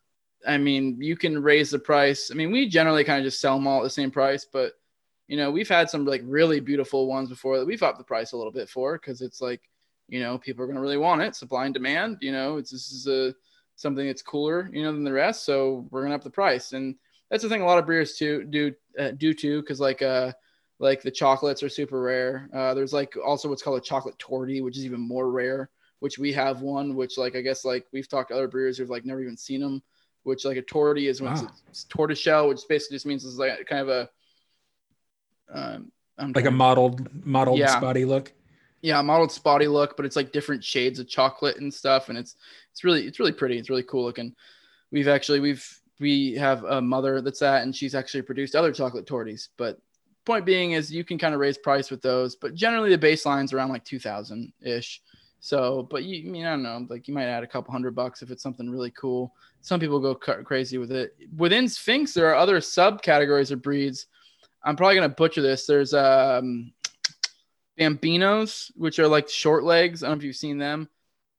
I 0.45 0.57
mean, 0.57 1.01
you 1.01 1.15
can 1.15 1.41
raise 1.41 1.71
the 1.71 1.79
price. 1.79 2.29
I 2.31 2.35
mean, 2.35 2.51
we 2.51 2.67
generally 2.67 3.03
kind 3.03 3.19
of 3.19 3.25
just 3.25 3.39
sell 3.39 3.55
them 3.55 3.67
all 3.67 3.79
at 3.79 3.83
the 3.83 3.89
same 3.89 4.11
price, 4.11 4.45
but 4.51 4.73
you 5.27 5.37
know, 5.37 5.51
we've 5.51 5.69
had 5.69 5.89
some 5.89 6.05
like 6.05 6.21
really 6.25 6.59
beautiful 6.59 7.07
ones 7.07 7.29
before 7.29 7.57
that 7.59 7.65
we've 7.65 7.83
upped 7.83 7.97
the 7.97 8.03
price 8.03 8.31
a 8.31 8.37
little 8.37 8.51
bit 8.51 8.69
for 8.69 8.97
because 8.97 9.21
it's 9.21 9.41
like, 9.41 9.61
you 10.07 10.19
know, 10.19 10.37
people 10.37 10.63
are 10.63 10.67
to 10.75 10.81
really 10.81 10.97
want 10.97 11.21
it. 11.21 11.35
Supply 11.35 11.65
and 11.65 11.73
demand, 11.73 12.17
you 12.21 12.31
know, 12.31 12.57
it's 12.57 12.71
this 12.71 12.91
is 12.91 13.07
a 13.07 13.33
something 13.75 14.07
that's 14.07 14.21
cooler, 14.21 14.69
you 14.73 14.83
know, 14.83 14.91
than 14.91 15.03
the 15.03 15.13
rest. 15.13 15.45
So 15.45 15.87
we're 15.91 16.07
to 16.07 16.15
up 16.15 16.23
the 16.23 16.29
price. 16.29 16.73
And 16.73 16.95
that's 17.29 17.43
the 17.43 17.49
thing 17.49 17.61
a 17.61 17.65
lot 17.65 17.77
of 17.77 17.85
breeders 17.85 18.15
too 18.15 18.43
do 18.45 18.73
uh, 18.97 19.11
do 19.11 19.33
too. 19.33 19.63
Cause 19.63 19.79
like, 19.79 20.01
uh, 20.01 20.31
like 20.79 21.01
the 21.01 21.11
chocolates 21.11 21.63
are 21.63 21.69
super 21.69 22.01
rare. 22.01 22.49
Uh, 22.53 22.73
there's 22.73 22.93
like 22.93 23.15
also 23.25 23.49
what's 23.49 23.63
called 23.63 23.77
a 23.77 23.83
chocolate 23.85 24.17
tortie, 24.17 24.63
which 24.63 24.77
is 24.77 24.85
even 24.85 24.99
more 24.99 25.29
rare. 25.29 25.69
Which 25.99 26.19
we 26.19 26.31
have 26.33 26.61
one, 26.61 26.95
which 26.95 27.17
like 27.17 27.35
I 27.35 27.41
guess 27.41 27.65
like 27.65 27.87
we've 27.91 28.07
talked 28.07 28.29
to 28.29 28.35
other 28.35 28.47
brewers 28.47 28.77
who've 28.77 28.89
like 28.89 29.05
never 29.05 29.21
even 29.21 29.35
seen 29.35 29.61
them. 29.61 29.81
Which 30.23 30.45
like 30.45 30.57
a 30.57 30.61
tortie 30.61 31.09
is 31.09 31.21
when 31.21 31.33
wow. 31.33 31.43
it's, 31.43 31.63
it's 31.69 31.83
tortoise 31.85 32.19
shell, 32.19 32.47
which 32.49 32.59
basically 32.69 32.95
just 32.95 33.05
means 33.05 33.25
it's 33.25 33.37
like 33.37 33.65
kind 33.65 33.81
of 33.81 33.89
a 33.89 34.09
um, 35.51 35.91
like 36.35 36.45
a 36.45 36.51
modeled 36.51 37.07
modeled 37.25 37.59
yeah. 37.59 37.77
spotty 37.77 38.05
look. 38.05 38.33
Yeah, 38.81 39.01
modeled 39.01 39.31
spotty 39.31 39.67
look, 39.67 39.97
but 39.97 40.05
it's 40.05 40.15
like 40.15 40.31
different 40.31 40.63
shades 40.63 40.99
of 40.99 41.07
chocolate 41.07 41.57
and 41.57 41.73
stuff, 41.73 42.09
and 42.09 42.17
it's 42.17 42.35
it's 42.71 42.83
really 42.83 43.07
it's 43.07 43.19
really 43.19 43.31
pretty. 43.31 43.57
It's 43.57 43.69
really 43.69 43.83
cool 43.83 44.03
looking. 44.03 44.35
We've 44.91 45.07
actually 45.07 45.39
we've 45.39 45.65
we 45.99 46.35
have 46.35 46.63
a 46.63 46.81
mother 46.81 47.21
that's 47.21 47.39
that, 47.39 47.63
and 47.63 47.75
she's 47.75 47.95
actually 47.95 48.21
produced 48.21 48.55
other 48.55 48.71
chocolate 48.71 49.05
torties, 49.05 49.49
but 49.57 49.79
point 50.25 50.45
being 50.45 50.73
is 50.73 50.91
you 50.91 51.03
can 51.03 51.17
kind 51.17 51.33
of 51.33 51.39
raise 51.39 51.57
price 51.57 51.89
with 51.89 52.01
those, 52.01 52.35
but 52.35 52.53
generally 52.53 52.89
the 52.89 52.97
baseline's 52.97 53.53
around 53.53 53.69
like 53.69 53.85
2000 53.85 54.51
ish. 54.61 55.01
So, 55.39 55.87
but 55.89 56.03
you, 56.03 56.27
I 56.27 56.31
mean, 56.31 56.45
I 56.45 56.51
don't 56.51 56.63
know, 56.63 56.85
like 56.89 57.07
you 57.07 57.13
might 57.13 57.25
add 57.27 57.43
a 57.43 57.47
couple 57.47 57.71
hundred 57.71 57.95
bucks 57.95 58.21
if 58.21 58.29
it's 58.29 58.43
something 58.43 58.69
really 58.69 58.91
cool. 58.91 59.33
Some 59.61 59.79
people 59.79 59.99
go 59.99 60.13
crazy 60.15 60.77
with 60.77 60.91
it. 60.91 61.15
Within 61.35 61.67
Sphynx, 61.67 62.13
there 62.13 62.27
are 62.27 62.35
other 62.35 62.59
subcategories 62.59 63.51
of 63.51 63.61
breeds. 63.61 64.07
I'm 64.63 64.75
probably 64.75 64.99
to 64.99 65.09
butcher 65.09 65.41
this. 65.41 65.65
There's 65.65 65.93
um, 65.93 66.73
Bambinos, 67.79 68.71
which 68.75 68.99
are 68.99 69.07
like 69.07 69.29
short 69.29 69.63
legs. 69.63 70.03
I 70.03 70.07
don't 70.07 70.17
know 70.17 70.19
if 70.19 70.25
you've 70.25 70.35
seen 70.35 70.57
them. 70.57 70.89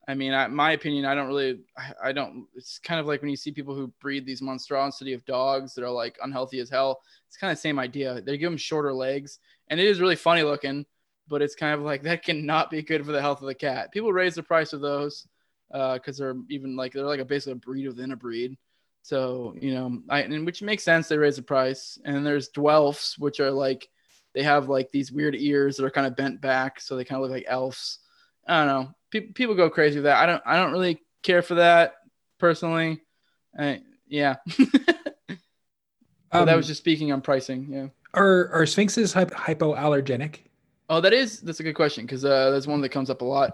I 0.09 0.15
mean, 0.15 0.33
I, 0.33 0.47
my 0.47 0.71
opinion, 0.71 1.05
I 1.05 1.13
don't 1.13 1.27
really, 1.27 1.59
I, 1.77 2.09
I, 2.09 2.11
don't. 2.11 2.47
It's 2.55 2.79
kind 2.79 2.99
of 2.99 3.05
like 3.05 3.21
when 3.21 3.29
you 3.29 3.35
see 3.35 3.51
people 3.51 3.75
who 3.75 3.93
breed 4.01 4.25
these 4.25 4.41
monstrosity 4.41 5.13
of 5.13 5.23
dogs 5.23 5.75
that 5.75 5.83
are 5.83 5.91
like 5.91 6.17
unhealthy 6.23 6.59
as 6.59 6.67
hell. 6.67 7.01
It's 7.27 7.37
kind 7.37 7.51
of 7.51 7.57
the 7.57 7.61
same 7.61 7.77
idea. 7.77 8.19
They 8.19 8.39
give 8.39 8.49
them 8.49 8.57
shorter 8.57 8.91
legs, 8.91 9.37
and 9.67 9.79
it 9.79 9.85
is 9.85 10.01
really 10.01 10.15
funny 10.15 10.41
looking, 10.41 10.87
but 11.27 11.43
it's 11.43 11.53
kind 11.53 11.75
of 11.75 11.81
like 11.81 12.01
that 12.03 12.23
cannot 12.23 12.71
be 12.71 12.81
good 12.81 13.05
for 13.05 13.11
the 13.11 13.21
health 13.21 13.41
of 13.41 13.47
the 13.47 13.53
cat. 13.53 13.91
People 13.91 14.11
raise 14.11 14.33
the 14.33 14.41
price 14.41 14.73
of 14.73 14.81
those 14.81 15.27
because 15.69 16.19
uh, 16.19 16.23
they're 16.23 16.35
even 16.49 16.75
like 16.75 16.93
they're 16.93 17.03
like 17.03 17.19
a 17.19 17.25
basically 17.25 17.51
a 17.51 17.55
breed 17.57 17.87
within 17.87 18.11
a 18.11 18.17
breed. 18.17 18.57
So 19.03 19.53
you 19.61 19.75
know, 19.75 20.01
I 20.09 20.21
and 20.21 20.43
which 20.43 20.63
makes 20.63 20.83
sense. 20.83 21.07
They 21.07 21.19
raise 21.19 21.35
the 21.35 21.43
price, 21.43 21.99
and 22.03 22.25
there's 22.25 22.49
Dwelfs, 22.49 23.19
which 23.19 23.39
are 23.39 23.51
like 23.51 23.87
they 24.33 24.41
have 24.41 24.69
like 24.69 24.89
these 24.89 25.11
weird 25.11 25.35
ears 25.35 25.77
that 25.77 25.85
are 25.85 25.91
kind 25.91 26.07
of 26.07 26.15
bent 26.15 26.41
back, 26.41 26.81
so 26.81 26.95
they 26.95 27.05
kind 27.05 27.17
of 27.17 27.29
look 27.29 27.37
like 27.37 27.45
elves. 27.47 27.99
I 28.49 28.65
don't 28.65 28.67
know 28.67 28.95
people 29.09 29.33
people 29.33 29.55
go 29.55 29.69
crazy 29.69 29.97
with 29.97 30.05
that. 30.05 30.17
I 30.17 30.25
don't 30.25 30.43
I 30.45 30.57
don't 30.57 30.71
really 30.71 31.01
care 31.23 31.41
for 31.41 31.55
that 31.55 31.95
personally. 32.39 33.01
I, 33.57 33.81
yeah. 34.07 34.35
um, 36.31 36.45
that 36.45 36.55
was 36.55 36.67
just 36.67 36.79
speaking 36.79 37.11
on 37.11 37.21
pricing. 37.21 37.67
Yeah. 37.71 37.87
Are 38.13 38.49
are 38.53 38.63
sphynxes 38.63 39.13
hypoallergenic? 39.13 40.37
Oh, 40.89 41.01
that 41.01 41.13
is 41.13 41.41
that's 41.41 41.59
a 41.59 41.63
good 41.63 41.75
question 41.75 42.05
because 42.05 42.25
uh, 42.25 42.51
that's 42.51 42.67
one 42.67 42.81
that 42.81 42.89
comes 42.89 43.09
up 43.09 43.21
a 43.21 43.25
lot. 43.25 43.53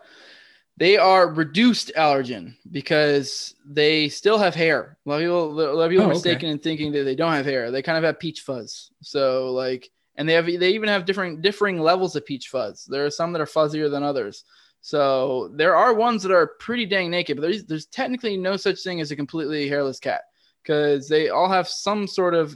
They 0.77 0.97
are 0.97 1.29
reduced 1.29 1.93
allergen 1.95 2.55
because 2.69 3.55
they 3.65 4.09
still 4.09 4.37
have 4.37 4.53
hair. 4.53 4.97
A 5.05 5.09
lot 5.09 5.15
of 5.15 5.21
people, 5.21 5.61
a 5.61 5.73
lot 5.73 5.85
of 5.85 5.89
people 5.89 6.05
oh, 6.05 6.09
are 6.09 6.13
mistaken 6.13 6.47
okay. 6.47 6.51
in 6.51 6.59
thinking 6.59 6.91
that 6.91 7.03
they 7.03 7.15
don't 7.15 7.31
have 7.31 7.45
hair. 7.45 7.71
They 7.71 7.81
kind 7.81 7.97
of 7.97 8.03
have 8.03 8.19
peach 8.19 8.41
fuzz. 8.41 8.91
So 9.01 9.53
like, 9.53 9.89
and 10.17 10.27
they 10.27 10.33
have 10.33 10.45
they 10.45 10.71
even 10.71 10.89
have 10.89 11.05
different 11.05 11.41
differing 11.41 11.79
levels 11.79 12.17
of 12.17 12.25
peach 12.25 12.49
fuzz. 12.49 12.85
There 12.85 13.05
are 13.05 13.09
some 13.09 13.31
that 13.33 13.41
are 13.41 13.45
fuzzier 13.45 13.89
than 13.89 14.03
others. 14.03 14.43
So 14.85 15.49
there 15.55 15.75
are 15.75 15.95
ones 15.95 16.21
that 16.21 16.31
are 16.31 16.45
pretty 16.59 16.85
dang 16.85 17.09
naked, 17.09 17.37
but 17.37 17.41
there's 17.41 17.63
there's 17.63 17.87
technically 17.87 18.37
no 18.37 18.55
such 18.55 18.83
thing 18.83 19.01
as 19.01 19.09
a 19.09 19.15
completely 19.15 19.67
hairless 19.67 19.99
cat 19.99 20.21
because 20.61 21.09
they 21.09 21.29
all 21.29 21.49
have 21.49 21.67
some 21.67 22.05
sort 22.05 22.35
of 22.35 22.55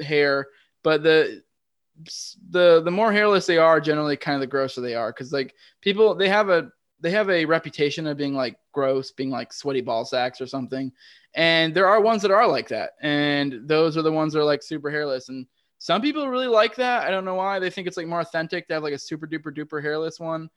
hair, 0.00 0.46
but 0.82 1.02
the 1.02 1.42
the 2.48 2.80
the 2.82 2.90
more 2.90 3.12
hairless 3.12 3.44
they 3.44 3.58
are, 3.58 3.78
generally 3.78 4.16
kind 4.16 4.36
of 4.36 4.40
the 4.40 4.46
grosser 4.46 4.80
they 4.80 4.94
are 4.94 5.12
because 5.12 5.34
like 5.34 5.54
people 5.82 6.14
they 6.14 6.30
have 6.30 6.48
a 6.48 6.72
they 6.98 7.10
have 7.10 7.28
a 7.28 7.44
reputation 7.44 8.06
of 8.06 8.16
being 8.16 8.34
like 8.34 8.56
gross, 8.72 9.10
being 9.10 9.28
like 9.28 9.52
sweaty 9.52 9.82
ball 9.82 10.06
sacks 10.06 10.40
or 10.40 10.46
something. 10.46 10.90
And 11.34 11.74
there 11.74 11.88
are 11.88 12.00
ones 12.00 12.22
that 12.22 12.30
are 12.30 12.48
like 12.48 12.68
that. 12.68 12.92
And 13.02 13.68
those 13.68 13.98
are 13.98 14.02
the 14.02 14.10
ones 14.10 14.32
that 14.32 14.40
are 14.40 14.44
like 14.44 14.62
super 14.62 14.90
hairless. 14.90 15.28
And 15.28 15.46
some 15.76 16.00
people 16.00 16.26
really 16.26 16.46
like 16.46 16.76
that. 16.76 17.06
I 17.06 17.10
don't 17.10 17.26
know 17.26 17.34
why. 17.34 17.58
They 17.58 17.68
think 17.68 17.86
it's 17.86 17.98
like 17.98 18.06
more 18.06 18.20
authentic 18.20 18.66
to 18.68 18.74
have 18.74 18.82
like 18.82 18.94
a 18.94 18.98
super 18.98 19.26
duper 19.26 19.54
duper 19.54 19.82
hairless 19.82 20.18
one 20.18 20.48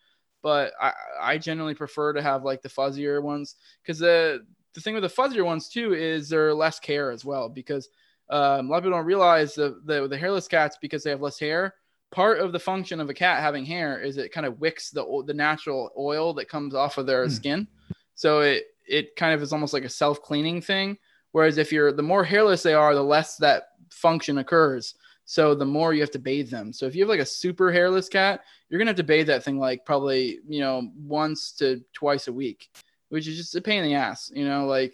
but 0.44 0.74
I, 0.80 0.92
I 1.20 1.38
generally 1.40 1.74
prefer 1.74 2.14
to 2.14 2.22
have 2.22 2.44
like 2.44 2.62
the 2.62 2.70
fuzzier 2.70 3.24
ones 3.24 3.56
because 3.82 3.98
the 3.98 4.46
the 4.74 4.82
thing 4.82 4.94
with 4.94 5.04
the 5.04 5.10
fuzzier 5.10 5.46
ones 5.46 5.70
too 5.70 5.94
is 5.94 6.30
they're 6.30 6.54
less 6.54 6.80
care 6.80 7.10
as 7.10 7.26
well 7.26 7.50
because 7.50 7.90
um, 8.30 8.68
a 8.68 8.70
lot 8.70 8.78
of 8.78 8.84
people 8.84 8.98
don't 8.98 9.06
realize 9.06 9.56
the, 9.56 9.82
the 9.86 10.08
the 10.08 10.18
hairless 10.18 10.48
cats 10.48 10.78
because 10.82 11.04
they 11.04 11.10
have 11.10 11.22
less 11.22 11.40
hair. 11.40 11.74
Part 12.12 12.40
of 12.40 12.52
the 12.52 12.60
function 12.60 13.00
of 13.00 13.10
a 13.10 13.14
cat 13.14 13.42
having 13.42 13.66
hair 13.66 14.00
is 14.00 14.18
it 14.18 14.32
kind 14.32 14.46
of 14.46 14.60
wicks 14.60 14.92
the 14.92 15.24
the 15.26 15.34
natural 15.34 15.90
oil 15.98 16.34
that 16.36 16.50
comes 16.50 16.76
off 16.76 16.98
of 16.98 17.08
their 17.08 17.26
mm. 17.26 17.32
skin, 17.32 17.68
so 18.14 18.42
it 18.42 18.66
it 18.86 19.16
kind 19.16 19.34
of 19.34 19.42
is 19.42 19.54
almost 19.54 19.74
like 19.74 19.86
a 19.86 19.90
self 19.90 20.22
cleaning 20.22 20.62
thing. 20.62 20.98
Whereas 21.32 21.58
if 21.58 21.72
you're 21.72 21.92
the 21.92 22.04
more 22.04 22.24
hairless 22.24 22.64
they 22.64 22.74
are, 22.74 22.94
the 22.94 23.04
less 23.04 23.38
that 23.38 23.64
function 23.90 24.38
occurs. 24.38 24.96
So 25.26 25.56
the 25.56 25.66
more 25.66 25.94
you 25.94 26.02
have 26.02 26.12
to 26.12 26.20
bathe 26.20 26.50
them. 26.50 26.74
So 26.74 26.86
if 26.86 26.96
you 26.96 27.04
have 27.04 27.10
like 27.10 27.20
a 27.20 27.26
super 27.26 27.72
hairless 27.72 28.10
cat, 28.10 28.42
you're 28.70 28.80
gonna 28.80 28.90
have 28.90 28.98
to 28.98 29.04
bathe 29.04 29.28
that 29.28 29.44
thing 29.44 29.58
like 29.58 29.86
probably 29.86 30.40
you 30.48 30.60
know 30.60 30.90
once 30.96 31.52
to 31.54 31.82
twice 31.94 32.28
a 32.28 32.34
week, 32.34 32.70
which 33.10 33.28
is 33.28 33.38
just 33.38 33.56
a 33.56 33.62
pain 33.62 33.84
in 33.84 33.90
the 33.90 33.96
ass. 33.96 34.32
You 34.34 34.48
know, 34.48 34.66
like 34.66 34.94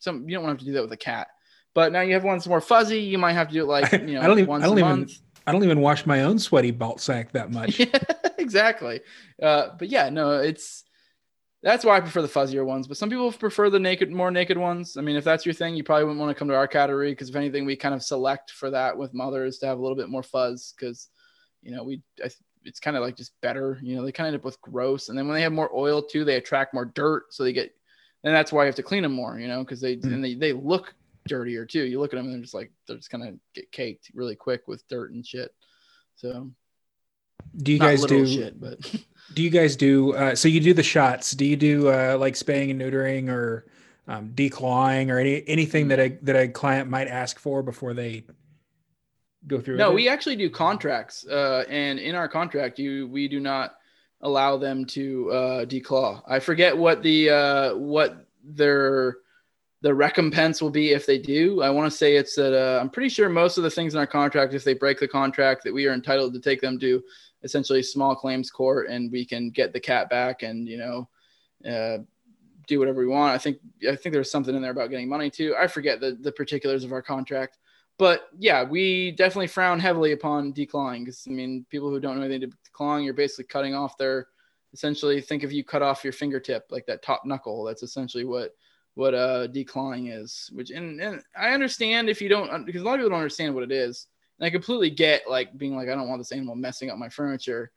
some 0.00 0.28
you 0.28 0.34
don't 0.34 0.44
want 0.44 0.58
to 0.58 0.58
have 0.58 0.58
to 0.60 0.64
do 0.64 0.72
that 0.72 0.82
with 0.82 0.92
a 0.92 0.96
cat. 0.96 1.28
But 1.74 1.92
now 1.92 2.00
you 2.00 2.14
have 2.14 2.24
ones 2.24 2.48
more 2.48 2.60
fuzzy. 2.60 3.00
You 3.00 3.18
might 3.18 3.34
have 3.34 3.48
to 3.48 3.54
do 3.54 3.62
it 3.62 3.66
like 3.66 3.92
you 4.08 4.14
know 4.14 4.20
I 4.20 4.26
don't 4.26 4.38
even, 4.38 4.48
once 4.48 4.64
I 4.64 4.66
don't 4.66 4.78
a 4.78 4.80
even, 4.80 4.90
month. 4.90 5.12
I 5.46 5.52
don't 5.52 5.64
even 5.64 5.80
wash 5.80 6.04
my 6.06 6.22
own 6.22 6.38
sweaty 6.38 6.72
balt 6.72 7.00
sack 7.00 7.32
that 7.32 7.50
much. 7.52 7.78
yeah, 7.78 7.98
exactly. 8.38 9.00
Uh, 9.40 9.68
but 9.78 9.88
yeah, 9.88 10.08
no, 10.10 10.40
it's 10.40 10.84
that's 11.62 11.84
why 11.84 11.96
I 11.96 12.00
prefer 12.00 12.22
the 12.22 12.28
fuzzier 12.28 12.64
ones. 12.64 12.86
But 12.86 12.96
some 12.96 13.10
people 13.10 13.32
prefer 13.32 13.68
the 13.70 13.80
naked, 13.80 14.10
more 14.10 14.30
naked 14.30 14.56
ones. 14.56 14.96
I 14.96 15.00
mean, 15.00 15.16
if 15.16 15.24
that's 15.24 15.44
your 15.44 15.54
thing, 15.54 15.74
you 15.74 15.82
probably 15.82 16.04
wouldn't 16.04 16.20
want 16.20 16.30
to 16.30 16.38
come 16.38 16.48
to 16.48 16.54
our 16.54 16.68
cattery 16.68 17.10
because 17.10 17.30
if 17.30 17.36
anything, 17.36 17.64
we 17.64 17.76
kind 17.76 17.94
of 17.94 18.02
select 18.02 18.52
for 18.52 18.70
that 18.70 18.96
with 18.96 19.14
mothers 19.14 19.58
to 19.58 19.66
have 19.66 19.78
a 19.78 19.82
little 19.82 19.96
bit 19.96 20.08
more 20.08 20.22
fuzz 20.22 20.72
because, 20.76 21.08
you 21.62 21.74
know, 21.74 21.82
we 21.82 22.02
it's 22.64 22.80
kind 22.80 22.96
of 22.96 23.02
like 23.02 23.16
just 23.16 23.32
better. 23.40 23.78
You 23.82 23.96
know, 23.96 24.04
they 24.04 24.12
kind 24.12 24.26
of 24.28 24.34
end 24.34 24.40
up 24.40 24.44
with 24.44 24.60
gross, 24.60 25.08
and 25.08 25.18
then 25.18 25.26
when 25.26 25.34
they 25.34 25.42
have 25.42 25.52
more 25.52 25.70
oil 25.74 26.02
too, 26.02 26.24
they 26.24 26.36
attract 26.36 26.74
more 26.74 26.84
dirt, 26.84 27.32
so 27.32 27.42
they 27.42 27.52
get, 27.52 27.74
and 28.24 28.34
that's 28.34 28.52
why 28.52 28.62
you 28.62 28.66
have 28.66 28.74
to 28.76 28.82
clean 28.82 29.02
them 29.02 29.12
more. 29.12 29.38
You 29.38 29.48
know, 29.48 29.64
because 29.64 29.80
they 29.80 29.96
Mm. 29.96 30.12
and 30.12 30.24
they 30.24 30.34
they 30.34 30.52
look 30.52 30.94
dirtier 31.26 31.66
too. 31.66 31.84
You 31.84 32.00
look 32.00 32.12
at 32.12 32.16
them 32.16 32.26
and 32.26 32.34
they're 32.34 32.42
just 32.42 32.54
like 32.54 32.70
they're 32.86 32.96
just 32.96 33.10
gonna 33.10 33.34
get 33.54 33.70
caked 33.72 34.10
really 34.14 34.36
quick 34.36 34.68
with 34.68 34.86
dirt 34.88 35.12
and 35.12 35.26
shit. 35.26 35.52
So 36.16 36.50
Do 37.56 37.72
you 37.72 37.78
not 37.78 37.86
guys 37.86 38.04
do? 38.04 38.26
shit, 38.26 38.60
but 38.60 38.78
Do 39.34 39.42
you 39.42 39.50
guys 39.50 39.76
do? 39.76 40.14
Uh, 40.14 40.34
so 40.34 40.48
you 40.48 40.60
do 40.60 40.72
the 40.72 40.82
shots. 40.82 41.32
Do 41.32 41.44
you 41.44 41.56
do 41.56 41.88
uh, 41.88 42.16
like 42.18 42.34
spaying 42.34 42.70
and 42.70 42.80
neutering 42.80 43.28
or 43.28 43.66
um, 44.06 44.32
declawing 44.34 45.10
or 45.10 45.18
any 45.18 45.46
anything 45.46 45.88
that 45.88 46.00
a 46.00 46.18
that 46.22 46.36
a 46.36 46.48
client 46.48 46.88
might 46.88 47.08
ask 47.08 47.38
for 47.38 47.62
before 47.62 47.94
they 47.94 48.24
go 49.46 49.60
through? 49.60 49.76
no, 49.76 49.92
we 49.92 50.08
actually 50.08 50.36
do 50.36 50.48
contracts, 50.48 51.26
uh, 51.26 51.64
and 51.68 51.98
in 51.98 52.14
our 52.14 52.28
contract, 52.28 52.78
you 52.78 53.06
we 53.08 53.28
do 53.28 53.38
not 53.38 53.74
allow 54.22 54.56
them 54.56 54.84
to 54.86 55.30
uh, 55.30 55.64
declaw. 55.66 56.22
I 56.26 56.40
forget 56.40 56.76
what 56.76 57.02
the 57.02 57.30
uh, 57.30 57.74
what 57.76 58.26
their 58.42 59.18
the 59.82 59.94
recompense 59.94 60.60
will 60.60 60.70
be 60.70 60.90
if 60.92 61.06
they 61.06 61.18
do. 61.18 61.62
I 61.62 61.70
want 61.70 61.90
to 61.90 61.96
say 61.96 62.16
it's 62.16 62.34
that 62.34 62.52
uh, 62.52 62.80
I'm 62.80 62.90
pretty 62.90 63.10
sure 63.10 63.28
most 63.28 63.58
of 63.58 63.62
the 63.62 63.70
things 63.70 63.94
in 63.94 64.00
our 64.00 64.06
contract, 64.06 64.54
if 64.54 64.64
they 64.64 64.74
break 64.74 64.98
the 64.98 65.06
contract, 65.06 65.62
that 65.64 65.72
we 65.72 65.86
are 65.86 65.92
entitled 65.92 66.34
to 66.34 66.40
take 66.40 66.60
them 66.60 66.80
to 66.80 67.02
essentially 67.42 67.82
small 67.82 68.14
claims 68.14 68.50
court, 68.50 68.88
and 68.88 69.10
we 69.10 69.24
can 69.24 69.50
get 69.50 69.72
the 69.72 69.80
cat 69.80 70.08
back, 70.10 70.42
and 70.42 70.68
you 70.68 70.78
know. 70.78 71.08
Uh, 71.68 71.98
do 72.68 72.78
whatever 72.78 73.00
we 73.00 73.06
want. 73.06 73.34
I 73.34 73.38
think 73.38 73.58
I 73.90 73.96
think 73.96 74.12
there's 74.12 74.30
something 74.30 74.54
in 74.54 74.62
there 74.62 74.70
about 74.70 74.90
getting 74.90 75.08
money 75.08 75.30
too. 75.30 75.56
I 75.58 75.66
forget 75.66 76.00
the, 76.00 76.16
the 76.20 76.30
particulars 76.30 76.84
of 76.84 76.92
our 76.92 77.02
contract, 77.02 77.58
but 77.98 78.28
yeah, 78.38 78.62
we 78.62 79.10
definitely 79.10 79.48
frown 79.48 79.80
heavily 79.80 80.12
upon 80.12 80.52
declawing 80.52 81.04
because 81.04 81.26
I 81.26 81.32
mean, 81.32 81.66
people 81.68 81.90
who 81.90 81.98
don't 81.98 82.16
know 82.16 82.22
anything 82.22 82.48
to 82.48 82.56
declawing, 82.70 83.04
you're 83.04 83.14
basically 83.14 83.46
cutting 83.46 83.74
off 83.74 83.98
their. 83.98 84.28
Essentially, 84.74 85.20
think 85.22 85.42
if 85.42 85.52
you 85.52 85.64
cut 85.64 85.82
off 85.82 86.04
your 86.04 86.12
fingertip, 86.12 86.66
like 86.70 86.84
that 86.86 87.02
top 87.02 87.22
knuckle. 87.24 87.64
That's 87.64 87.82
essentially 87.82 88.24
what 88.24 88.54
what 88.94 89.14
uh 89.14 89.48
declawing 89.48 90.14
is. 90.14 90.50
Which 90.52 90.70
and, 90.70 91.00
and 91.00 91.22
I 91.36 91.50
understand 91.50 92.08
if 92.08 92.20
you 92.20 92.28
don't 92.28 92.66
because 92.66 92.82
a 92.82 92.84
lot 92.84 92.94
of 92.94 92.98
people 92.98 93.10
don't 93.10 93.18
understand 93.18 93.54
what 93.54 93.64
it 93.64 93.72
is, 93.72 94.06
and 94.38 94.46
I 94.46 94.50
completely 94.50 94.90
get 94.90 95.28
like 95.28 95.56
being 95.56 95.76
like 95.76 95.88
I 95.88 95.94
don't 95.94 96.08
want 96.08 96.20
this 96.20 96.32
animal 96.32 96.54
messing 96.54 96.90
up 96.90 96.98
my 96.98 97.08
furniture, 97.08 97.70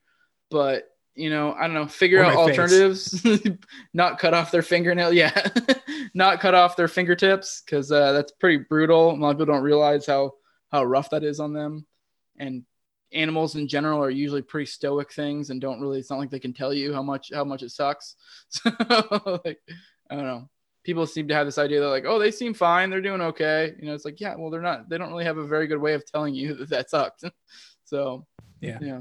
but 0.50 0.88
you 1.14 1.30
know 1.30 1.52
I 1.52 1.62
don't 1.62 1.74
know 1.74 1.86
figure 1.86 2.22
out 2.22 2.36
alternatives, 2.36 3.24
not 3.94 4.18
cut 4.18 4.34
off 4.34 4.50
their 4.50 4.62
fingernail, 4.62 5.12
yeah, 5.12 5.48
not 6.14 6.40
cut 6.40 6.54
off 6.54 6.76
their 6.76 6.88
fingertips 6.88 7.62
because 7.64 7.90
uh, 7.90 8.12
that's 8.12 8.32
pretty 8.32 8.64
brutal. 8.68 9.12
A 9.12 9.14
lot 9.14 9.30
of 9.30 9.36
people 9.36 9.54
don't 9.54 9.64
realize 9.64 10.06
how 10.06 10.32
how 10.70 10.84
rough 10.84 11.10
that 11.10 11.24
is 11.24 11.40
on 11.40 11.52
them, 11.52 11.86
and 12.38 12.64
animals 13.12 13.56
in 13.56 13.68
general 13.68 14.02
are 14.02 14.10
usually 14.10 14.42
pretty 14.42 14.66
stoic 14.66 15.12
things 15.12 15.50
and 15.50 15.60
don't 15.60 15.80
really. 15.80 15.98
It's 15.98 16.10
not 16.10 16.18
like 16.18 16.30
they 16.30 16.38
can 16.38 16.54
tell 16.54 16.72
you 16.72 16.94
how 16.94 17.02
much 17.02 17.30
how 17.34 17.44
much 17.44 17.62
it 17.62 17.70
sucks. 17.70 18.16
So 18.48 19.40
like 19.44 19.60
I 20.10 20.14
don't 20.14 20.26
know. 20.26 20.48
People 20.84 21.06
seem 21.06 21.28
to 21.28 21.34
have 21.34 21.46
this 21.46 21.58
idea 21.58 21.80
that 21.80 21.88
like, 21.88 22.04
oh, 22.06 22.18
they 22.18 22.30
seem 22.30 22.54
fine, 22.54 22.90
they're 22.90 23.00
doing 23.00 23.20
okay. 23.20 23.74
You 23.78 23.86
know, 23.86 23.94
it's 23.94 24.04
like, 24.04 24.20
yeah, 24.20 24.34
well, 24.36 24.50
they're 24.50 24.60
not. 24.60 24.88
They 24.88 24.98
don't 24.98 25.10
really 25.10 25.24
have 25.24 25.38
a 25.38 25.46
very 25.46 25.66
good 25.66 25.78
way 25.80 25.94
of 25.94 26.04
telling 26.04 26.34
you 26.34 26.54
that 26.56 26.70
that 26.70 26.90
sucked. 26.90 27.24
so 27.84 28.26
Yeah. 28.60 28.78
yeah. 28.80 29.00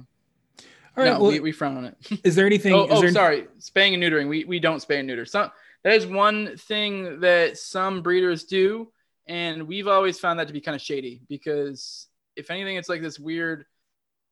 All 0.98 1.04
right. 1.06 1.14
no, 1.14 1.20
well, 1.22 1.32
we, 1.32 1.40
we 1.40 1.52
frown 1.52 1.78
on 1.78 1.86
it. 1.86 1.96
is 2.24 2.36
there 2.36 2.46
anything? 2.46 2.74
Oh, 2.74 2.88
oh 2.90 3.02
there, 3.02 3.12
sorry. 3.12 3.48
Spaying 3.60 3.94
and 3.94 4.04
neutering. 4.04 4.28
We 4.28 4.44
we 4.44 4.60
don't 4.60 4.78
spay 4.86 5.00
and 5.00 5.08
neuter. 5.08 5.26
Some 5.26 5.50
that 5.84 5.94
is 5.94 6.06
one 6.06 6.58
thing 6.58 7.22
that 7.22 7.58
some 7.58 8.02
breeders 8.04 8.44
do, 8.44 8.92
and 9.26 9.64
we've 9.68 9.88
always 9.88 10.20
found 10.20 10.40
that 10.40 10.48
to 10.48 10.54
be 10.54 10.62
kind 10.62 10.76
of 10.76 10.82
shady 10.82 11.22
because 11.30 12.08
if 12.36 12.52
anything, 12.52 12.76
it's 12.76 12.90
like 12.90 13.02
this 13.02 13.18
weird. 13.20 13.66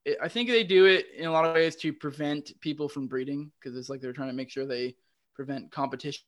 it- 0.05 0.17
I 0.21 0.27
think 0.27 0.49
they 0.49 0.63
do 0.65 0.85
it 0.85 1.07
in 1.17 1.25
a 1.27 1.31
lot 1.31 1.45
of 1.45 1.55
ways 1.55 1.75
to 1.77 1.93
prevent 1.93 2.59
people 2.59 2.89
from 2.89 3.07
breeding 3.07 3.51
because 3.59 3.77
it's 3.77 3.89
like 3.89 4.01
they're 4.01 4.13
trying 4.13 4.29
to 4.29 4.35
make 4.35 4.49
sure 4.49 4.65
they 4.65 4.95
prevent 5.33 5.71
competition 5.71 6.23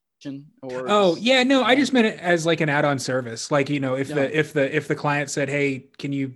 or. 0.62 0.86
Oh 0.88 1.16
yeah, 1.20 1.44
no, 1.44 1.64
I 1.64 1.76
just 1.76 1.94
meant 1.94 2.08
it 2.08 2.20
as 2.20 2.46
like 2.46 2.62
an 2.62 2.70
add-on 2.70 3.00
service. 3.00 3.52
Like 3.52 3.70
you 3.70 3.80
know, 3.80 3.96
if 3.96 4.10
Yeah. 4.10 4.16
the 4.16 4.38
if 4.40 4.54
the 4.54 4.76
if 4.76 4.88
the 4.88 4.96
client 4.96 5.30
said, 5.30 5.50
"Hey, 5.50 5.86
can 5.98 6.14
you 6.14 6.34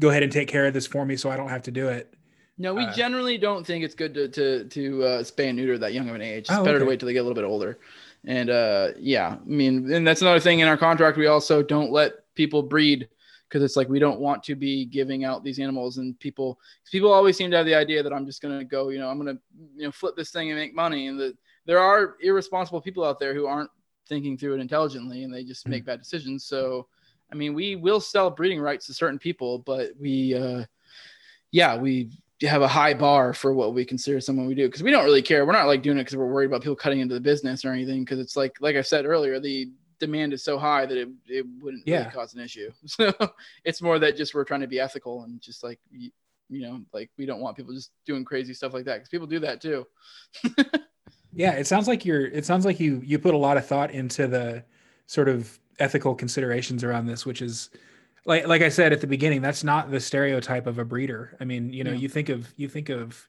go 0.00 0.10
ahead 0.10 0.22
and 0.22 0.32
take 0.32 0.48
care 0.48 0.66
of 0.66 0.74
this 0.74 0.86
for 0.86 1.04
me 1.04 1.16
so 1.16 1.30
I 1.30 1.36
don't 1.36 1.48
have 1.48 1.62
to 1.62 1.70
do 1.70 1.88
it?" 1.88 2.12
No, 2.58 2.74
we 2.74 2.84
Uh, 2.84 2.92
generally 2.92 3.38
don't 3.38 3.66
think 3.66 3.84
it's 3.84 3.94
good 3.94 4.14
to 4.14 4.28
to 4.28 4.64
to 4.64 5.04
uh, 5.04 5.22
spay 5.22 5.48
and 5.48 5.56
neuter 5.56 5.78
that 5.78 5.94
young 5.94 6.08
of 6.08 6.14
an 6.14 6.22
age. 6.22 6.48
It's 6.48 6.50
Oh, 6.50 6.64
better 6.64 6.78
to 6.78 6.84
wait 6.84 7.00
till 7.00 7.06
they 7.06 7.12
get 7.12 7.20
a 7.20 7.22
little 7.22 7.34
bit 7.34 7.44
older. 7.44 7.78
And 8.24 8.50
uh, 8.50 8.88
yeah, 8.98 9.36
I 9.40 9.44
mean, 9.44 9.92
and 9.92 10.06
that's 10.06 10.22
another 10.22 10.40
thing 10.40 10.60
in 10.60 10.68
our 10.68 10.76
contract. 10.76 11.16
We 11.18 11.26
also 11.26 11.62
don't 11.62 11.90
let 11.90 12.12
people 12.34 12.62
breed 12.62 13.08
because 13.48 13.62
it's 13.62 13.76
like 13.76 13.88
we 13.88 13.98
don't 13.98 14.20
want 14.20 14.42
to 14.44 14.54
be 14.54 14.84
giving 14.84 15.24
out 15.24 15.44
these 15.44 15.58
animals 15.58 15.98
and 15.98 16.18
people 16.20 16.58
people 16.90 17.12
always 17.12 17.36
seem 17.36 17.50
to 17.50 17.56
have 17.56 17.66
the 17.66 17.74
idea 17.74 18.02
that 18.02 18.12
I'm 18.12 18.26
just 18.26 18.40
gonna 18.42 18.64
go, 18.64 18.90
you 18.90 18.98
know, 18.98 19.08
I'm 19.08 19.18
gonna 19.18 19.38
you 19.76 19.84
know 19.86 19.92
flip 19.92 20.14
this 20.16 20.30
thing 20.30 20.50
and 20.50 20.58
make 20.58 20.74
money. 20.74 21.08
And 21.08 21.18
that 21.20 21.36
there 21.66 21.78
are 21.78 22.16
irresponsible 22.20 22.80
people 22.80 23.04
out 23.04 23.18
there 23.20 23.34
who 23.34 23.46
aren't 23.46 23.70
thinking 24.08 24.36
through 24.36 24.54
it 24.54 24.60
intelligently 24.60 25.22
and 25.24 25.32
they 25.32 25.44
just 25.44 25.68
make 25.68 25.84
bad 25.84 25.98
decisions. 26.00 26.44
So, 26.44 26.88
I 27.30 27.34
mean, 27.34 27.54
we 27.54 27.76
will 27.76 28.00
sell 28.00 28.30
breeding 28.30 28.60
rights 28.60 28.86
to 28.86 28.94
certain 28.94 29.18
people, 29.18 29.60
but 29.60 29.90
we, 29.98 30.34
uh, 30.34 30.64
yeah, 31.50 31.76
we 31.76 32.10
have 32.42 32.62
a 32.62 32.68
high 32.68 32.94
bar 32.94 33.32
for 33.32 33.54
what 33.54 33.72
we 33.74 33.84
consider 33.84 34.20
someone 34.20 34.46
we 34.46 34.54
do 34.54 34.66
because 34.66 34.82
we 34.82 34.90
don't 34.90 35.04
really 35.04 35.22
care. 35.22 35.46
We're 35.46 35.52
not 35.52 35.68
like 35.68 35.82
doing 35.82 35.98
it 35.98 36.02
because 36.02 36.16
we're 36.16 36.26
worried 36.26 36.46
about 36.46 36.62
people 36.62 36.74
cutting 36.76 37.00
into 37.00 37.14
the 37.14 37.20
business 37.20 37.64
or 37.64 37.70
anything. 37.72 38.04
Because 38.04 38.18
it's 38.18 38.36
like, 38.36 38.56
like 38.60 38.74
I 38.76 38.82
said 38.82 39.06
earlier, 39.06 39.38
the 39.38 39.70
demand 40.00 40.32
is 40.32 40.42
so 40.42 40.58
high 40.58 40.84
that 40.84 40.98
it, 40.98 41.08
it 41.28 41.46
wouldn't 41.60 41.86
Yeah. 41.86 42.00
really 42.00 42.10
cause 42.10 42.34
an 42.34 42.40
issue. 42.40 42.72
So 42.86 43.12
it's 43.64 43.80
more 43.80 44.00
that 44.00 44.16
just 44.16 44.34
we're 44.34 44.44
trying 44.44 44.62
to 44.62 44.66
be 44.66 44.80
ethical 44.80 45.22
and 45.22 45.40
just 45.40 45.62
like, 45.62 45.78
you, 45.90 46.10
you 46.48 46.62
know, 46.62 46.80
like 46.92 47.10
we 47.16 47.24
don't 47.24 47.40
want 47.40 47.56
people 47.56 47.72
just 47.72 47.92
doing 48.04 48.24
crazy 48.24 48.52
stuff 48.52 48.74
like 48.74 48.84
that 48.86 48.96
because 48.96 49.08
people 49.08 49.28
do 49.28 49.38
that 49.38 49.60
too. 49.60 49.86
Yeah, 51.34 51.52
it 51.52 51.66
sounds 51.66 51.88
like 51.88 52.04
you're. 52.04 52.26
It 52.26 52.44
sounds 52.44 52.64
like 52.64 52.78
you 52.78 53.00
you 53.04 53.18
put 53.18 53.34
a 53.34 53.38
lot 53.38 53.56
of 53.56 53.66
thought 53.66 53.90
into 53.90 54.26
the 54.26 54.64
sort 55.06 55.28
of 55.28 55.58
ethical 55.78 56.14
considerations 56.14 56.84
around 56.84 57.06
this, 57.06 57.24
which 57.24 57.40
is 57.42 57.70
like 58.26 58.46
like 58.46 58.62
I 58.62 58.68
said 58.68 58.92
at 58.92 59.00
the 59.00 59.06
beginning, 59.06 59.40
that's 59.42 59.64
not 59.64 59.90
the 59.90 60.00
stereotype 60.00 60.66
of 60.66 60.78
a 60.78 60.84
breeder. 60.84 61.36
I 61.40 61.44
mean, 61.44 61.72
you 61.72 61.84
know, 61.84 61.92
Yeah. 61.92 61.98
you 61.98 62.08
think 62.08 62.28
of 62.28 62.52
you 62.56 62.68
think 62.68 62.88
of, 62.90 63.26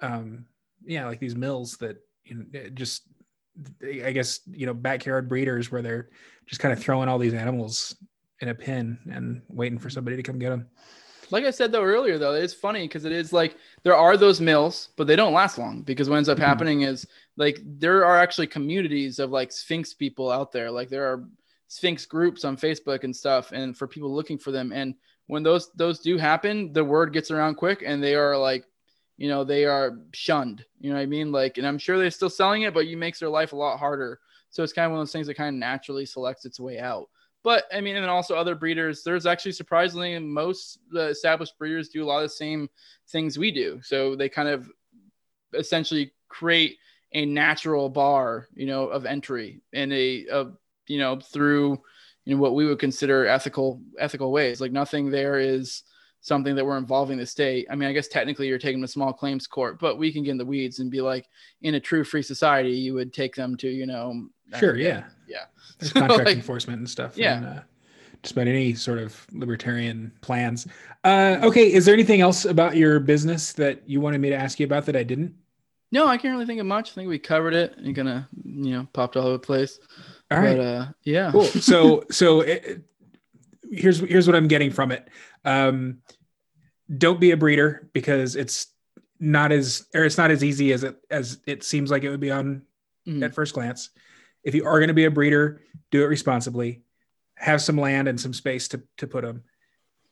um, 0.00 0.46
yeah, 0.84 1.06
like 1.06 1.18
these 1.20 1.34
mills 1.36 1.76
that 1.78 1.96
you 2.24 2.36
know 2.36 2.44
eh, 2.54 2.68
just, 2.74 3.02
I 3.82 4.12
guess 4.12 4.40
you 4.46 4.66
know, 4.66 4.74
backyard 4.74 5.28
breeders 5.28 5.70
where 5.72 5.82
they're 5.82 6.10
just 6.46 6.60
kind 6.60 6.72
of 6.72 6.78
throwing 6.78 7.08
all 7.08 7.18
these 7.18 7.34
animals 7.34 7.96
in 8.40 8.48
a 8.48 8.54
pen 8.54 8.98
and 9.10 9.42
waiting 9.48 9.78
for 9.78 9.88
somebody 9.88 10.16
to 10.16 10.22
come 10.22 10.38
get 10.38 10.50
them. 10.50 10.68
Like 11.30 11.44
I 11.44 11.50
said 11.50 11.72
though 11.72 11.82
earlier 11.82 12.18
though, 12.18 12.34
it's 12.34 12.54
funny 12.54 12.82
because 12.82 13.04
it 13.04 13.12
is 13.12 13.32
like 13.32 13.56
there 13.82 13.96
are 13.96 14.16
those 14.16 14.40
mills, 14.40 14.90
but 14.96 15.06
they 15.06 15.16
don't 15.16 15.32
last 15.32 15.58
long 15.58 15.82
because 15.82 16.08
what 16.08 16.16
ends 16.16 16.28
up 16.28 16.38
Mhm. 16.38 16.42
happening 16.42 16.80
is 16.82 17.06
like 17.36 17.60
there 17.64 18.04
are 18.04 18.18
actually 18.18 18.46
communities 18.46 19.18
of 19.18 19.30
like 19.30 19.50
Sphynx 19.52 19.94
people 19.94 20.30
out 20.30 20.52
there. 20.52 20.70
Like 20.70 20.88
there 20.88 21.06
are 21.06 21.24
Sphynx 21.68 22.06
groups 22.06 22.44
on 22.44 22.56
Facebook 22.56 23.02
and 23.04 23.14
stuff, 23.14 23.52
and 23.52 23.76
for 23.76 23.86
people 23.88 24.14
looking 24.14 24.38
for 24.38 24.52
them. 24.52 24.72
And 24.72 24.94
when 25.26 25.42
those 25.42 25.70
those 25.72 26.00
do 26.00 26.16
happen, 26.16 26.72
the 26.72 26.84
word 26.84 27.12
gets 27.12 27.30
around 27.30 27.56
quick, 27.56 27.82
and 27.84 28.02
they 28.02 28.14
are 28.14 28.38
like, 28.38 28.64
you 29.16 29.28
know, 29.28 29.42
they 29.42 29.64
are 29.64 29.98
shunned. 30.12 30.64
You 30.78 30.90
know 30.90 30.96
what 30.96 31.02
I 31.02 31.06
mean? 31.06 31.32
Like, 31.32 31.58
and 31.58 31.66
I'm 31.66 31.78
sure 31.78 31.98
they're 31.98 32.10
still 32.10 32.30
selling 32.30 32.62
it, 32.62 32.72
but 32.74 32.86
you 32.86 32.96
makes 32.96 33.18
their 33.18 33.28
life 33.30 33.52
a 33.52 33.56
lot 33.56 33.78
harder. 33.78 34.20
So 34.50 34.62
it's 34.62 34.72
kind 34.72 34.86
of 34.86 34.92
one 34.92 35.00
of 35.00 35.06
those 35.06 35.12
things 35.12 35.26
that 35.26 35.34
kind 35.34 35.54
of 35.54 35.58
naturally 35.58 36.06
selects 36.06 36.44
its 36.44 36.60
way 36.60 36.78
out. 36.78 37.08
But 37.46 37.66
I 37.72 37.80
mean, 37.80 37.94
and 37.94 38.06
also 38.06 38.34
other 38.34 38.56
breeders. 38.56 39.04
There's 39.04 39.24
actually 39.24 39.52
surprisingly 39.52 40.18
most 40.18 40.80
the 40.90 41.10
established 41.10 41.56
breeders 41.60 41.88
do 41.88 42.02
a 42.02 42.04
lot 42.04 42.16
of 42.16 42.24
the 42.24 42.34
same 42.34 42.68
things 43.10 43.38
we 43.38 43.52
do. 43.52 43.78
So 43.84 44.16
they 44.16 44.28
kind 44.28 44.48
of 44.48 44.68
essentially 45.54 46.10
create 46.26 46.78
a 47.12 47.24
natural 47.24 47.88
bar, 47.88 48.48
you 48.56 48.66
know, 48.66 48.88
of 48.88 49.06
entry 49.06 49.60
and 49.72 49.92
a, 49.92 50.26
a 50.26 50.46
you 50.88 50.98
know, 50.98 51.20
through 51.20 51.80
you 52.24 52.34
know 52.34 52.42
what 52.42 52.56
we 52.56 52.66
would 52.66 52.80
consider 52.80 53.28
ethical 53.28 53.80
ethical 53.96 54.32
ways. 54.32 54.60
Like 54.60 54.72
nothing 54.72 55.08
there 55.08 55.38
is 55.38 55.84
something 56.26 56.56
that 56.56 56.64
we're 56.66 56.76
involving 56.76 57.16
the 57.18 57.24
state. 57.26 57.68
I 57.70 57.76
mean, 57.76 57.88
I 57.88 57.92
guess 57.92 58.08
technically 58.08 58.48
you're 58.48 58.58
taking 58.58 58.80
them 58.80 58.86
to 58.88 58.92
small 58.92 59.12
claims 59.12 59.46
court, 59.46 59.78
but 59.78 59.96
we 59.96 60.12
can 60.12 60.24
get 60.24 60.32
in 60.32 60.38
the 60.38 60.44
weeds 60.44 60.80
and 60.80 60.90
be 60.90 61.00
like, 61.00 61.28
in 61.62 61.76
a 61.76 61.80
true 61.80 62.02
free 62.02 62.22
society, 62.22 62.72
you 62.72 62.94
would 62.94 63.12
take 63.12 63.34
them 63.36 63.56
to, 63.58 63.68
you 63.68 63.86
know, 63.86 64.26
Sure, 64.58 64.76
yeah. 64.76 65.04
yeah. 65.28 65.44
There's 65.78 65.92
contract 65.92 66.24
Like- 66.26 66.36
enforcement 66.36 66.78
and 66.80 66.90
stuff. 66.90 67.16
Yeah. 67.16 67.36
And, 67.36 67.46
uh, 67.46 67.60
just 68.22 68.32
about 68.32 68.48
any 68.48 68.74
sort 68.74 68.98
of 68.98 69.24
libertarian 69.32 70.10
plans. 70.20 70.66
Uh, 71.04 71.38
okay, 71.44 71.72
is 71.72 71.84
there 71.84 71.94
anything 71.94 72.20
else 72.22 72.44
about 72.44 72.76
your 72.76 72.98
business 72.98 73.52
that 73.52 73.88
you 73.88 74.00
wanted 74.00 74.20
me 74.20 74.30
to 74.30 74.36
ask 74.36 74.58
you 74.58 74.66
about 74.66 74.84
that 74.86 74.96
I 74.96 75.04
didn't? 75.04 75.32
No, 75.92 76.08
I 76.08 76.16
can't 76.16 76.32
really 76.32 76.46
think 76.46 76.58
of 76.58 76.66
much. 76.66 76.90
I 76.90 76.94
think 76.94 77.08
we 77.08 77.20
covered 77.20 77.54
it. 77.54 77.74
You're 77.78 77.92
gonna, 77.94 78.28
you 78.44 78.72
know, 78.72 78.88
popped 78.92 79.16
all 79.16 79.24
over 79.24 79.32
the 79.34 79.38
place. 79.38 79.78
All 80.32 80.38
right, 80.40 80.56
But 80.56 80.60
uh, 80.62 80.86
yeah. 81.04 81.30
cool. 81.30 81.44
So, 81.44 82.02
so 82.10 82.40
it- 82.40 82.82
here's 83.70 84.00
here's 84.00 84.26
what 84.26 84.34
I'm 84.34 84.48
getting 84.48 84.70
from 84.72 84.90
it. 84.92 85.08
Um, 85.44 85.98
don't 86.94 87.20
be 87.20 87.30
a 87.32 87.36
breeder 87.36 87.88
because 87.92 88.36
it's 88.36 88.68
not 89.18 89.50
as 89.52 89.86
or 89.94 90.04
it's 90.04 90.18
not 90.18 90.30
as 90.30 90.44
easy 90.44 90.72
as 90.72 90.84
it 90.84 90.96
as 91.10 91.38
it 91.46 91.64
seems 91.64 91.90
like 91.90 92.04
it 92.04 92.10
would 92.10 92.20
be 92.20 92.30
on 92.30 92.62
Mhm. 93.06 93.24
at 93.24 93.34
first 93.34 93.54
glance. 93.54 93.90
If 94.44 94.54
you 94.54 94.66
are 94.66 94.78
going 94.78 94.88
to 94.88 94.94
be 94.94 95.04
a 95.06 95.10
breeder, 95.10 95.62
do 95.90 96.02
it 96.02 96.06
responsibly. 96.06 96.82
Have 97.36 97.60
some 97.62 97.76
land 97.78 98.08
and 98.08 98.20
some 98.20 98.32
space 98.32 98.68
to 98.68 98.82
to 98.98 99.06
put 99.06 99.22
them, 99.24 99.42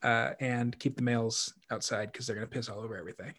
uh, 0.03 0.31
and 0.41 0.79
keep 0.79 0.97
the 0.97 1.03
males 1.03 1.55
outside 1.71 2.13
because 2.13 2.27
they're 2.27 2.37
going 2.37 2.47
to 2.49 2.53
piss 2.53 2.69
all 2.69 2.81
over 2.81 2.97
everything. 2.97 3.35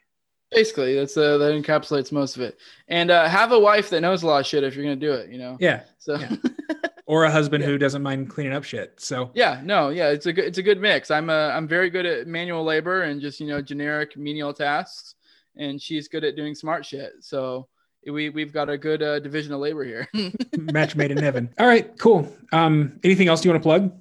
Basically, 0.51 0.95
that's 0.95 1.17
uh, 1.17 1.37
that 1.39 1.53
encapsulates 1.53 2.11
most 2.11 2.35
of 2.35 2.41
it. 2.43 2.57
And 2.87 3.11
uh, 3.11 3.27
have 3.27 3.51
a 3.51 3.59
wife 3.59 3.89
that 3.89 4.01
knows 4.01 4.23
a 4.23 4.27
lot 4.27 4.39
of 4.41 4.45
shit 4.45 4.63
if 4.63 4.75
you're 4.75 4.83
gonna 4.85 4.95
do 4.95 5.13
it. 5.13 5.29
You 5.29 5.37
know. 5.39 5.57
Yeah. 5.59 5.83
So. 5.99 6.17
Yeah. 6.17 6.35
Or 7.07 7.25
a 7.25 7.31
husband 7.31 7.63
who 7.63 7.77
doesn't 7.77 8.01
mind 8.01 8.31
cleaning 8.31 8.53
up 8.53 8.63
shit. 8.63 8.99
So 8.99 9.29
Yeah, 9.35 9.61
no, 9.63 9.89
yeah, 9.89 10.09
it's 10.09 10.25
a 10.25 10.33
good 10.33 10.45
it's 10.45 10.57
a 10.57 10.63
good 10.63 10.81
mix. 10.81 11.11
I'm 11.11 11.29
uh, 11.29 11.49
I'm 11.49 11.67
very 11.67 11.91
good 11.91 12.05
at 12.05 12.27
manual 12.27 12.63
labor 12.63 13.03
and 13.03 13.21
just 13.21 13.39
you 13.39 13.47
know 13.47 13.61
generic 13.61 14.17
menial 14.17 14.53
tasks, 14.53 15.13
and 15.55 15.79
she's 15.79 16.07
good 16.07 16.23
at 16.23 16.35
doing 16.35 16.55
smart 16.55 16.83
shit. 16.83 17.13
So 17.21 17.67
we 18.11 18.29
we've 18.29 18.53
got 18.53 18.69
a 18.69 18.77
good 18.77 19.03
uh, 19.03 19.19
division 19.19 19.53
of 19.53 19.59
labor 19.59 19.83
here. 19.83 20.07
match 20.57 20.95
made 20.95 21.11
in 21.11 21.17
heaven. 21.17 21.53
All 21.59 21.67
right, 21.67 21.97
cool. 21.99 22.31
Um, 22.51 22.99
anything 23.03 23.27
else 23.27 23.45
you 23.45 23.51
want 23.51 23.61
to 23.61 23.67
plug? 23.67 23.91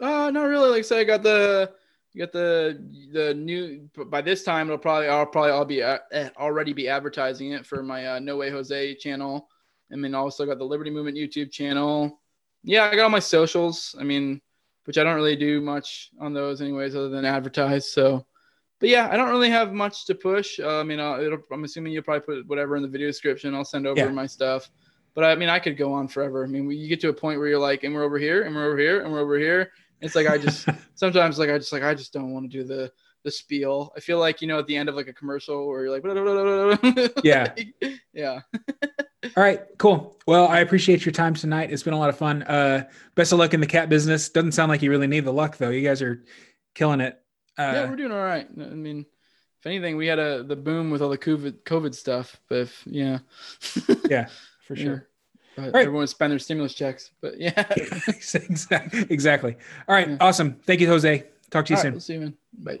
uh, 0.00 0.30
not 0.30 0.44
really. 0.44 0.70
Like 0.70 0.80
I 0.80 0.82
said, 0.82 0.98
I 0.98 1.04
got 1.04 1.22
the 1.22 1.72
you 2.12 2.20
got 2.20 2.32
the 2.32 2.82
the 3.12 3.34
new. 3.34 3.88
By 4.06 4.22
this 4.22 4.42
time, 4.44 4.66
it'll 4.66 4.78
probably 4.78 5.08
I'll 5.08 5.26
probably 5.26 5.52
I'll 5.52 5.64
be 5.64 5.82
uh, 5.82 5.98
eh, 6.12 6.30
already 6.36 6.72
be 6.72 6.88
advertising 6.88 7.52
it 7.52 7.66
for 7.66 7.82
my 7.82 8.06
uh, 8.06 8.18
No 8.18 8.36
Way 8.36 8.50
Jose 8.50 8.94
channel. 8.96 9.48
I 9.92 9.96
mean, 9.96 10.14
also 10.14 10.44
got 10.44 10.58
the 10.58 10.64
Liberty 10.64 10.90
Movement 10.90 11.16
YouTube 11.16 11.50
channel. 11.50 12.20
Yeah, 12.68 12.84
I 12.84 12.94
got 12.94 13.04
all 13.04 13.10
my 13.10 13.18
socials. 13.18 13.94
I 13.98 14.04
mean, 14.04 14.42
which 14.84 14.98
I 14.98 15.02
don't 15.04 15.14
really 15.14 15.36
do 15.36 15.60
much 15.62 16.10
on 16.20 16.34
those 16.34 16.60
anyways, 16.60 16.94
other 16.94 17.08
than 17.08 17.24
advertise. 17.24 17.90
So, 17.90 18.26
but 18.78 18.90
yeah, 18.90 19.08
I 19.10 19.16
don't 19.16 19.30
really 19.30 19.48
have 19.48 19.72
much 19.72 20.04
to 20.06 20.14
push. 20.14 20.60
Uh, 20.60 20.80
I 20.80 20.82
mean, 20.82 21.00
it'll, 21.00 21.38
I'm 21.50 21.64
assuming 21.64 21.92
you'll 21.92 22.02
probably 22.02 22.26
put 22.26 22.46
whatever 22.46 22.76
in 22.76 22.82
the 22.82 22.88
video 22.88 23.06
description. 23.06 23.54
I'll 23.54 23.64
send 23.64 23.86
over 23.86 23.98
Yeah. 23.98 24.08
my 24.10 24.26
stuff. 24.26 24.70
But 25.14 25.24
I 25.24 25.34
mean, 25.34 25.48
I 25.48 25.58
could 25.58 25.78
go 25.78 25.92
on 25.94 26.08
forever. 26.08 26.44
I 26.44 26.46
mean, 26.46 26.66
we, 26.66 26.76
you 26.76 26.88
get 26.88 27.00
to 27.00 27.08
a 27.08 27.12
point 27.12 27.38
where 27.38 27.48
you're 27.48 27.58
like, 27.58 27.84
and 27.84 27.94
we're 27.94 28.04
over 28.04 28.18
here, 28.18 28.42
and 28.42 28.54
we're 28.54 28.66
over 28.68 28.78
here, 28.78 29.00
and 29.02 29.10
we're 29.12 29.20
over 29.20 29.38
here. 29.38 29.72
It's 30.00 30.14
like 30.14 30.28
I 30.28 30.36
just 30.38 30.68
sometimes 30.94 31.38
like 31.38 31.50
I 31.50 31.58
just 31.58 31.72
like 31.72 31.82
I 31.82 31.94
just 31.94 32.12
don't 32.12 32.32
want 32.32 32.50
to 32.50 32.58
do 32.58 32.64
the 32.64 32.92
the 33.24 33.30
spiel. 33.30 33.92
I 33.96 34.00
feel 34.00 34.18
like 34.18 34.40
you 34.42 34.46
know 34.46 34.58
at 34.58 34.66
the 34.66 34.76
end 34.76 34.88
of 34.90 34.94
like 34.94 35.08
a 35.08 35.12
commercial 35.14 35.66
where 35.66 35.84
you're 35.84 35.98
like. 35.98 36.04
Yeah. 37.24 37.52
yeah. 38.12 38.40
All 39.24 39.42
right, 39.42 39.60
cool. 39.78 40.16
Well, 40.26 40.46
I 40.46 40.60
appreciate 40.60 41.04
your 41.04 41.12
time 41.12 41.34
tonight. 41.34 41.72
It's 41.72 41.82
been 41.82 41.94
a 41.94 41.98
lot 41.98 42.08
of 42.08 42.16
fun. 42.16 42.42
Uh, 42.44 42.84
best 43.16 43.32
of 43.32 43.38
luck 43.38 43.52
in 43.52 43.60
the 43.60 43.66
cat 43.66 43.88
business. 43.88 44.28
Doesn't 44.28 44.52
sound 44.52 44.70
like 44.70 44.80
you 44.82 44.90
really 44.90 45.08
need 45.08 45.24
the 45.24 45.32
luck 45.32 45.56
though. 45.56 45.70
You 45.70 45.82
guys 45.82 46.02
are 46.02 46.22
killing 46.74 47.00
it. 47.00 47.20
Uh, 47.58 47.72
yeah, 47.74 47.90
we're 47.90 47.96
doing 47.96 48.12
all 48.12 48.22
right. 48.22 48.46
I 48.56 48.64
mean, 48.74 49.06
if 49.58 49.66
anything, 49.66 49.96
we 49.96 50.06
had 50.06 50.20
a 50.20 50.44
the 50.44 50.54
boom 50.54 50.90
with 50.90 51.02
all 51.02 51.08
the 51.08 51.18
COVID 51.18 51.62
COVID 51.64 51.94
stuff. 51.94 52.40
But 52.48 52.58
if, 52.60 52.82
yeah, 52.86 53.18
yeah, 54.08 54.28
for 54.66 54.74
Yeah. 54.76 54.84
sure. 54.84 55.08
But 55.56 55.74
right. 55.74 55.86
everyone 55.86 56.06
spend 56.06 56.30
their 56.30 56.38
stimulus 56.38 56.72
checks. 56.74 57.10
But 57.20 57.40
yeah, 57.40 57.64
exactly. 58.06 59.06
Exactly. 59.10 59.56
All 59.88 59.94
right. 59.96 60.08
Yeah. 60.10 60.16
Awesome. 60.20 60.54
Thank 60.64 60.80
you, 60.80 60.86
Jose. 60.86 61.24
Talk 61.50 61.64
to 61.66 61.72
you 61.72 61.76
All 61.76 61.82
right, 61.82 61.82
soon. 61.82 61.92
we'll 61.94 62.00
see 62.00 62.14
you, 62.14 62.20
man. 62.20 62.34
Bye. 62.56 62.80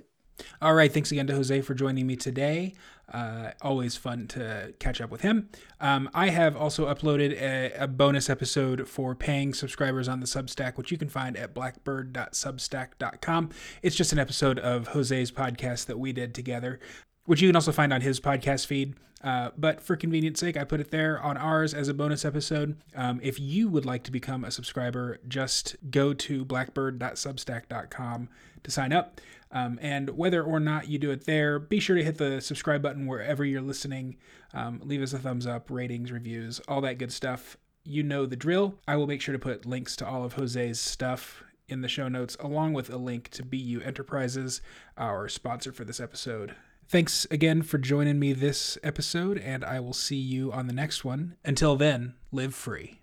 All 0.62 0.74
right. 0.74 0.92
Thanks 0.92 1.10
again 1.10 1.26
to 1.26 1.34
Jose 1.34 1.60
for 1.62 1.74
joining 1.74 2.06
me 2.06 2.14
today. 2.14 2.74
Uh, 3.12 3.52
always 3.62 3.96
fun 3.96 4.26
to 4.28 4.74
catch 4.78 5.00
up 5.00 5.10
with 5.10 5.22
him. 5.22 5.48
Um, 5.80 6.10
I 6.12 6.28
have 6.28 6.56
also 6.56 6.92
uploaded 6.92 7.32
a, 7.40 7.72
a 7.72 7.88
bonus 7.88 8.28
episode 8.28 8.86
for 8.88 9.14
paying 9.14 9.54
subscribers 9.54 10.08
on 10.08 10.20
the 10.20 10.26
Substack, 10.26 10.76
which 10.76 10.90
you 10.90 10.98
can 10.98 11.08
find 11.08 11.36
at 11.36 11.54
blackbird.substack.com. 11.54 13.50
It's 13.82 13.96
just 13.96 14.12
an 14.12 14.18
episode 14.18 14.58
of 14.58 14.88
Jose's 14.88 15.32
podcast 15.32 15.86
that 15.86 15.98
we 15.98 16.12
did 16.12 16.34
together, 16.34 16.80
which 17.24 17.40
you 17.40 17.48
can 17.48 17.56
also 17.56 17.72
find 17.72 17.94
on 17.94 18.02
his 18.02 18.20
podcast 18.20 18.66
feed. 18.66 18.94
Uh, 19.22 19.50
but 19.56 19.80
for 19.80 19.96
convenience 19.96 20.38
sake, 20.38 20.56
I 20.56 20.64
put 20.64 20.80
it 20.80 20.90
there 20.90 21.20
on 21.20 21.36
ours 21.36 21.74
as 21.74 21.88
a 21.88 21.94
bonus 21.94 22.24
episode. 22.24 22.76
Um, 22.94 23.20
if 23.22 23.40
you 23.40 23.68
would 23.68 23.84
like 23.84 24.04
to 24.04 24.12
become 24.12 24.44
a 24.44 24.50
subscriber, 24.50 25.18
just 25.26 25.76
go 25.90 26.12
to 26.14 26.44
blackbird.substack.com 26.44 28.28
to 28.62 28.70
sign 28.70 28.92
up. 28.92 29.20
Um, 29.50 29.78
and 29.80 30.10
whether 30.10 30.42
or 30.42 30.60
not 30.60 30.88
you 30.88 30.98
do 30.98 31.10
it 31.10 31.24
there, 31.24 31.58
be 31.58 31.80
sure 31.80 31.96
to 31.96 32.04
hit 32.04 32.18
the 32.18 32.40
subscribe 32.40 32.82
button 32.82 33.06
wherever 33.06 33.44
you're 33.44 33.62
listening. 33.62 34.16
Um, 34.52 34.80
leave 34.84 35.02
us 35.02 35.12
a 35.12 35.18
thumbs 35.18 35.46
up, 35.46 35.70
ratings, 35.70 36.12
reviews, 36.12 36.60
all 36.68 36.80
that 36.82 36.98
good 36.98 37.12
stuff. 37.12 37.56
You 37.84 38.02
know 38.02 38.26
the 38.26 38.36
drill. 38.36 38.74
I 38.86 38.96
will 38.96 39.06
make 39.06 39.22
sure 39.22 39.32
to 39.32 39.38
put 39.38 39.64
links 39.64 39.96
to 39.96 40.06
all 40.06 40.24
of 40.24 40.34
Jose's 40.34 40.80
stuff 40.80 41.42
in 41.68 41.80
the 41.80 41.88
show 41.88 42.08
notes, 42.08 42.36
along 42.40 42.72
with 42.72 42.90
a 42.90 42.96
link 42.96 43.30
to 43.30 43.42
BeYou 43.42 43.86
Enterprises, 43.86 44.60
our 44.96 45.28
sponsor 45.28 45.72
for 45.72 45.84
this 45.84 46.00
episode. 46.00 46.54
Thanks 46.86 47.26
again 47.30 47.62
for 47.62 47.76
joining 47.76 48.18
me 48.18 48.32
this 48.32 48.78
episode, 48.82 49.36
and 49.38 49.62
I 49.62 49.78
will 49.80 49.92
see 49.92 50.16
you 50.16 50.50
on 50.52 50.66
the 50.66 50.72
next 50.72 51.04
one. 51.04 51.36
Until 51.44 51.76
then, 51.76 52.14
live 52.32 52.54
free. 52.54 52.96